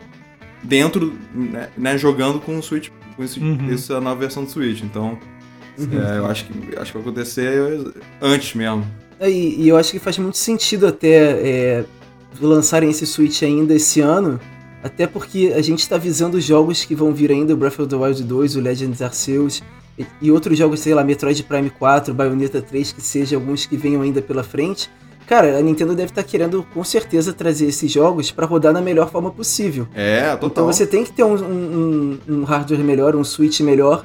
dentro, 0.63 1.13
né, 1.35 1.69
né, 1.77 1.99
jogando 1.99 2.41
com 2.41 2.59
o 2.59 2.63
Switch, 2.63 2.89
com 3.17 3.23
esse- 3.23 3.39
Uhum. 3.41 3.73
essa 3.73 4.01
nova 4.01 4.19
versão 4.21 4.45
do 4.45 4.51
Switch. 4.51 4.83
Então, 4.83 5.19
Uhum. 5.79 5.89
é, 6.03 6.19
eu 6.19 6.27
acho 6.27 6.47
que, 6.47 6.53
acho 6.79 6.93
que 6.93 6.99
vai 6.99 7.03
acontecer 7.03 7.79
antes 8.21 8.55
mesmo. 8.55 8.85
É, 9.21 9.31
E, 9.31 9.63
e 9.63 9.69
eu 9.69 9.77
acho 9.77 9.93
que 9.93 9.99
faz 9.99 10.19
muito 10.19 10.37
sentido 10.39 10.87
até 10.87 11.15
é, 11.17 11.85
lançarem 12.41 12.91
esse 12.91 13.07
Switch 13.07 13.43
ainda 13.43 13.75
esse 13.75 14.01
ano, 14.01 14.41
até 14.87 15.07
porque 15.07 15.53
a 15.57 15.61
gente 15.63 15.89
tá 15.89 15.97
visando 15.99 16.41
jogos 16.41 16.85
que 16.85 16.95
vão 16.95 17.13
vir 17.13 17.31
ainda, 17.31 17.53
o 17.55 17.57
Breath 17.57 17.79
of 17.81 17.89
the 17.89 17.97
Wild 17.97 18.23
2, 18.23 18.57
o 18.57 18.61
Legends 18.61 19.03
Arceus, 19.03 19.63
e, 19.99 20.07
e 20.23 20.31
outros 20.31 20.57
jogos, 20.59 20.81
sei 20.81 20.95
lá, 20.95 21.03
Metroid 21.05 21.43
Prime 21.43 21.71
4, 21.71 22.13
Bayonetta 22.15 22.61
3, 22.63 22.93
que 22.93 23.01
seja 23.03 23.37
alguns 23.37 23.67
que 23.67 23.77
venham 23.77 24.03
ainda 24.03 24.21
pela 24.23 24.43
frente. 24.43 24.91
Cara, 25.27 25.59
a 25.59 25.61
Nintendo 25.61 25.95
deve 25.95 26.11
estar 26.13 26.23
querendo 26.23 26.63
com 26.73 26.85
certeza 26.85 27.33
trazer 27.33 27.67
esses 27.67 27.91
jogos 27.91 28.31
pra 28.31 28.47
rodar 28.47 28.73
na 28.73 28.81
melhor 28.81 29.11
forma 29.11 29.31
possível. 29.33 29.89
É, 29.95 30.31
total. 30.37 30.49
Então 30.51 30.67
você 30.67 30.87
tem 30.87 31.03
que 31.03 31.13
ter 31.13 31.25
um, 31.25 31.35
um- 31.35 32.19
um- 32.29 32.45
hardware 32.45 32.79
melhor, 32.85 33.17
um 33.17 33.25
Switch 33.25 33.59
melhor, 33.61 34.05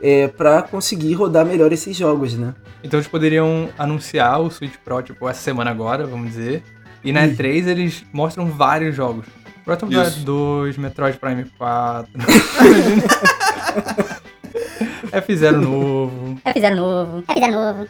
é, 0.00 0.28
para 0.28 0.62
conseguir 0.62 1.12
rodar 1.14 1.44
melhor 1.44 1.72
esses 1.72 1.96
jogos, 1.96 2.34
né? 2.34 2.54
Então 2.84 2.98
eles 3.00 3.08
poderiam 3.08 3.68
anunciar 3.76 4.40
o 4.40 4.48
Switch 4.50 4.74
Pro, 4.84 5.02
tipo, 5.02 5.28
essa 5.28 5.40
semana 5.42 5.70
agora, 5.72 6.06
vamos 6.06 6.28
dizer. 6.28 6.62
E 7.02 7.12
na 7.12 7.26
Ih. 7.26 7.34
E3 7.34 7.66
eles 7.66 8.04
mostram 8.12 8.46
vários 8.46 8.94
jogos. 8.94 9.24
Breath 9.66 9.82
of 9.82 9.92
the 9.92 9.98
Wild 9.98 10.16
Isso. 10.16 10.24
2, 10.24 10.76
Metroid 10.78 11.18
Prime 11.18 11.44
4. 11.58 12.08
F0 15.12 15.52
novo. 15.56 16.40
É 16.44 16.52
fizeram 16.52 16.76
novo. 16.76 17.24
É 17.26 17.34
fizeram 17.34 17.52
novo. 17.54 17.88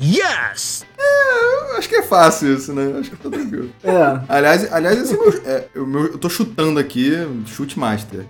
Yes! 0.00 0.84
Eu 0.98 1.76
acho 1.78 1.88
que 1.88 1.96
é 1.96 2.02
fácil 2.02 2.54
isso, 2.54 2.72
né? 2.72 2.84
Eu 2.90 3.00
Acho 3.00 3.10
que 3.10 3.16
tá 3.16 3.30
tranquilo. 3.30 3.70
É, 3.82 4.20
Aliás, 4.28 4.72
aliás 4.72 4.98
esse 4.98 5.14
é 5.14 5.16
meu, 5.16 5.42
é, 5.44 5.64
o 5.76 5.86
meu- 5.86 6.06
eu 6.06 6.18
tô 6.18 6.28
chutando 6.28 6.78
aqui, 6.78 7.12
chute 7.46 7.78
master. 7.78 8.24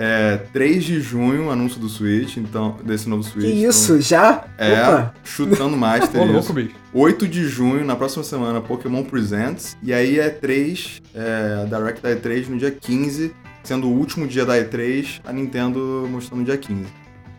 É 0.00 0.36
3 0.52 0.84
de 0.84 1.00
junho, 1.00 1.50
anúncio 1.50 1.80
do 1.80 1.88
Switch, 1.88 2.36
então, 2.36 2.76
desse 2.84 3.08
novo 3.08 3.24
Switch. 3.24 3.44
que 3.44 3.50
então- 3.50 3.70
isso, 3.70 4.00
já? 4.00 4.44
É, 4.56 4.74
Opa! 4.74 5.14
chutando 5.24 5.74
master 5.76 6.20
Ô, 6.20 6.24
louco, 6.24 6.52
bicho. 6.52 6.70
8 6.94 7.26
de 7.26 7.48
junho, 7.48 7.84
na 7.84 7.96
próxima 7.96 8.22
semana, 8.22 8.60
Pokémon 8.60 9.02
Presents. 9.02 9.76
E 9.82 9.92
aí 9.92 10.20
é 10.20 10.30
3, 10.30 11.02
é, 11.12 11.66
Direct 11.66 12.00
da 12.00 12.10
E3 12.10 12.48
no 12.48 12.56
dia 12.56 12.70
15, 12.70 13.32
sendo 13.64 13.88
o 13.88 13.90
último 13.90 14.24
dia 14.28 14.46
da 14.46 14.54
E3, 14.54 15.20
a 15.26 15.32
Nintendo 15.32 16.06
mostrando 16.08 16.38
no 16.40 16.44
dia 16.44 16.56
15. 16.56 16.84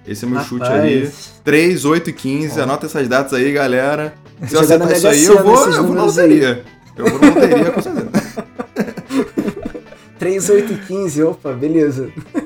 Esse 0.06 0.26
é 0.26 0.28
meu 0.28 0.42
chute 0.42 0.68
aí. 0.68 1.04
Rapaz, 1.04 1.42
3, 1.46 1.86
8 1.86 2.10
e 2.10 2.14
15, 2.14 2.60
anota 2.60 2.88
essas 2.88 3.08
datas 3.08 3.32
aí, 3.36 3.54
galera. 3.54 4.14
Se 4.46 4.54
eu 4.54 4.60
acertar 4.60 4.92
isso 4.92 5.08
aí, 5.08 5.24
eu 5.24 5.42
vou, 5.42 5.66
eu 5.70 5.86
vou 5.86 5.96
na 5.96 6.04
loteria. 6.04 6.62
Eu 6.98 7.06
vou 7.06 7.22
na 7.22 7.28
loteria, 7.28 7.72
com 7.72 7.82
certeza. 7.82 8.10
3, 10.20 10.50
8 10.50 10.74
e 10.74 10.78
15, 10.78 11.24
opa, 11.24 11.54
beleza. 11.54 12.10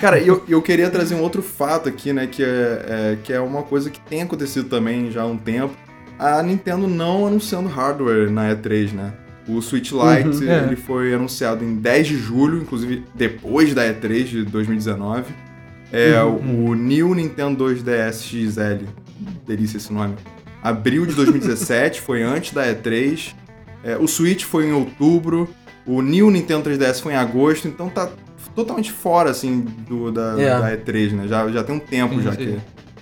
Cara, 0.00 0.18
eu, 0.18 0.42
eu 0.48 0.62
queria 0.62 0.88
trazer 0.88 1.14
um 1.14 1.20
outro 1.20 1.42
fato 1.42 1.88
aqui, 1.88 2.12
né? 2.12 2.26
Que 2.26 2.42
é, 2.42 2.46
é- 2.46 3.18
que 3.22 3.32
é 3.32 3.40
uma 3.40 3.62
coisa 3.62 3.90
que 3.90 4.00
tem 4.00 4.22
acontecido 4.22 4.68
também 4.68 5.10
já 5.10 5.22
há 5.22 5.26
um 5.26 5.36
tempo. 5.36 5.74
A 6.18 6.42
Nintendo 6.42 6.86
não 6.86 7.26
anunciando 7.26 7.68
hardware 7.68 8.30
na 8.30 8.54
E3, 8.54 8.92
né? 8.92 9.12
O 9.48 9.60
Switch 9.60 9.90
Lite, 9.92 10.44
Uhum, 10.44 10.50
é. 10.50 10.64
ele 10.64 10.76
foi 10.76 11.12
anunciado 11.14 11.64
em 11.64 11.74
10 11.76 12.06
de 12.06 12.16
julho, 12.16 12.58
inclusive 12.62 13.04
depois 13.14 13.74
da 13.74 13.82
E3 13.84 14.24
de 14.24 14.44
2019. 14.44 15.32
É 15.92 16.22
Uhum. 16.22 16.70
o 16.70 16.74
New 16.74 17.14
Nintendo 17.14 17.64
2DS 17.64 18.22
XL, 18.22 18.84
delícia 19.46 19.76
esse 19.78 19.92
nome. 19.92 20.14
Abril 20.62 21.04
de 21.04 21.14
2017, 21.14 22.00
foi 22.02 22.22
antes 22.22 22.52
da 22.52 22.66
E3. 22.66 23.34
É, 23.82 23.96
o 23.96 24.06
Switch 24.06 24.44
foi 24.44 24.66
em 24.66 24.72
outubro. 24.72 25.48
O 25.86 26.00
New 26.02 26.30
Nintendo 26.30 26.62
3DS 26.70 27.00
foi 27.00 27.14
em 27.14 27.16
agosto, 27.16 27.66
então 27.66 27.88
tá 27.88 28.08
totalmente 28.54 28.90
fora, 28.92 29.30
assim, 29.30 29.60
do, 29.88 30.10
da, 30.10 30.34
É. 30.40 30.58
da 30.60 30.76
E3, 30.76 31.12
né? 31.12 31.28
Já, 31.28 31.48
já 31.50 31.62
tem 31.64 31.74
um 31.74 31.78
tempo 31.80 32.14
Sim, 32.16 32.22
já 32.22 32.32
sim. 32.32 32.36
que 32.38 32.58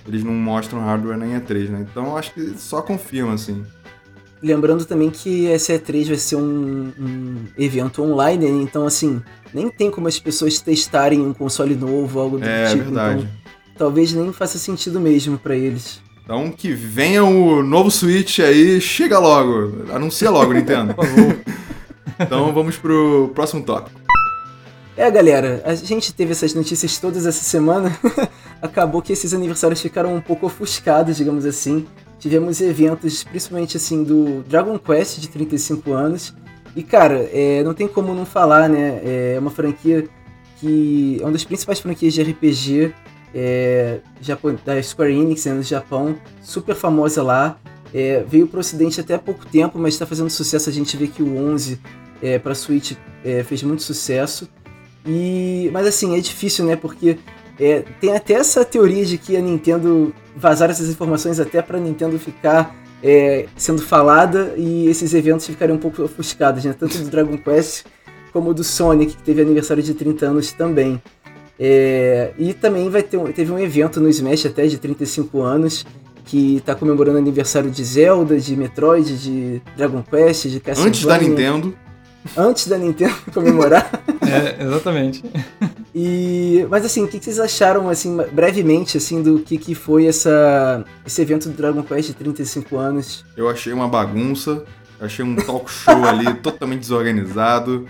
eles 0.07 0.23
não 0.23 0.33
mostram 0.33 0.79
hardware 0.81 1.17
na 1.17 1.25
E3, 1.25 1.69
né? 1.69 1.85
Então 1.91 2.15
acho 2.17 2.33
que 2.33 2.53
só 2.57 2.81
confirma, 2.81 3.33
assim. 3.33 3.63
Lembrando 4.41 4.85
também 4.85 5.09
que 5.09 5.47
essa 5.51 5.73
E3 5.73 6.07
vai 6.07 6.15
ser 6.15 6.37
um, 6.37 6.93
um 6.97 7.35
evento 7.57 8.01
online, 8.01 8.49
né? 8.49 8.61
então 8.63 8.85
assim, 8.85 9.21
nem 9.53 9.69
tem 9.69 9.91
como 9.91 10.07
as 10.07 10.17
pessoas 10.17 10.59
testarem 10.61 11.19
um 11.19 11.33
console 11.33 11.75
novo, 11.75 12.19
algo 12.19 12.37
do 12.39 12.45
É 12.45 12.69
tipo. 12.69 12.83
verdade. 12.85 13.19
Então, 13.23 13.29
talvez 13.77 14.13
nem 14.13 14.31
faça 14.31 14.57
sentido 14.57 14.97
mesmo 14.99 15.37
pra 15.37 15.55
eles. 15.57 16.01
Então 16.23 16.51
que 16.51 16.71
venha 16.71 17.23
o 17.25 17.61
novo 17.61 17.91
Switch 17.91 18.39
aí, 18.39 18.79
chega 18.79 19.19
logo. 19.19 19.91
Anuncia 19.93 20.29
logo, 20.29 20.53
Nintendo. 20.53 20.93
Por 20.93 21.05
favor. 21.05 21.35
Então 22.21 22.51
vamos 22.53 22.75
pro 22.75 23.31
próximo 23.33 23.63
tópico. 23.63 23.97
É, 24.99 25.09
galera, 25.09 25.61
a 25.63 25.73
gente 25.75 26.13
teve 26.13 26.33
essas 26.33 26.53
notícias 26.53 26.97
todas 26.97 27.25
essa 27.25 27.41
semana. 27.41 27.97
Acabou 28.61 29.01
que 29.01 29.13
esses 29.13 29.33
aniversários 29.33 29.81
ficaram 29.81 30.13
um 30.13 30.19
pouco 30.19 30.45
ofuscados, 30.47 31.15
digamos 31.15 31.45
assim. 31.45 31.87
Tivemos 32.19 32.59
eventos, 32.59 33.23
principalmente 33.23 33.77
assim, 33.77 34.03
do 34.03 34.43
Dragon 34.43 34.77
Quest 34.77 35.19
de 35.19 35.29
35 35.29 35.93
anos. 35.93 36.35
E, 36.75 36.83
cara, 36.83 37.29
é, 37.31 37.63
não 37.63 37.73
tem 37.73 37.87
como 37.87 38.13
não 38.13 38.25
falar, 38.25 38.67
né? 38.67 38.99
É 39.05 39.37
uma 39.39 39.49
franquia 39.49 40.05
que 40.59 41.17
é 41.21 41.23
uma 41.23 41.31
das 41.31 41.45
principais 41.45 41.79
franquias 41.79 42.13
de 42.13 42.21
RPG 42.21 42.93
é, 43.33 44.01
da 44.65 44.83
Square 44.83 45.13
Enix 45.13 45.45
né, 45.45 45.53
no 45.53 45.63
Japão, 45.63 46.17
super 46.41 46.75
famosa 46.75 47.23
lá. 47.23 47.57
É, 47.93 48.25
veio 48.27 48.47
pro 48.47 48.59
ocidente 48.59 48.99
até 48.99 49.15
há 49.15 49.19
pouco 49.19 49.45
tempo, 49.45 49.79
mas 49.79 49.93
está 49.93 50.05
fazendo 50.05 50.29
sucesso. 50.29 50.69
A 50.69 50.73
gente 50.73 50.97
vê 50.97 51.07
que 51.07 51.23
o 51.23 51.37
11 51.37 51.79
é, 52.21 52.37
para 52.37 52.53
Switch 52.53 52.97
é, 53.23 53.43
fez 53.43 53.63
muito 53.63 53.81
sucesso. 53.81 54.49
E, 55.05 55.69
mas 55.73 55.87
assim, 55.87 56.17
é 56.17 56.19
difícil, 56.19 56.65
né? 56.65 56.75
Porque 56.75 57.17
é, 57.59 57.83
tem 57.99 58.15
até 58.15 58.33
essa 58.33 58.63
teoria 58.65 59.05
de 59.05 59.17
que 59.17 59.35
a 59.35 59.41
Nintendo 59.41 60.13
vazar 60.35 60.69
essas 60.69 60.89
informações 60.89 61.39
até 61.39 61.61
pra 61.61 61.79
Nintendo 61.79 62.17
ficar 62.19 62.75
é, 63.03 63.45
sendo 63.55 63.81
falada 63.81 64.53
e 64.57 64.87
esses 64.87 65.13
eventos 65.13 65.45
ficarem 65.45 65.75
um 65.75 65.79
pouco 65.79 66.03
ofuscados, 66.03 66.63
né? 66.65 66.75
Tanto 66.77 66.97
do 66.97 67.09
Dragon 67.09 67.37
Quest 67.37 67.85
como 68.31 68.53
do 68.53 68.63
Sonic, 68.63 69.15
que 69.15 69.23
teve 69.23 69.41
aniversário 69.41 69.81
de 69.81 69.93
30 69.93 70.25
anos 70.27 70.51
também. 70.51 71.01
É, 71.59 72.31
e 72.37 72.53
também 72.53 72.89
vai 72.89 73.03
ter 73.03 73.17
um- 73.17 73.31
teve 73.31 73.51
um 73.51 73.59
evento 73.59 73.99
no 73.99 74.07
Smash 74.07 74.45
até 74.45 74.65
de 74.67 74.77
35 74.77 75.41
anos 75.41 75.85
que 76.25 76.61
tá 76.65 76.75
comemorando 76.75 77.17
o 77.17 77.19
aniversário 77.21 77.71
de 77.71 77.83
Zelda, 77.83 78.39
de 78.39 78.55
Metroid, 78.55 79.17
de 79.17 79.61
Dragon 79.75 80.01
Quest, 80.03 80.45
de 80.47 80.59
Castlevania. 80.59 80.87
Antes 80.89 81.05
da 81.05 81.17
Nintendo, 81.17 81.75
Antes 82.35 82.67
da 82.67 82.77
Nintendo 82.77 83.15
comemorar. 83.33 83.89
É, 84.21 84.63
exatamente. 84.63 85.23
E, 85.93 86.65
mas 86.69 86.85
assim, 86.85 87.03
o 87.03 87.07
que 87.07 87.19
vocês 87.19 87.39
acharam, 87.39 87.89
assim, 87.89 88.15
brevemente, 88.31 88.97
assim, 88.97 89.21
do 89.21 89.39
que, 89.39 89.57
que 89.57 89.73
foi 89.73 90.05
essa, 90.05 90.83
esse 91.05 91.21
evento 91.21 91.49
do 91.49 91.55
Dragon 91.55 91.81
Quest 91.83 92.09
de 92.09 92.13
35 92.15 92.77
anos? 92.77 93.25
Eu 93.35 93.49
achei 93.49 93.73
uma 93.73 93.87
bagunça, 93.87 94.63
achei 94.99 95.25
um 95.25 95.35
talk 95.35 95.69
show 95.71 96.03
ali 96.05 96.33
totalmente 96.41 96.81
desorganizado. 96.81 97.87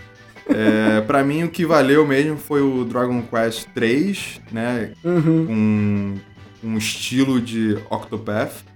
É, 0.48 1.02
para 1.02 1.24
mim, 1.24 1.44
o 1.44 1.50
que 1.50 1.66
valeu 1.66 2.08
mesmo 2.08 2.38
foi 2.38 2.62
o 2.62 2.84
Dragon 2.84 3.22
Quest 3.22 3.68
3, 3.74 4.42
né? 4.52 4.94
Uhum. 5.04 5.46
Com 5.46 6.70
um 6.70 6.78
estilo 6.78 7.40
de 7.40 7.78
Octopath. 7.90 8.69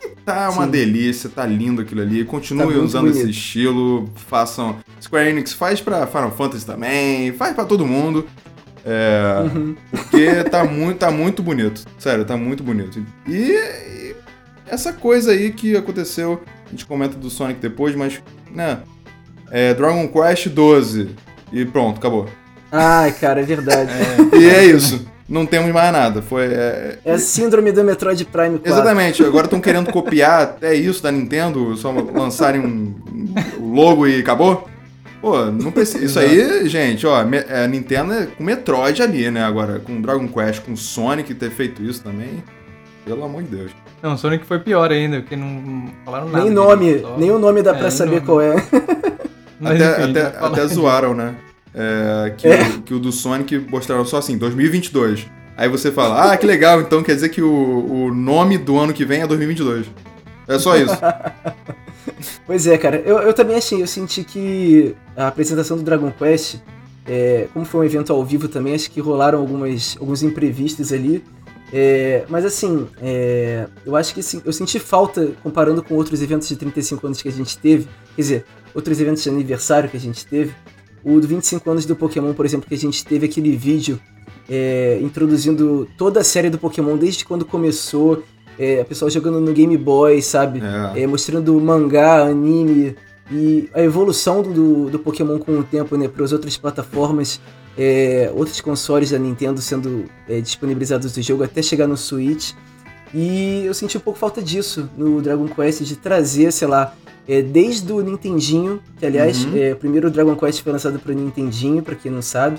Que 0.00 0.08
tá 0.24 0.50
uma 0.50 0.64
Sim. 0.64 0.70
delícia, 0.70 1.28
tá 1.28 1.44
lindo 1.46 1.82
aquilo 1.82 2.00
ali. 2.00 2.24
Tá 2.24 2.30
Continuem 2.30 2.66
muito 2.68 2.84
usando 2.84 3.02
bonito. 3.08 3.18
esse 3.20 3.30
estilo. 3.30 4.08
Façam. 4.14 4.76
Square 5.00 5.28
Enix 5.30 5.52
faz 5.52 5.80
pra 5.80 6.06
Final 6.06 6.30
Fantasy 6.32 6.64
também, 6.64 7.32
faz 7.34 7.54
pra 7.54 7.64
todo 7.64 7.86
mundo. 7.86 8.26
É, 8.84 9.42
Uhum. 9.54 9.76
porque 9.90 10.42
tá 10.44 10.64
muito, 10.64 10.98
tá 10.98 11.10
muito 11.10 11.42
bonito. 11.42 11.84
Sério, 11.98 12.24
tá 12.24 12.36
muito 12.36 12.62
bonito. 12.62 13.04
E, 13.28 13.32
e 13.32 14.14
essa 14.66 14.92
coisa 14.92 15.32
aí 15.32 15.52
que 15.52 15.76
aconteceu, 15.76 16.42
a 16.66 16.70
gente 16.70 16.86
comenta 16.86 17.16
do 17.16 17.28
Sonic 17.28 17.60
depois, 17.60 17.94
mas, 17.94 18.22
né? 18.50 18.78
É 19.50 19.74
Dragon 19.74 20.08
Quest 20.08 20.48
12. 20.48 21.10
E 21.52 21.64
pronto, 21.66 21.98
acabou. 21.98 22.26
Ai, 22.72 23.12
cara, 23.12 23.40
é 23.40 23.44
verdade. 23.44 23.90
E 24.40 24.44
é 24.48 24.64
isso. 24.64 25.04
Não 25.30 25.46
temos 25.46 25.72
mais 25.72 25.92
nada. 25.92 26.20
Foi. 26.20 26.42
é- 26.46 26.98
É 27.04 27.12
a 27.12 27.18
síndrome 27.18 27.70
do 27.70 27.84
Metroid 27.84 28.24
Prime 28.24 28.58
4. 28.58 28.72
Exatamente. 28.72 29.22
Agora 29.24 29.44
estão 29.46 29.60
querendo 29.60 29.90
copiar 29.92 30.42
até 30.58 30.74
isso 30.74 31.00
da 31.02 31.12
Nintendo, 31.12 31.76
só 31.76 31.90
lançarem 31.92 32.60
um, 32.60 32.94
logo 33.72 34.06
e 34.08 34.18
acabou. 34.20 34.68
Pô, 35.22 35.44
não 35.46 35.70
precisa. 35.70 36.04
Isso 36.04 36.18
aí, 36.18 36.68
gente, 36.68 37.06
ó, 37.06 37.22
é, 37.48 37.64
a 37.64 37.68
Nintendo 37.68 38.12
é 38.14 38.26
com 38.26 38.42
Metroid 38.42 39.00
ali, 39.02 39.30
né? 39.30 39.44
Agora, 39.44 39.78
com 39.78 40.00
Dragon 40.00 40.26
Quest, 40.26 40.62
com 40.62 40.74
Sonic 40.74 41.32
ter 41.34 41.50
feito 41.50 41.82
isso 41.82 42.02
também. 42.02 42.42
Pelo 43.04 43.22
amor 43.24 43.42
de 43.42 43.54
Deus. 43.56 43.70
Não, 44.02 44.16
Sonic 44.16 44.44
foi 44.46 44.58
pior 44.58 44.90
ainda, 44.90 45.20
porque 45.20 45.36
não 45.36 45.90
falaram 46.06 46.26
nada. 46.26 46.38
Nem 46.38 46.44
dele, 46.54 46.54
nome, 46.54 46.98
só- 47.00 47.16
nem 47.18 47.30
o 47.30 47.38
nome 47.38 47.62
dá 47.62 47.72
É, 47.72 47.78
pra 47.78 47.90
saber 47.90 48.16
nome. 48.16 48.26
qual 48.26 48.40
é. 48.40 48.54
Mas, 49.60 49.80
até, 49.82 50.02
enfim, 50.02 50.10
até, 50.10 50.30
falar 50.38 50.52
até 50.52 50.66
zoaram, 50.66 51.14
né? 51.14 51.34
É, 51.74 52.34
que, 52.36 52.48
É. 52.48 52.62
O, 52.62 52.82
que 52.82 52.94
o 52.94 52.98
do 52.98 53.12
Sonic 53.12 53.58
mostraram 53.70 54.04
só 54.04 54.18
assim, 54.18 54.36
2022. 54.36 55.26
Aí 55.56 55.68
você 55.68 55.92
fala, 55.92 56.32
ah, 56.32 56.36
que 56.36 56.46
legal, 56.46 56.80
então 56.80 57.02
quer 57.02 57.14
dizer 57.14 57.28
que 57.28 57.42
o, 57.42 58.06
o 58.06 58.14
nome 58.14 58.56
do 58.56 58.78
ano 58.78 58.92
que 58.92 59.04
vem 59.04 59.20
é 59.20 59.26
2022. 59.26 59.86
É 60.48 60.58
só 60.58 60.76
isso. 60.76 60.96
Pois 62.46 62.66
é, 62.66 62.76
cara, 62.76 62.96
eu, 63.06 63.18
eu 63.18 63.32
também 63.32 63.56
achei, 63.56 63.80
eu 63.80 63.86
senti 63.86 64.24
que 64.24 64.94
a 65.16 65.28
apresentação 65.28 65.76
do 65.76 65.82
Dragon 65.82 66.10
Quest, 66.10 66.56
é, 67.06 67.46
como 67.52 67.64
foi 67.64 67.80
um 67.80 67.84
evento 67.84 68.12
ao 68.12 68.24
vivo 68.24 68.48
também, 68.48 68.74
acho 68.74 68.90
que 68.90 69.00
rolaram 69.00 69.38
algumas, 69.38 69.96
alguns 70.00 70.22
imprevistos 70.22 70.92
ali. 70.92 71.24
É, 71.72 72.24
mas 72.28 72.44
assim, 72.44 72.88
é, 73.00 73.66
eu 73.86 73.94
acho 73.94 74.12
que 74.12 74.22
sim, 74.22 74.42
eu 74.44 74.52
senti 74.52 74.78
falta, 74.78 75.32
comparando 75.42 75.82
com 75.82 75.94
outros 75.94 76.20
eventos 76.20 76.48
de 76.48 76.56
35 76.56 77.06
anos 77.06 77.22
que 77.22 77.28
a 77.28 77.32
gente 77.32 77.56
teve, 77.56 77.86
quer 78.16 78.22
dizer, 78.22 78.44
outros 78.74 79.00
eventos 79.00 79.22
de 79.22 79.28
aniversário 79.28 79.88
que 79.88 79.96
a 79.96 80.00
gente 80.00 80.26
teve, 80.26 80.52
o 81.04 81.20
do 81.20 81.26
25 81.26 81.70
anos 81.70 81.86
do 81.86 81.96
Pokémon, 81.96 82.32
por 82.34 82.44
exemplo, 82.44 82.68
que 82.68 82.74
a 82.74 82.78
gente 82.78 83.04
teve 83.04 83.26
aquele 83.26 83.56
vídeo 83.56 84.00
é, 84.48 84.98
introduzindo 85.00 85.88
toda 85.96 86.20
a 86.20 86.24
série 86.24 86.50
do 86.50 86.58
Pokémon 86.58 86.96
desde 86.96 87.24
quando 87.24 87.44
começou, 87.44 88.22
é, 88.58 88.80
a 88.80 88.84
pessoa 88.84 89.10
jogando 89.10 89.40
no 89.40 89.52
Game 89.52 89.76
Boy, 89.76 90.20
sabe? 90.20 90.60
É. 90.94 91.02
É, 91.02 91.06
mostrando 91.06 91.58
mangá, 91.60 92.24
anime 92.24 92.96
e 93.30 93.70
a 93.72 93.80
evolução 93.80 94.42
do, 94.42 94.90
do 94.90 94.98
Pokémon 94.98 95.38
com 95.38 95.58
o 95.58 95.62
tempo, 95.62 95.96
né, 95.96 96.08
para 96.08 96.24
as 96.24 96.32
outras 96.32 96.56
plataformas, 96.56 97.40
é, 97.78 98.30
outros 98.34 98.60
consoles 98.60 99.10
da 99.10 99.18
Nintendo 99.18 99.60
sendo 99.62 100.04
é, 100.28 100.40
disponibilizados 100.40 101.12
do 101.12 101.22
jogo 101.22 101.44
até 101.44 101.62
chegar 101.62 101.86
no 101.86 101.96
Switch. 101.96 102.52
E 103.14 103.64
eu 103.64 103.72
senti 103.72 103.96
um 103.96 104.00
pouco 104.00 104.18
falta 104.18 104.42
disso 104.42 104.88
no 104.96 105.22
Dragon 105.22 105.46
Quest, 105.46 105.82
de 105.82 105.96
trazer, 105.96 106.52
sei 106.52 106.68
lá, 106.68 106.94
é, 107.30 107.40
desde 107.42 107.92
o 107.92 108.00
Nintendinho, 108.00 108.80
que 108.98 109.06
aliás, 109.06 109.44
Uhum. 109.44 109.52
é, 109.56 109.72
o 109.72 109.76
primeiro 109.76 110.10
Dragon 110.10 110.34
Quest 110.34 110.62
foi 110.62 110.72
lançado 110.72 110.98
para 110.98 111.12
o 111.12 111.14
Nintendinho, 111.14 111.80
para 111.80 111.94
quem 111.94 112.10
não 112.10 112.20
sabe, 112.22 112.58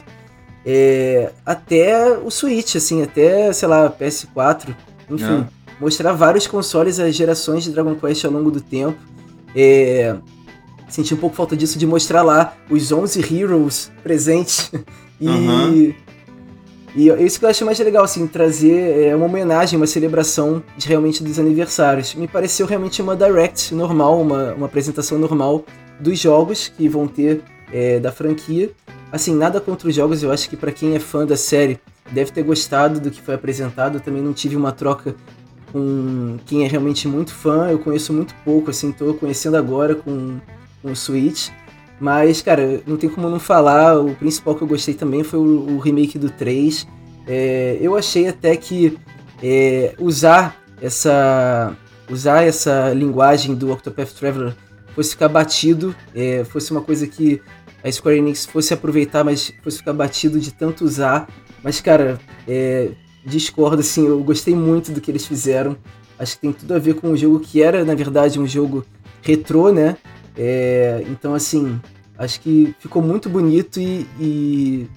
é, 0.65 1.31
até 1.45 2.17
o 2.17 2.31
Switch, 2.31 2.75
assim, 2.77 3.01
até, 3.03 3.51
sei 3.51 3.67
lá, 3.67 3.89
PS4, 3.89 4.73
enfim, 5.09 5.45
mostrar 5.79 6.13
vários 6.13 6.47
consoles, 6.47 6.99
as 6.99 7.13
gerações 7.13 7.65
de 7.65 7.71
Dragon 7.71 7.95
Quest 7.95 8.23
ao 8.23 8.31
longo 8.31 8.49
do 8.49 8.61
tempo. 8.61 8.97
É, 9.53 10.15
senti 10.87 11.13
um 11.13 11.17
pouco 11.17 11.35
falta 11.35 11.57
disso 11.57 11.77
de 11.77 11.85
mostrar 11.85 12.21
lá 12.21 12.53
os 12.69 12.91
11 12.93 13.19
Heroes 13.35 13.91
presentes. 14.03 14.71
e, 15.19 15.27
Aham. 15.27 15.93
E 16.95 17.07
isso 17.23 17.39
que 17.39 17.45
eu 17.45 17.49
acho 17.49 17.65
mais 17.65 17.79
legal, 17.79 18.03
assim, 18.03 18.27
trazer 18.27 19.07
é, 19.07 19.15
uma 19.15 19.25
homenagem, 19.25 19.77
uma 19.77 19.87
celebração 19.87 20.61
de 20.77 20.87
realmente 20.87 21.23
dos 21.23 21.39
aniversários. 21.39 22.13
Me 22.15 22.27
pareceu 22.27 22.65
realmente 22.65 23.01
uma 23.01 23.15
direct 23.15 23.73
normal, 23.73 24.19
uma, 24.21 24.53
uma 24.53 24.65
apresentação 24.65 25.17
normal 25.17 25.63
dos 25.99 26.19
jogos 26.19 26.67
que 26.67 26.89
vão 26.89 27.07
ter 27.07 27.41
é, 27.71 27.99
da 27.99 28.11
franquia. 28.11 28.71
Assim, 29.11 29.33
nada 29.33 29.61
contra 29.61 29.87
os 29.87 29.95
jogos, 29.95 30.21
eu 30.21 30.31
acho 30.31 30.49
que 30.49 30.57
pra 30.57 30.71
quem 30.71 30.95
é 30.95 30.99
fã 30.99 31.25
da 31.25 31.37
série 31.37 31.79
deve 32.11 32.31
ter 32.31 32.43
gostado 32.43 32.99
do 32.99 33.09
que 33.09 33.21
foi 33.21 33.35
apresentado. 33.35 33.97
Eu 33.97 34.01
também 34.01 34.21
não 34.21 34.33
tive 34.33 34.57
uma 34.57 34.71
troca 34.71 35.15
com 35.71 36.37
quem 36.45 36.65
é 36.65 36.67
realmente 36.67 37.07
muito 37.07 37.33
fã, 37.33 37.69
eu 37.69 37.79
conheço 37.79 38.11
muito 38.11 38.35
pouco, 38.43 38.69
assim, 38.69 38.91
tô 38.91 39.13
conhecendo 39.13 39.55
agora 39.55 39.95
com, 39.95 40.37
com 40.81 40.91
o 40.91 40.95
Switch. 40.95 41.49
Mas, 42.01 42.41
cara, 42.41 42.81
não 42.87 42.97
tem 42.97 43.07
como 43.07 43.29
não 43.29 43.39
falar, 43.39 43.95
o 43.99 44.15
principal 44.15 44.55
que 44.55 44.63
eu 44.63 44.67
gostei 44.67 44.95
também 44.95 45.23
foi 45.23 45.37
o, 45.37 45.75
o 45.75 45.77
remake 45.77 46.17
do 46.17 46.31
3. 46.31 46.87
É, 47.27 47.77
eu 47.79 47.95
achei 47.95 48.27
até 48.27 48.57
que 48.57 48.97
é, 49.41 49.93
usar 49.99 50.59
essa 50.81 51.77
usar 52.09 52.41
essa 52.41 52.91
linguagem 52.91 53.53
do 53.53 53.71
Octopath 53.71 54.13
Traveler 54.13 54.55
fosse 54.95 55.11
ficar 55.11 55.29
batido, 55.29 55.95
é, 56.13 56.43
fosse 56.43 56.71
uma 56.71 56.81
coisa 56.81 57.05
que 57.05 57.39
a 57.83 57.91
Square 57.91 58.17
Enix 58.17 58.47
fosse 58.47 58.73
aproveitar, 58.73 59.23
mas 59.23 59.53
fosse 59.63 59.77
ficar 59.77 59.93
batido 59.93 60.39
de 60.39 60.51
tanto 60.51 60.83
usar. 60.83 61.27
Mas, 61.63 61.79
cara, 61.79 62.19
é, 62.47 62.89
discordo, 63.23 63.81
assim, 63.81 64.07
eu 64.07 64.23
gostei 64.23 64.55
muito 64.55 64.91
do 64.91 64.99
que 64.99 65.11
eles 65.11 65.27
fizeram. 65.27 65.77
Acho 66.17 66.33
que 66.35 66.41
tem 66.41 66.51
tudo 66.51 66.73
a 66.73 66.79
ver 66.79 66.95
com 66.95 67.09
um 67.09 67.15
jogo 67.15 67.39
que 67.39 67.61
era, 67.61 67.85
na 67.85 67.93
verdade, 67.93 68.39
um 68.39 68.47
jogo 68.47 68.83
retrô, 69.21 69.71
né? 69.71 69.97
É, 70.37 71.03
então, 71.09 71.33
assim, 71.33 71.79
acho 72.17 72.39
que 72.41 72.73
ficou 72.79 73.01
muito 73.01 73.29
bonito 73.29 73.79
e, 73.79 74.07
e- 74.19 74.87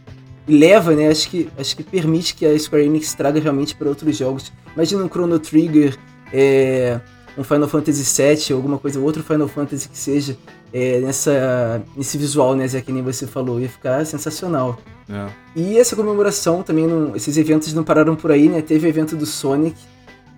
e 0.47 0.57
leva, 0.59 0.95
né? 0.95 1.09
Acho 1.09 1.28
que, 1.30 1.49
acho 1.59 1.76
que 1.76 1.82
permite 1.82 2.35
que 2.35 2.45
a 2.47 2.59
Square 2.59 2.85
Enix 2.85 3.14
traga 3.14 3.41
realmente 3.41 3.74
para 3.74 3.89
outros 3.89 4.16
jogos. 4.16 4.53
Imagina 4.74 5.03
um 5.05 5.09
Chrono 5.09 5.39
Trigger, 5.39 5.97
é, 6.32 7.01
um 7.37 7.43
Final 7.43 7.68
Fantasy 7.68 8.05
VII, 8.22 8.55
alguma 8.55 8.78
coisa, 8.78 9.01
outro 9.01 9.22
Final 9.22 9.49
Fantasy 9.49 9.89
que 9.89 9.99
seja 9.99 10.37
é, 10.72 11.01
nessa, 11.01 11.82
nesse 11.97 12.18
visual, 12.18 12.55
né? 12.55 12.66
Zé, 12.68 12.80
que 12.80 12.93
nem 12.93 13.03
você 13.03 13.26
falou, 13.26 13.61
ia 13.61 13.68
ficar 13.68 14.05
sensacional. 14.05 14.78
É. 15.09 15.26
E 15.57 15.78
essa 15.78 15.95
comemoração 15.97 16.62
também, 16.62 16.87
não- 16.87 17.14
esses 17.16 17.37
eventos 17.37 17.72
não 17.72 17.82
pararam 17.85 18.14
por 18.16 18.30
aí, 18.30 18.49
né? 18.49 18.61
Teve 18.62 18.87
o 18.87 18.89
evento 18.89 19.16
do 19.16 19.26
Sonic, 19.26 19.76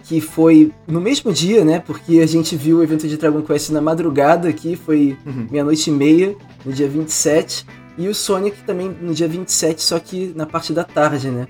que 0.09 0.21
foi 0.21 0.73
no 0.87 1.01
mesmo 1.01 1.33
dia, 1.33 1.65
né? 1.65 1.83
Porque 1.85 2.21
a 2.21 2.27
gente 2.27 2.55
viu 2.57 2.79
o 2.79 2.83
evento 2.83 3.09
de 3.09 3.17
Dragon 3.17 3.43
Quest 3.43 3.71
na 3.71 3.81
madrugada 3.81 4.49
aqui, 4.49 4.77
foi 4.77 5.17
Uhum. 5.27 5.49
meia-noite 5.51 5.91
e 5.91 5.93
meia, 5.93 6.35
no 6.65 6.73
dia 6.73 6.89
27. 6.89 7.67
E 7.99 8.09
o 8.09 8.15
Sonic 8.15 8.59
também 8.65 8.95
no 9.01 9.13
dia 9.15 9.27
27, 9.27 9.83
só 9.83 9.99
que 9.99 10.33
na 10.37 10.47
parte 10.47 10.73
da 10.73 10.85
tarde, 10.85 11.29
né? 11.31 11.49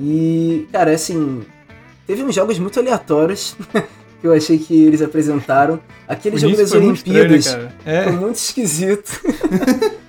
E, 0.00 0.68
cara, 0.70 0.92
assim, 0.92 1.42
teve 2.06 2.22
uns 2.22 2.34
jogos 2.34 2.58
muito 2.58 2.78
aleatórios 2.78 3.56
que 4.20 4.26
eu 4.26 4.32
achei 4.32 4.58
que 4.58 4.84
eles 4.84 5.02
apresentaram. 5.02 5.80
Aquele 6.06 6.36
O 6.36 6.38
jogo 6.38 6.56
das 6.56 6.72
muito 6.72 6.96
estranho, 6.96 7.14
né, 7.14 7.20
Olimpíadas. 7.22 7.58
É, 7.84 8.02
Foi 8.04 8.12
muito 8.12 8.36
esquisito. 8.36 9.20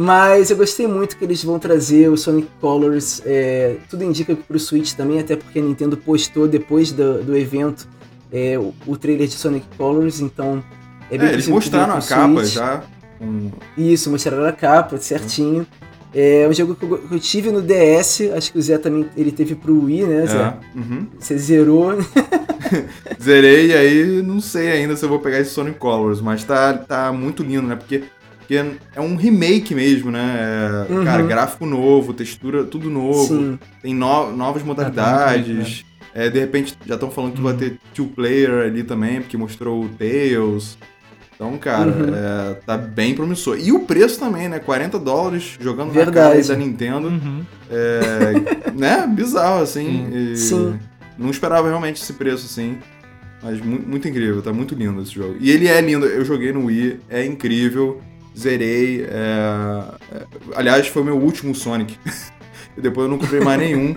Mas 0.00 0.48
eu 0.50 0.56
gostei 0.56 0.86
muito 0.86 1.16
que 1.16 1.24
eles 1.24 1.42
vão 1.42 1.58
trazer 1.58 2.08
o 2.08 2.16
Sonic 2.16 2.48
Colors. 2.60 3.20
é, 3.26 3.76
tudo 3.90 4.04
indica 4.04 4.34
que 4.34 4.42
pro 4.44 4.58
Switch 4.58 4.92
também, 4.92 5.18
até 5.18 5.34
porque 5.34 5.58
a 5.58 5.62
Nintendo 5.62 5.96
postou 5.96 6.46
depois 6.46 6.92
do, 6.92 7.22
do 7.22 7.36
evento 7.36 7.88
é, 8.32 8.56
o, 8.58 8.72
o 8.86 8.96
trailer 8.96 9.26
de 9.26 9.34
Sonic 9.34 9.66
Colors, 9.76 10.20
então 10.20 10.62
é 11.10 11.16
É, 11.16 11.18
bem 11.18 11.28
eles 11.30 11.48
possível 11.48 11.60
que 11.60 11.66
mostraram 11.66 11.94
a 11.96 12.02
capa 12.02 12.34
Switch. 12.44 12.54
já. 12.54 12.82
Um- 13.20 13.50
Isso, 13.76 14.08
mostraram 14.10 14.44
a 14.44 14.52
capa 14.52 14.96
certinho. 14.98 15.66
É 16.14 16.46
um 16.48 16.52
jogo 16.54 16.74
que 16.74 16.84
eu, 16.84 16.98
que 16.98 17.14
eu 17.16 17.20
tive 17.20 17.50
no 17.50 17.60
DS, 17.60 18.20
acho 18.34 18.52
que 18.52 18.58
o 18.58 18.62
Zé 18.62 18.78
também 18.78 19.06
ele 19.16 19.30
teve 19.32 19.54
pro 19.54 19.84
Wii, 19.84 20.04
né, 20.04 20.26
Zé? 20.26 20.38
é, 20.38 20.54
uhum. 20.78 21.06
Você 21.18 21.36
zerou. 21.36 21.98
Zerei 23.20 23.66
e 23.68 23.74
aí 23.74 24.22
não 24.22 24.40
sei 24.40 24.70
ainda 24.70 24.96
se 24.96 25.04
eu 25.04 25.08
vou 25.08 25.18
pegar 25.18 25.40
esse 25.40 25.50
Sonic 25.50 25.78
Colors, 25.78 26.20
mas 26.20 26.44
tá, 26.44 26.72
tá 26.74 27.12
muito 27.12 27.42
lindo, 27.42 27.62
né? 27.66 27.76
Porque, 27.76 28.04
porque 28.48 28.76
é 28.96 29.00
um 29.00 29.14
remake 29.14 29.74
mesmo, 29.74 30.10
né? 30.10 30.86
É, 30.88 30.92
Uhum. 30.92 31.04
Cara, 31.04 31.22
gráfico 31.22 31.66
novo, 31.66 32.14
textura, 32.14 32.64
tudo 32.64 32.88
novo. 32.88 33.26
Sim. 33.28 33.58
Tem 33.82 33.94
no- 33.94 34.32
novas 34.34 34.62
modalidades. 34.62 35.84
É, 36.14 36.30
de 36.30 36.38
repente 36.40 36.74
já 36.86 36.94
estão 36.94 37.10
falando 37.10 37.34
que 37.34 37.42
vai 37.42 37.52
Uhum. 37.52 37.58
ter 37.58 37.76
two 37.94 38.06
player 38.06 38.64
ali 38.66 38.82
também, 38.82 39.20
porque 39.20 39.36
mostrou 39.36 39.84
o 39.84 39.88
Tails. 39.90 40.78
Então, 41.34 41.56
cara, 41.58 41.90
Uhum. 41.90 42.14
é, 42.14 42.54
tá 42.66 42.76
bem 42.78 43.14
promissor. 43.14 43.58
E 43.60 43.70
o 43.70 43.80
preço 43.80 44.18
também, 44.18 44.48
né? 44.48 44.58
40 44.58 44.98
dólares 44.98 45.56
jogando 45.60 45.88
na 45.88 45.94
cara 45.94 46.04
Verdade. 46.06 46.38
aí 46.38 46.44
da 46.48 46.56
Nintendo. 46.56 47.08
Uhum. 47.08 47.42
É, 47.70 48.32
né? 48.74 49.06
Bizarro, 49.06 49.62
assim. 49.62 50.06
Sim. 50.10 50.32
e 50.32 50.36
Sim. 50.36 50.78
Não 51.18 51.30
esperava 51.30 51.68
realmente 51.68 52.02
esse 52.02 52.14
preço, 52.14 52.46
assim. 52.46 52.78
Mas 53.42 53.60
mu- 53.60 53.80
muito 53.86 54.08
incrível, 54.08 54.40
tá 54.42 54.52
muito 54.52 54.74
lindo 54.74 55.00
esse 55.02 55.12
jogo. 55.14 55.36
E 55.38 55.50
ele 55.50 55.68
é 55.68 55.80
lindo, 55.80 56.06
eu 56.06 56.24
joguei 56.24 56.50
no 56.52 56.64
Wii, 56.64 56.98
é 57.08 57.24
incrível. 57.24 58.00
Zerei. 58.38 59.04
é, 59.04 59.82
é, 60.12 60.22
aliás, 60.54 60.86
foi 60.88 61.02
o 61.02 61.04
meu 61.04 61.16
último 61.18 61.54
Sonic. 61.54 61.96
e 62.76 62.80
depois 62.80 63.06
eu 63.06 63.10
não 63.10 63.18
comprei 63.18 63.40
mais 63.40 63.58
nenhum. 63.60 63.96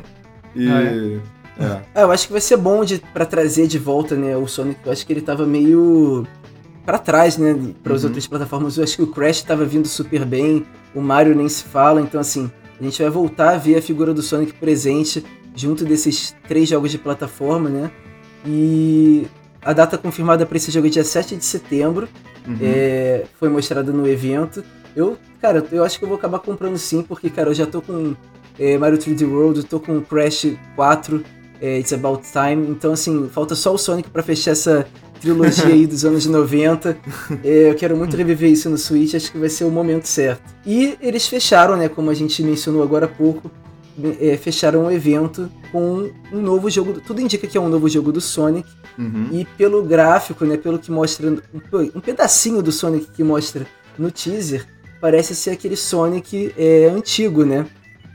E. 0.56 0.68
Ah, 0.70 0.82
é. 0.84 1.82
Ah, 1.94 2.02
eu 2.02 2.12
acho 2.12 2.26
que 2.28 2.32
vai 2.34 2.42
ser 2.42 2.58
bom 2.58 2.84
de, 2.84 3.00
pra 3.14 3.26
trazer 3.26 3.68
de 3.68 3.78
volta, 3.78 4.16
né, 4.16 4.36
o 4.36 4.48
Sonic. 4.48 4.80
Eu 4.86 4.92
acho 4.92 5.06
que 5.06 5.14
ele 5.14 5.22
tava 5.22 5.46
meio 5.46 6.26
pra 6.86 6.98
trás, 6.98 7.38
né, 7.38 7.56
para 7.84 7.94
as 7.94 8.02
Uhum. 8.02 8.08
outras 8.10 8.26
plataformas. 8.26 8.78
Eu 8.78 8.84
acho 8.84 8.96
que 8.96 9.04
o 9.04 9.08
Crash 9.08 9.44
tava 9.44 9.64
vindo 9.66 9.88
super 9.88 10.26
bem, 10.26 10.66
o 10.96 11.02
Mario 11.02 11.36
nem 11.36 11.48
se 11.48 11.64
fala. 11.64 12.02
Então, 12.02 12.20
assim, 12.20 12.50
a 12.80 12.84
gente 12.84 13.00
vai 13.02 13.12
voltar 13.12 13.54
a 13.54 13.58
ver 13.58 13.78
a 13.78 13.82
figura 13.82 14.14
do 14.14 14.22
Sonic 14.24 14.54
presente 14.54 15.24
junto 15.56 15.86
desses 15.86 16.34
três 16.48 16.68
jogos 16.70 16.90
de 16.90 16.98
plataforma, 16.98 17.70
né? 17.70 17.92
E 18.46 19.28
a 19.64 19.74
data 19.74 19.98
confirmada 19.98 20.46
para 20.46 20.58
esse 20.58 20.72
jogo 20.72 20.88
é 20.88 20.90
dia 20.90 21.04
7 21.04 21.36
de 21.36 21.46
setembro. 21.46 22.08
Uhum. 22.48 22.58
É, 22.62 23.26
foi 23.40 23.50
mostrada 23.50 23.92
no 23.92 24.08
evento. 24.08 24.64
Eu, 24.96 25.18
cara, 25.42 25.64
eu 25.72 25.84
acho 25.84 25.98
que 25.98 26.04
eu 26.04 26.10
vou 26.10 26.18
acabar 26.18 26.40
comprando 26.40 26.78
sim, 26.78 27.02
porque, 27.02 27.30
cara, 27.30 27.50
eu 27.50 27.54
já 27.54 27.66
tô 27.66 27.82
com 27.82 28.16
é, 28.60 28.78
Mario 28.78 28.98
3D 28.98 29.28
World, 29.30 29.64
tô 29.64 29.80
com 29.80 30.02
Crash 30.02 30.54
4, 30.76 31.24
é, 31.62 31.80
It's 31.80 31.94
About 31.94 32.24
Time. 32.32 32.68
Então, 32.70 32.94
assim, 32.94 33.30
falta 33.32 33.56
só 33.56 33.74
o 33.74 33.78
Sonic 33.78 34.10
pra 34.10 34.24
fechar 34.24 34.52
essa 34.52 34.86
trilogia 35.22 35.68
aí 35.68 35.86
dos 35.86 36.04
anos 36.04 36.26
90. 36.26 36.98
É, 37.44 37.70
eu 37.70 37.76
quero 37.76 37.96
muito 37.96 38.16
reviver 38.18 38.52
isso 38.52 38.70
no 38.70 38.78
Switch, 38.78 39.16
acho 39.16 39.32
que 39.32 39.38
vai 39.38 39.50
ser 39.50 39.64
o 39.64 39.72
momento 39.72 40.06
certo. 40.06 40.44
E 40.66 40.98
eles 41.02 41.28
fecharam, 41.28 41.78
né, 41.78 41.88
como 41.88 42.10
a 42.10 42.14
gente 42.14 42.44
mencionou 42.44 42.84
agora 42.84 43.06
há 43.06 43.10
pouco, 43.10 43.50
é, 44.20 44.38
fecharam 44.38 44.86
o 44.86 44.92
evento 44.92 45.50
com 45.72 46.10
um 46.32 46.42
novo 46.42 46.70
jogo. 46.70 47.02
Tudo 47.06 47.22
indica 47.22 47.48
que 47.48 47.58
é 47.58 47.62
um 47.62 47.70
novo 47.70 47.88
jogo 47.90 48.12
do 48.12 48.22
Sonic. 48.22 48.68
Uhum. 48.98 49.30
E 49.32 49.46
pelo 49.58 49.84
gráfico, 49.84 50.46
né, 50.46 50.58
pelo 50.58 50.78
que 50.78 50.92
mostra 50.92 51.30
um, 51.30 51.40
um 51.96 52.00
pedacinho 52.00 52.62
do 52.62 52.72
Sonic 52.72 53.12
que 53.12 53.24
mostra 53.24 53.66
no 53.98 54.12
teaser, 54.12 54.66
parece 55.00 55.36
ser 55.36 55.52
aquele 55.52 55.76
Sonic 55.76 56.54
é, 56.58 56.86
antigo, 56.86 57.46
né? 57.46 57.66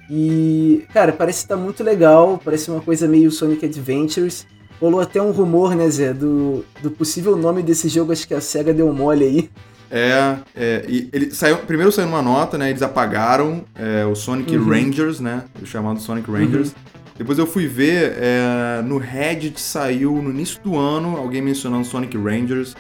E, 0.09 0.85
cara, 0.93 1.13
parece 1.13 1.43
estar 1.43 1.57
muito 1.57 1.83
legal, 1.83 2.41
parece 2.43 2.71
uma 2.71 2.81
coisa 2.81 3.09
meio 3.09 3.31
Sonic 3.31 3.65
Adventures. 3.65 4.47
Rolou 4.81 5.01
até 5.01 5.21
um 5.21 5.31
rumor, 5.31 5.75
né, 5.75 5.89
Zé, 5.89 6.13
do, 6.13 6.65
do 6.83 6.91
possível 6.91 7.37
nome 7.37 7.63
desse 7.63 7.89
jogo, 7.89 8.13
acho 8.13 8.29
que 8.29 8.35
a 8.35 8.41
SEGA 8.41 8.75
deu 8.75 8.93
mole 8.93 9.25
aí. 9.25 9.51
É, 9.91 10.37
é, 10.57 10.85
e 10.89 11.09
ele 11.13 11.31
saiu, 11.31 11.59
primeiro 11.59 11.93
saiu 11.93 12.09
uma 12.09 12.23
nota, 12.23 12.59
né? 12.59 12.71
Eles 12.71 12.83
apagaram 12.83 13.65
é, 13.75 14.05
o 14.05 14.15
Sonic 14.15 14.57
Uhum. 14.57 14.69
Rangers, 14.69 15.21
né? 15.21 15.45
O 15.63 15.67
chamado 15.67 16.01
Sonic 16.01 16.31
Rangers. 16.31 16.75
Depois 17.17 17.39
eu 17.39 17.47
fui 17.47 17.67
ver, 17.67 18.15
é, 18.19 18.83
no 18.83 18.99
Reddit 18.99 19.61
saiu 19.61 20.21
no 20.21 20.31
início 20.31 20.61
do 20.63 20.77
ano 20.77 21.17
alguém 21.17 21.41
mencionando 21.41 21.85
Sonic 21.87 22.17
Rangers. 22.17 22.75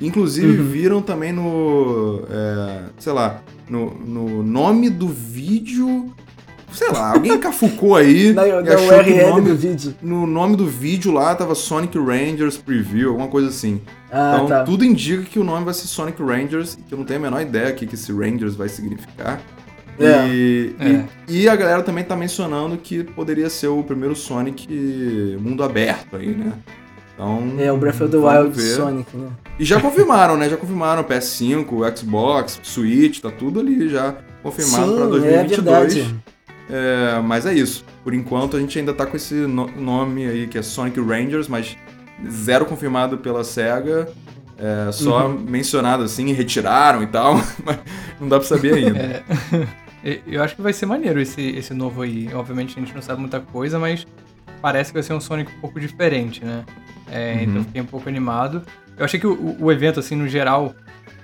Inclusive 0.00 0.58
Uhum. 0.60 0.68
viram 0.68 1.02
também 1.02 1.32
no, 1.32 2.22
é, 2.30 2.82
sei 2.98 3.12
lá, 3.12 3.40
no, 3.68 3.94
no 3.94 4.42
nome 4.42 4.90
do 4.90 5.08
vídeo, 5.08 6.12
sei 6.72 6.90
lá, 6.90 7.12
alguém 7.14 7.38
cafucou 7.38 7.96
aí 7.96 8.32
Na, 8.34 8.46
e 8.46 8.62
na 8.62 8.74
achou 8.74 9.04
que 9.04 9.10
o 9.12 9.28
nome, 9.28 9.48
do 9.50 9.56
vídeo. 9.56 9.94
no 10.02 10.26
nome 10.26 10.56
do 10.56 10.66
vídeo 10.66 11.12
lá 11.12 11.34
tava 11.34 11.54
Sonic 11.54 11.98
Rangers 11.98 12.56
Preview, 12.56 13.10
alguma 13.10 13.28
coisa 13.28 13.48
assim. 13.48 13.80
Ah, 14.10 14.32
Então, 14.36 14.46
tá. 14.48 14.64
tudo 14.64 14.84
indica 14.84 15.22
que 15.24 15.38
o 15.38 15.44
nome 15.44 15.64
vai 15.64 15.74
ser 15.74 15.86
Sonic 15.86 16.22
Rangers, 16.22 16.78
que 16.88 16.92
eu 16.94 16.98
não 16.98 17.04
tenho 17.04 17.20
a 17.20 17.22
menor 17.22 17.40
ideia 17.42 17.70
o 17.70 17.74
que 17.74 17.86
que 17.86 17.94
esse 17.94 18.12
Rangers 18.12 18.54
vai 18.54 18.68
significar. 18.68 19.40
É. 20.00 20.28
E, 20.28 20.76
É. 20.78 21.04
e, 21.28 21.42
e 21.42 21.48
a 21.48 21.56
galera 21.56 21.82
também 21.82 22.04
tá 22.04 22.14
mencionando 22.16 22.76
que 22.76 23.02
poderia 23.02 23.50
ser 23.50 23.66
o 23.66 23.82
primeiro 23.82 24.14
Sonic 24.14 25.36
mundo 25.40 25.62
aberto 25.64 26.16
aí, 26.16 26.28
né? 26.28 26.52
Então, 27.14 27.52
É, 27.58 27.72
o 27.72 27.76
Breath 27.76 28.00
of 28.02 28.10
the 28.12 28.16
Wild 28.16 28.50
ver. 28.56 28.76
Sonic, 28.76 29.16
né? 29.16 29.28
E 29.58 29.64
já 29.64 29.80
confirmaram, 29.80 30.36
né? 30.36 30.48
Já 30.48 30.56
confirmaram 30.56 31.02
PS5, 31.02 31.96
Xbox, 31.98 32.60
Switch, 32.62 33.18
tá 33.20 33.28
tudo 33.32 33.58
ali 33.58 33.88
já 33.88 34.14
confirmado 34.40 34.92
pra 34.94 35.04
Sim, 35.04 35.10
2022. 35.10 35.50
é 35.50 35.72
verdade. 35.96 36.14
É, 36.70 37.20
mas 37.22 37.46
é 37.46 37.54
isso. 37.54 37.84
Por 38.04 38.12
enquanto 38.14 38.56
a 38.56 38.60
gente 38.60 38.78
ainda 38.78 38.92
tá 38.92 39.06
com 39.06 39.16
esse 39.16 39.34
no- 39.34 39.70
nome 39.80 40.26
aí 40.26 40.46
que 40.46 40.58
é 40.58 40.62
Sonic 40.62 41.00
Rangers, 41.00 41.48
mas 41.48 41.76
zero 42.30 42.64
confirmado 42.66 43.18
pela 43.18 43.42
SEGA. 43.44 44.08
É, 44.58 44.90
só 44.90 45.28
Uhum. 45.28 45.38
mencionado 45.38 46.02
assim, 46.02 46.32
retiraram 46.32 47.00
e 47.02 47.06
tal, 47.06 47.34
mas 47.64 47.78
não 48.20 48.28
dá 48.28 48.38
pra 48.38 48.48
saber 48.48 48.74
ainda. 48.74 49.22
É. 50.04 50.20
Eu 50.28 50.44
acho 50.44 50.54
que 50.54 50.62
vai 50.62 50.72
ser 50.72 50.86
maneiro 50.86 51.20
esse, 51.20 51.42
esse 51.42 51.74
novo 51.74 52.02
aí. 52.02 52.28
Obviamente 52.32 52.76
a 52.76 52.80
gente 52.80 52.94
não 52.94 53.02
sabe 53.02 53.20
muita 53.20 53.40
coisa, 53.40 53.80
mas 53.80 54.06
parece 54.62 54.90
que 54.90 54.94
vai 54.94 55.02
ser 55.02 55.12
um 55.12 55.20
Sonic 55.20 55.50
um 55.56 55.60
pouco 55.60 55.80
diferente, 55.80 56.44
né? 56.44 56.64
É, 57.10 57.32
Uhum. 57.34 57.42
Então 57.42 57.64
fiquei 57.64 57.82
um 57.82 57.84
pouco 57.86 58.08
animado. 58.08 58.62
Eu 58.96 59.04
achei 59.04 59.18
que 59.18 59.26
o, 59.26 59.56
o 59.60 59.72
evento, 59.72 59.98
assim, 59.98 60.14
no 60.14 60.28
geral, 60.28 60.72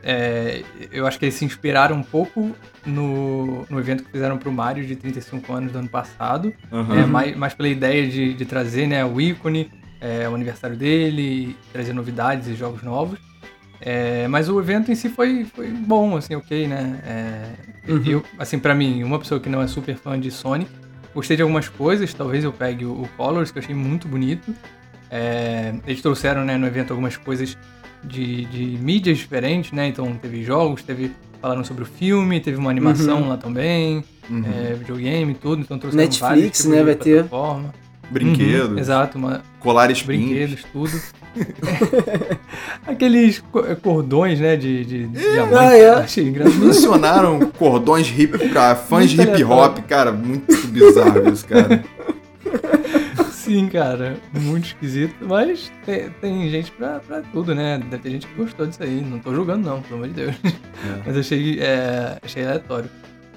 é, 0.04 0.62
eu 0.92 1.06
acho 1.06 1.18
que 1.18 1.24
eles 1.24 1.34
se 1.34 1.44
inspiraram 1.44 1.96
um 1.96 2.02
pouco 2.02 2.54
no, 2.84 3.64
no 3.70 3.78
evento 3.78 4.04
que 4.04 4.10
fizeram 4.10 4.36
pro 4.36 4.52
Mario 4.52 4.84
de 4.86 4.94
35 4.94 5.52
anos 5.52 5.72
do 5.72 5.78
ano 5.78 5.88
passado. 5.88 6.52
Aham. 6.70 6.94
É, 6.94 7.06
mais, 7.06 7.36
mais 7.36 7.54
pela 7.54 7.68
ideia 7.68 8.06
de, 8.06 8.34
de 8.34 8.44
trazer 8.44 8.86
né, 8.86 9.04
o 9.04 9.20
ícone, 9.20 9.70
é, 10.00 10.28
o 10.28 10.34
aniversário 10.34 10.76
dele, 10.76 11.56
trazer 11.72 11.94
novidades 11.94 12.48
e 12.48 12.54
jogos 12.54 12.82
novos. 12.82 13.18
É, 13.80 14.28
mas 14.28 14.48
o 14.48 14.60
evento 14.60 14.92
em 14.92 14.94
si 14.94 15.08
foi, 15.08 15.44
foi 15.44 15.68
bom, 15.68 16.16
assim, 16.16 16.34
ok, 16.34 16.68
né? 16.68 17.00
É, 17.04 17.74
Uhum. 17.88 18.02
Eu, 18.06 18.24
assim, 18.38 18.58
pra 18.58 18.74
mim, 18.74 19.02
uma 19.02 19.18
pessoa 19.18 19.38
que 19.38 19.48
não 19.48 19.60
é 19.60 19.66
super 19.66 19.96
fã 19.96 20.18
de 20.18 20.30
Sonic, 20.30 20.70
gostei 21.14 21.36
de 21.36 21.42
algumas 21.42 21.68
coisas, 21.68 22.12
talvez 22.14 22.44
eu 22.44 22.52
pegue 22.52 22.84
o, 22.84 23.02
o 23.02 23.08
Colors, 23.16 23.50
que 23.50 23.58
eu 23.58 23.62
achei 23.62 23.74
muito 23.74 24.08
bonito. 24.08 24.54
É, 25.10 25.74
eles 25.86 26.00
trouxeram 26.00 26.44
né, 26.44 26.56
no 26.56 26.66
evento 26.66 26.92
algumas 26.92 27.16
coisas 27.16 27.56
de, 28.04 28.44
de 28.46 28.78
mídias 28.82 29.18
diferentes, 29.18 29.72
né? 29.72 29.88
Então 29.88 30.12
teve 30.20 30.42
jogos, 30.42 30.82
teve. 30.82 31.10
Falaram 31.40 31.62
sobre 31.62 31.82
o 31.82 31.86
filme, 31.86 32.40
teve 32.40 32.56
uma 32.56 32.70
animação 32.70 33.20
Uhum. 33.22 33.28
lá 33.28 33.36
também, 33.36 34.02
Uhum. 34.30 34.42
é, 34.46 34.72
videogame 34.72 35.32
e 35.32 35.34
tudo, 35.34 35.60
então 35.60 35.78
trouxeram 35.78 36.04
Netflix, 36.06 36.64
né, 36.64 36.78
de 36.78 36.82
vai 36.84 36.94
ter. 36.94 37.24
plataforma. 37.24 37.74
Brinquedos, 38.10 38.68
Uhum, 38.70 38.78
exato, 38.78 39.16
uma, 39.18 39.42
colar 39.60 39.90
espinhos. 39.90 40.24
brinquedos, 40.26 40.64
tudo. 40.72 41.00
Aqueles 42.86 43.42
co- 43.50 43.62
cordões, 43.82 44.38
né, 44.40 44.56
de, 44.56 44.84
de 44.84 45.06
diamante. 45.06 45.54
Ah, 45.58 45.76
é. 45.76 45.90
Achei 45.94 46.28
engraçado. 46.28 46.64
Mencionaram 46.64 47.40
cordões 47.58 48.06
hip 48.08 48.38
pra 48.50 48.74
fãs 48.74 49.10
de 49.10 49.16
Muito 49.16 49.32
hip 49.34 49.44
hop, 49.44 49.78
cara, 49.88 50.12
muito 50.12 50.66
bizarro 50.68 51.28
isso, 51.32 51.46
cara. 51.46 51.82
Sim, 53.44 53.68
cara, 53.68 54.16
muito 54.32 54.66
esquisito, 54.68 55.14
mas 55.28 55.70
tem, 55.84 56.08
tem 56.20 56.48
gente 56.48 56.70
pra, 56.72 56.98
pra 57.00 57.20
tudo, 57.20 57.54
né? 57.54 57.78
Deve 57.90 58.02
ter 58.02 58.10
gente 58.10 58.26
que 58.26 58.34
gostou 58.34 58.66
disso 58.66 58.82
aí, 58.82 59.00
não 59.02 59.18
tô 59.18 59.34
julgando 59.34 59.68
não, 59.68 59.82
pelo 59.82 59.96
amor 59.96 60.08
de 60.08 60.14
Deus. 60.14 60.34
É. 60.44 61.02
Mas 61.06 61.16
achei, 61.18 61.60
é, 61.60 62.18
achei 62.22 62.42
aleatório. 62.44 62.88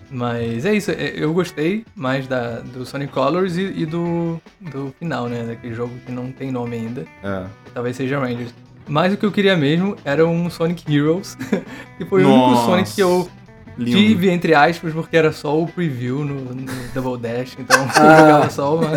Mas 0.10 0.66
é 0.66 0.74
isso, 0.74 0.92
é, 0.92 1.12
eu 1.16 1.34
gostei 1.34 1.86
mais 1.94 2.26
da, 2.28 2.62
do 2.62 2.86
Sonic 2.86 3.12
Colors 3.12 3.58
e, 3.58 3.64
e 3.64 3.86
do, 3.86 4.42
do 4.62 4.96
final, 4.98 5.28
né? 5.28 5.44
Daquele 5.44 5.74
jogo 5.74 5.94
que 6.06 6.12
não 6.14 6.32
tem 6.32 6.50
nome 6.52 6.78
ainda, 6.78 7.06
É. 7.22 7.46
talvez 7.74 7.98
seja 7.98 8.18
Rangers. 8.18 8.54
Mas 8.88 9.14
o 9.14 9.18
que 9.18 9.26
eu 9.26 9.32
queria 9.34 9.58
mesmo 9.58 9.98
era 10.06 10.26
um 10.26 10.50
Sonic 10.50 10.90
Heroes, 10.96 11.36
que 11.98 12.06
foi 12.06 12.24
o 12.24 12.28
único 12.30 12.52
Nossa, 12.52 12.66
Sonic 12.66 12.96
que 12.96 13.02
eu 13.02 13.30
Lindo. 13.78 13.98
tive, 13.98 14.30
entre 14.30 14.54
aspas, 14.54 14.92
porque 14.94 15.16
era 15.16 15.32
só 15.32 15.62
o 15.62 15.68
preview 15.68 16.26
no, 16.26 16.36
no 16.54 16.66
Double 16.94 17.18
Dash, 17.22 17.56
então 17.60 17.78
eu 17.84 17.90
Ah. 17.96 18.18
jogava 18.20 18.50
só 18.50 18.76
uma, 18.76 18.90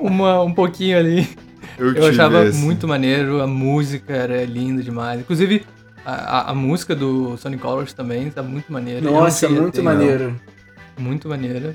uma- 0.00 0.42
um 0.42 0.52
pouquinho 0.52 0.98
ali. 0.98 1.28
Eu, 1.78 1.94
Eu 1.94 2.06
achava 2.08 2.44
esse. 2.46 2.58
muito 2.58 2.88
maneiro, 2.88 3.40
a 3.40 3.46
música 3.46 4.12
era 4.12 4.44
linda 4.44 4.82
demais. 4.82 5.20
Inclusive, 5.20 5.64
a, 6.04 6.12
a- 6.12 6.50
a 6.50 6.54
música 6.54 6.94
do 6.94 7.36
Sonic 7.36 7.62
Colors 7.62 7.92
também 7.92 8.28
tá 8.30 8.42
muito 8.42 8.72
maneira. 8.72 9.06
Eu 9.06 9.12
Nossa, 9.12 9.48
muito 9.48 9.74
ter, 9.74 9.82
maneiro. 9.82 10.34
Muito 10.98 11.28
maneira. 11.28 11.74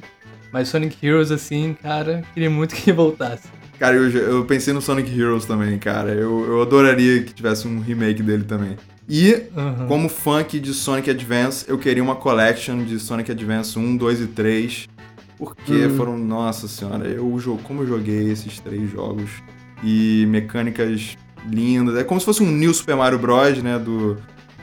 Mas 0.51 0.67
Sonic 0.67 0.97
Heroes, 1.05 1.31
assim, 1.31 1.75
cara, 1.81 2.21
queria 2.33 2.49
muito 2.49 2.75
que 2.75 2.91
voltasse. 2.93 3.47
Cara, 3.79 3.95
eu, 3.95 4.09
eu 4.11 4.45
pensei 4.45 4.73
no 4.73 4.81
Sonic 4.81 5.17
Heroes 5.19 5.45
também, 5.45 5.79
cara. 5.79 6.11
Eu, 6.11 6.45
eu 6.45 6.61
adoraria 6.61 7.23
que 7.23 7.33
tivesse 7.33 7.67
um 7.67 7.79
remake 7.79 8.21
dele 8.21 8.43
também. 8.43 8.77
E, 9.09 9.43
Uhum. 9.55 9.87
como 9.87 10.09
fã 10.09 10.39
aqui 10.39 10.59
de 10.59 10.73
Sonic 10.73 11.09
Advance, 11.09 11.65
eu 11.67 11.77
queria 11.77 12.01
uma 12.03 12.15
collection 12.15 12.83
de 12.83 12.97
Sonic 12.99 13.31
Advance 13.31 13.77
1, 13.77 13.97
2 13.97 14.21
e 14.21 14.27
3. 14.27 14.87
Porque 15.37 15.73
Hum. 15.87 15.97
foram, 15.97 16.17
nossa 16.17 16.67
senhora, 16.67 17.05
eu, 17.07 17.59
como 17.63 17.81
eu 17.81 17.87
joguei 17.87 18.31
esses 18.31 18.59
três 18.59 18.89
jogos. 18.89 19.29
E 19.83 20.25
mecânicas 20.29 21.17
lindas. 21.49 21.97
É 21.97 22.03
como 22.05 22.17
se 22.19 22.25
fosse 22.25 22.41
um 22.41 22.49
New 22.49 22.73
Super 22.73 22.95
Mario 22.95 23.19
Bros, 23.19 23.61
né? 23.61 23.77
Do, 23.77 24.17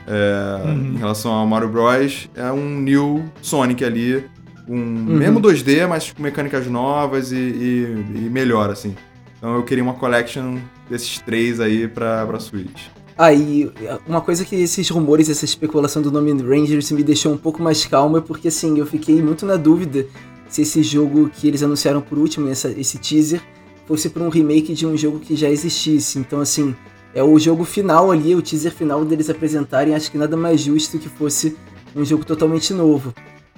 é, 0.07 0.61
Uhum. 0.65 0.93
Em 0.93 0.97
relação 0.97 1.31
ao 1.31 1.45
Mario 1.45 1.69
Bros. 1.69 2.27
É 2.33 2.51
um 2.51 2.79
New 2.79 3.23
Sonic 3.43 3.83
ali. 3.85 4.23
Um, 4.67 4.73
Uhum. 4.77 5.17
Mesmo 5.17 5.39
2D, 5.39 5.85
mas 5.87 6.11
com 6.11 6.23
mecânicas 6.23 6.65
novas 6.65 7.31
e, 7.31 7.35
e- 7.35 8.05
e 8.25 8.29
melhor, 8.31 8.71
assim. 8.71 8.95
Então 9.37 9.53
eu 9.55 9.63
queria 9.63 9.83
uma 9.83 9.93
collection 9.93 10.57
desses 10.89 11.19
três 11.19 11.59
aí 11.59 11.87
pra, 11.87 12.25
pra 12.25 12.39
Switch. 12.39 12.87
Aí, 13.17 13.71
uma 14.07 14.21
coisa 14.21 14.43
que 14.45 14.55
esses 14.55 14.89
rumores, 14.89 15.29
essa 15.29 15.45
especulação 15.45 16.01
do 16.01 16.11
nome 16.11 16.31
Rangers 16.41 16.91
me 16.91 17.03
deixou 17.03 17.33
um 17.33 17.37
pouco 17.37 17.61
mais 17.61 17.85
calmo 17.85 18.17
é 18.17 18.21
porque, 18.21 18.47
assim, 18.47 18.77
eu 18.79 18.85
fiquei 18.85 19.21
muito 19.21 19.45
na 19.45 19.55
dúvida 19.55 20.07
se 20.47 20.63
esse 20.63 20.83
jogo 20.83 21.29
que 21.29 21.47
eles 21.47 21.63
anunciaram 21.63 22.01
por 22.01 22.17
último, 22.17 22.49
essa, 22.49 22.69
esse 22.69 22.97
teaser, 22.97 23.41
fosse 23.87 24.09
para 24.09 24.23
um 24.23 24.29
remake 24.29 24.73
de 24.73 24.85
um 24.85 24.97
jogo 24.97 25.19
que 25.19 25.35
já 25.35 25.49
existisse. 25.49 26.19
Então, 26.19 26.41
assim, 26.41 26.75
é 27.13 27.23
o 27.23 27.37
jogo 27.39 27.63
final 27.63 28.11
ali, 28.11 28.35
o 28.35 28.41
teaser 28.41 28.73
final 28.73 29.03
deles 29.05 29.29
apresentarem, 29.29 29.95
acho 29.95 30.11
que 30.11 30.17
nada 30.17 30.35
mais 30.35 30.61
justo 30.61 30.99
que 30.99 31.09
fosse 31.09 31.55
um 31.95 32.03
jogo 32.03 32.25
totalmente 32.25 32.73
novo. 32.73 33.13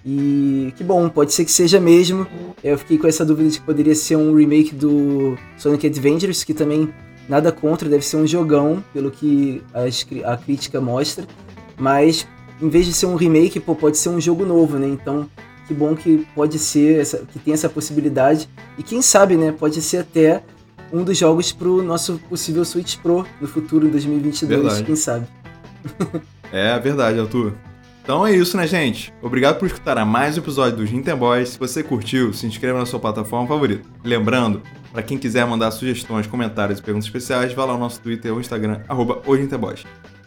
E 0.06 0.74
que 0.76 0.84
bom, 0.84 1.08
pode 1.08 1.34
ser 1.34 1.45
que 1.45 1.51
seja 1.51 1.80
mesmo. 1.80 2.28
Eu 2.64 2.78
fiquei 2.78 2.97
com 2.97 3.08
essa 3.08 3.26
dúvida 3.26 3.49
de 3.49 3.60
que 3.60 3.66
poderia 3.66 3.95
ser 3.95 4.18
um 4.18 4.36
remake 4.36 4.76
do 4.76 5.38
Sonic 5.58 5.88
Adventures, 5.88 6.43
que 6.43 6.54
também 6.54 6.89
nada 7.28 7.51
contra, 7.51 7.89
deve 7.89 8.05
ser 8.05 8.17
um 8.17 8.28
jogão, 8.28 8.84
pelo 8.93 9.11
que 9.11 9.61
a, 9.74 10.34
a 10.34 10.38
crítica 10.38 10.80
mostra. 10.82 11.26
Mas 11.78 12.28
em 12.61 12.69
vez 12.69 12.86
de 12.86 12.93
ser 12.93 13.05
um 13.05 13.15
remake, 13.15 13.59
pô, 13.59 13.76
pode 13.76 13.97
ser 13.97 14.09
um 14.09 14.21
jogo 14.21 14.45
novo, 14.45 14.78
né? 14.78 14.88
Então, 14.88 15.30
que 15.67 15.74
bom 15.74 15.95
que 15.95 16.28
pode 16.36 16.59
ser, 16.59 16.99
essa, 16.99 17.19
que 17.19 17.39
tem 17.39 17.53
essa 17.53 17.69
possibilidade. 17.69 18.47
E 18.78 18.84
quem 18.84 19.01
sabe, 19.01 19.36
né? 19.36 19.51
Pode 19.51 19.82
ser 19.82 19.97
até 19.97 20.43
um 20.91 21.03
dos 21.03 21.17
jogos 21.17 21.51
pro 21.51 21.82
nosso 21.82 22.19
possível 22.30 22.63
Switch 22.63 22.97
Pro 22.97 23.26
no 23.41 23.47
futuro, 23.47 23.88
em 23.88 23.89
2022, 23.89 24.61
verdade. 24.61 24.84
quem 24.84 24.95
sabe. 24.95 25.28
é 26.51 26.80
verdade, 26.80 27.19
Arthur. 27.19 27.53
Então 28.04 28.28
é 28.28 28.36
isso, 28.36 28.58
né, 28.58 28.68
gente? 28.68 29.14
Obrigado 29.22 29.58
por 29.58 29.66
escutar 29.66 29.97
a 29.97 30.04
mais 30.04 30.36
um 30.36 30.41
episódio 30.41 30.76
do 30.76 30.84
Nintendo 30.84 31.16
Boys. 31.16 31.49
Se 31.49 31.58
você 31.58 31.82
curtiu, 31.82 32.34
se 32.34 32.45
inscreva 32.45 32.78
na 32.78 32.86
sua 32.86 32.99
plataforma 32.99 33.47
favorita. 33.47 33.88
Lembrando, 34.04 34.62
para 34.91 35.01
quem 35.01 35.18
quiser 35.18 35.47
mandar 35.47 35.72
sugestões, 35.72 36.28
comentários 36.28 36.80
e 36.80 36.84
perguntas 36.84 37.06
especiais, 37.06 37.54
vá 37.54 37.64
lá 37.64 37.72
no 37.72 37.80
nosso 37.80 38.01
Twitter 38.01 38.34
ou 38.34 38.41
Instagram, 38.41 38.82
arroba 38.89 39.22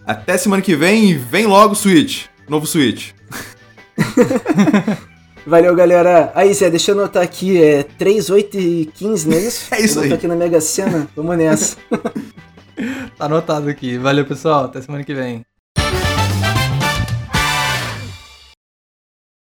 Até 0.07 0.39
semana 0.39 0.63
que 0.63 0.75
vem 0.75 1.11
e 1.11 1.15
vem 1.15 1.47
logo 1.47 1.75
Switch. 1.75 2.29
Novo 2.49 2.67
Switch. 2.67 3.11
Valeu, 5.47 5.77
galera. 5.77 6.33
Aí, 6.35 6.55
Zé, 6.55 6.71
deixa 6.71 6.93
eu 6.93 6.99
anotar 6.99 7.23
aqui, 7.23 7.63
é 7.63 7.83
3, 7.83 8.31
8 8.31 8.59
e 8.59 8.87
15, 8.87 9.29
não 9.29 9.37
é 9.37 9.41
isso? 9.41 9.69
É 9.75 9.81
isso 9.83 10.01
aí. 10.01 10.13
aqui 10.15 10.27
na 10.27 10.35
Mega 10.35 10.63
Sena. 10.63 11.07
Vamos 11.15 11.37
nessa. 11.37 11.77
tá 13.19 13.27
anotado 13.27 13.69
aqui. 13.69 13.99
Valeu, 13.99 14.25
pessoal. 14.25 14.65
Até 14.65 14.81
semana 14.81 15.05
que 15.05 15.13
vem. 15.13 15.45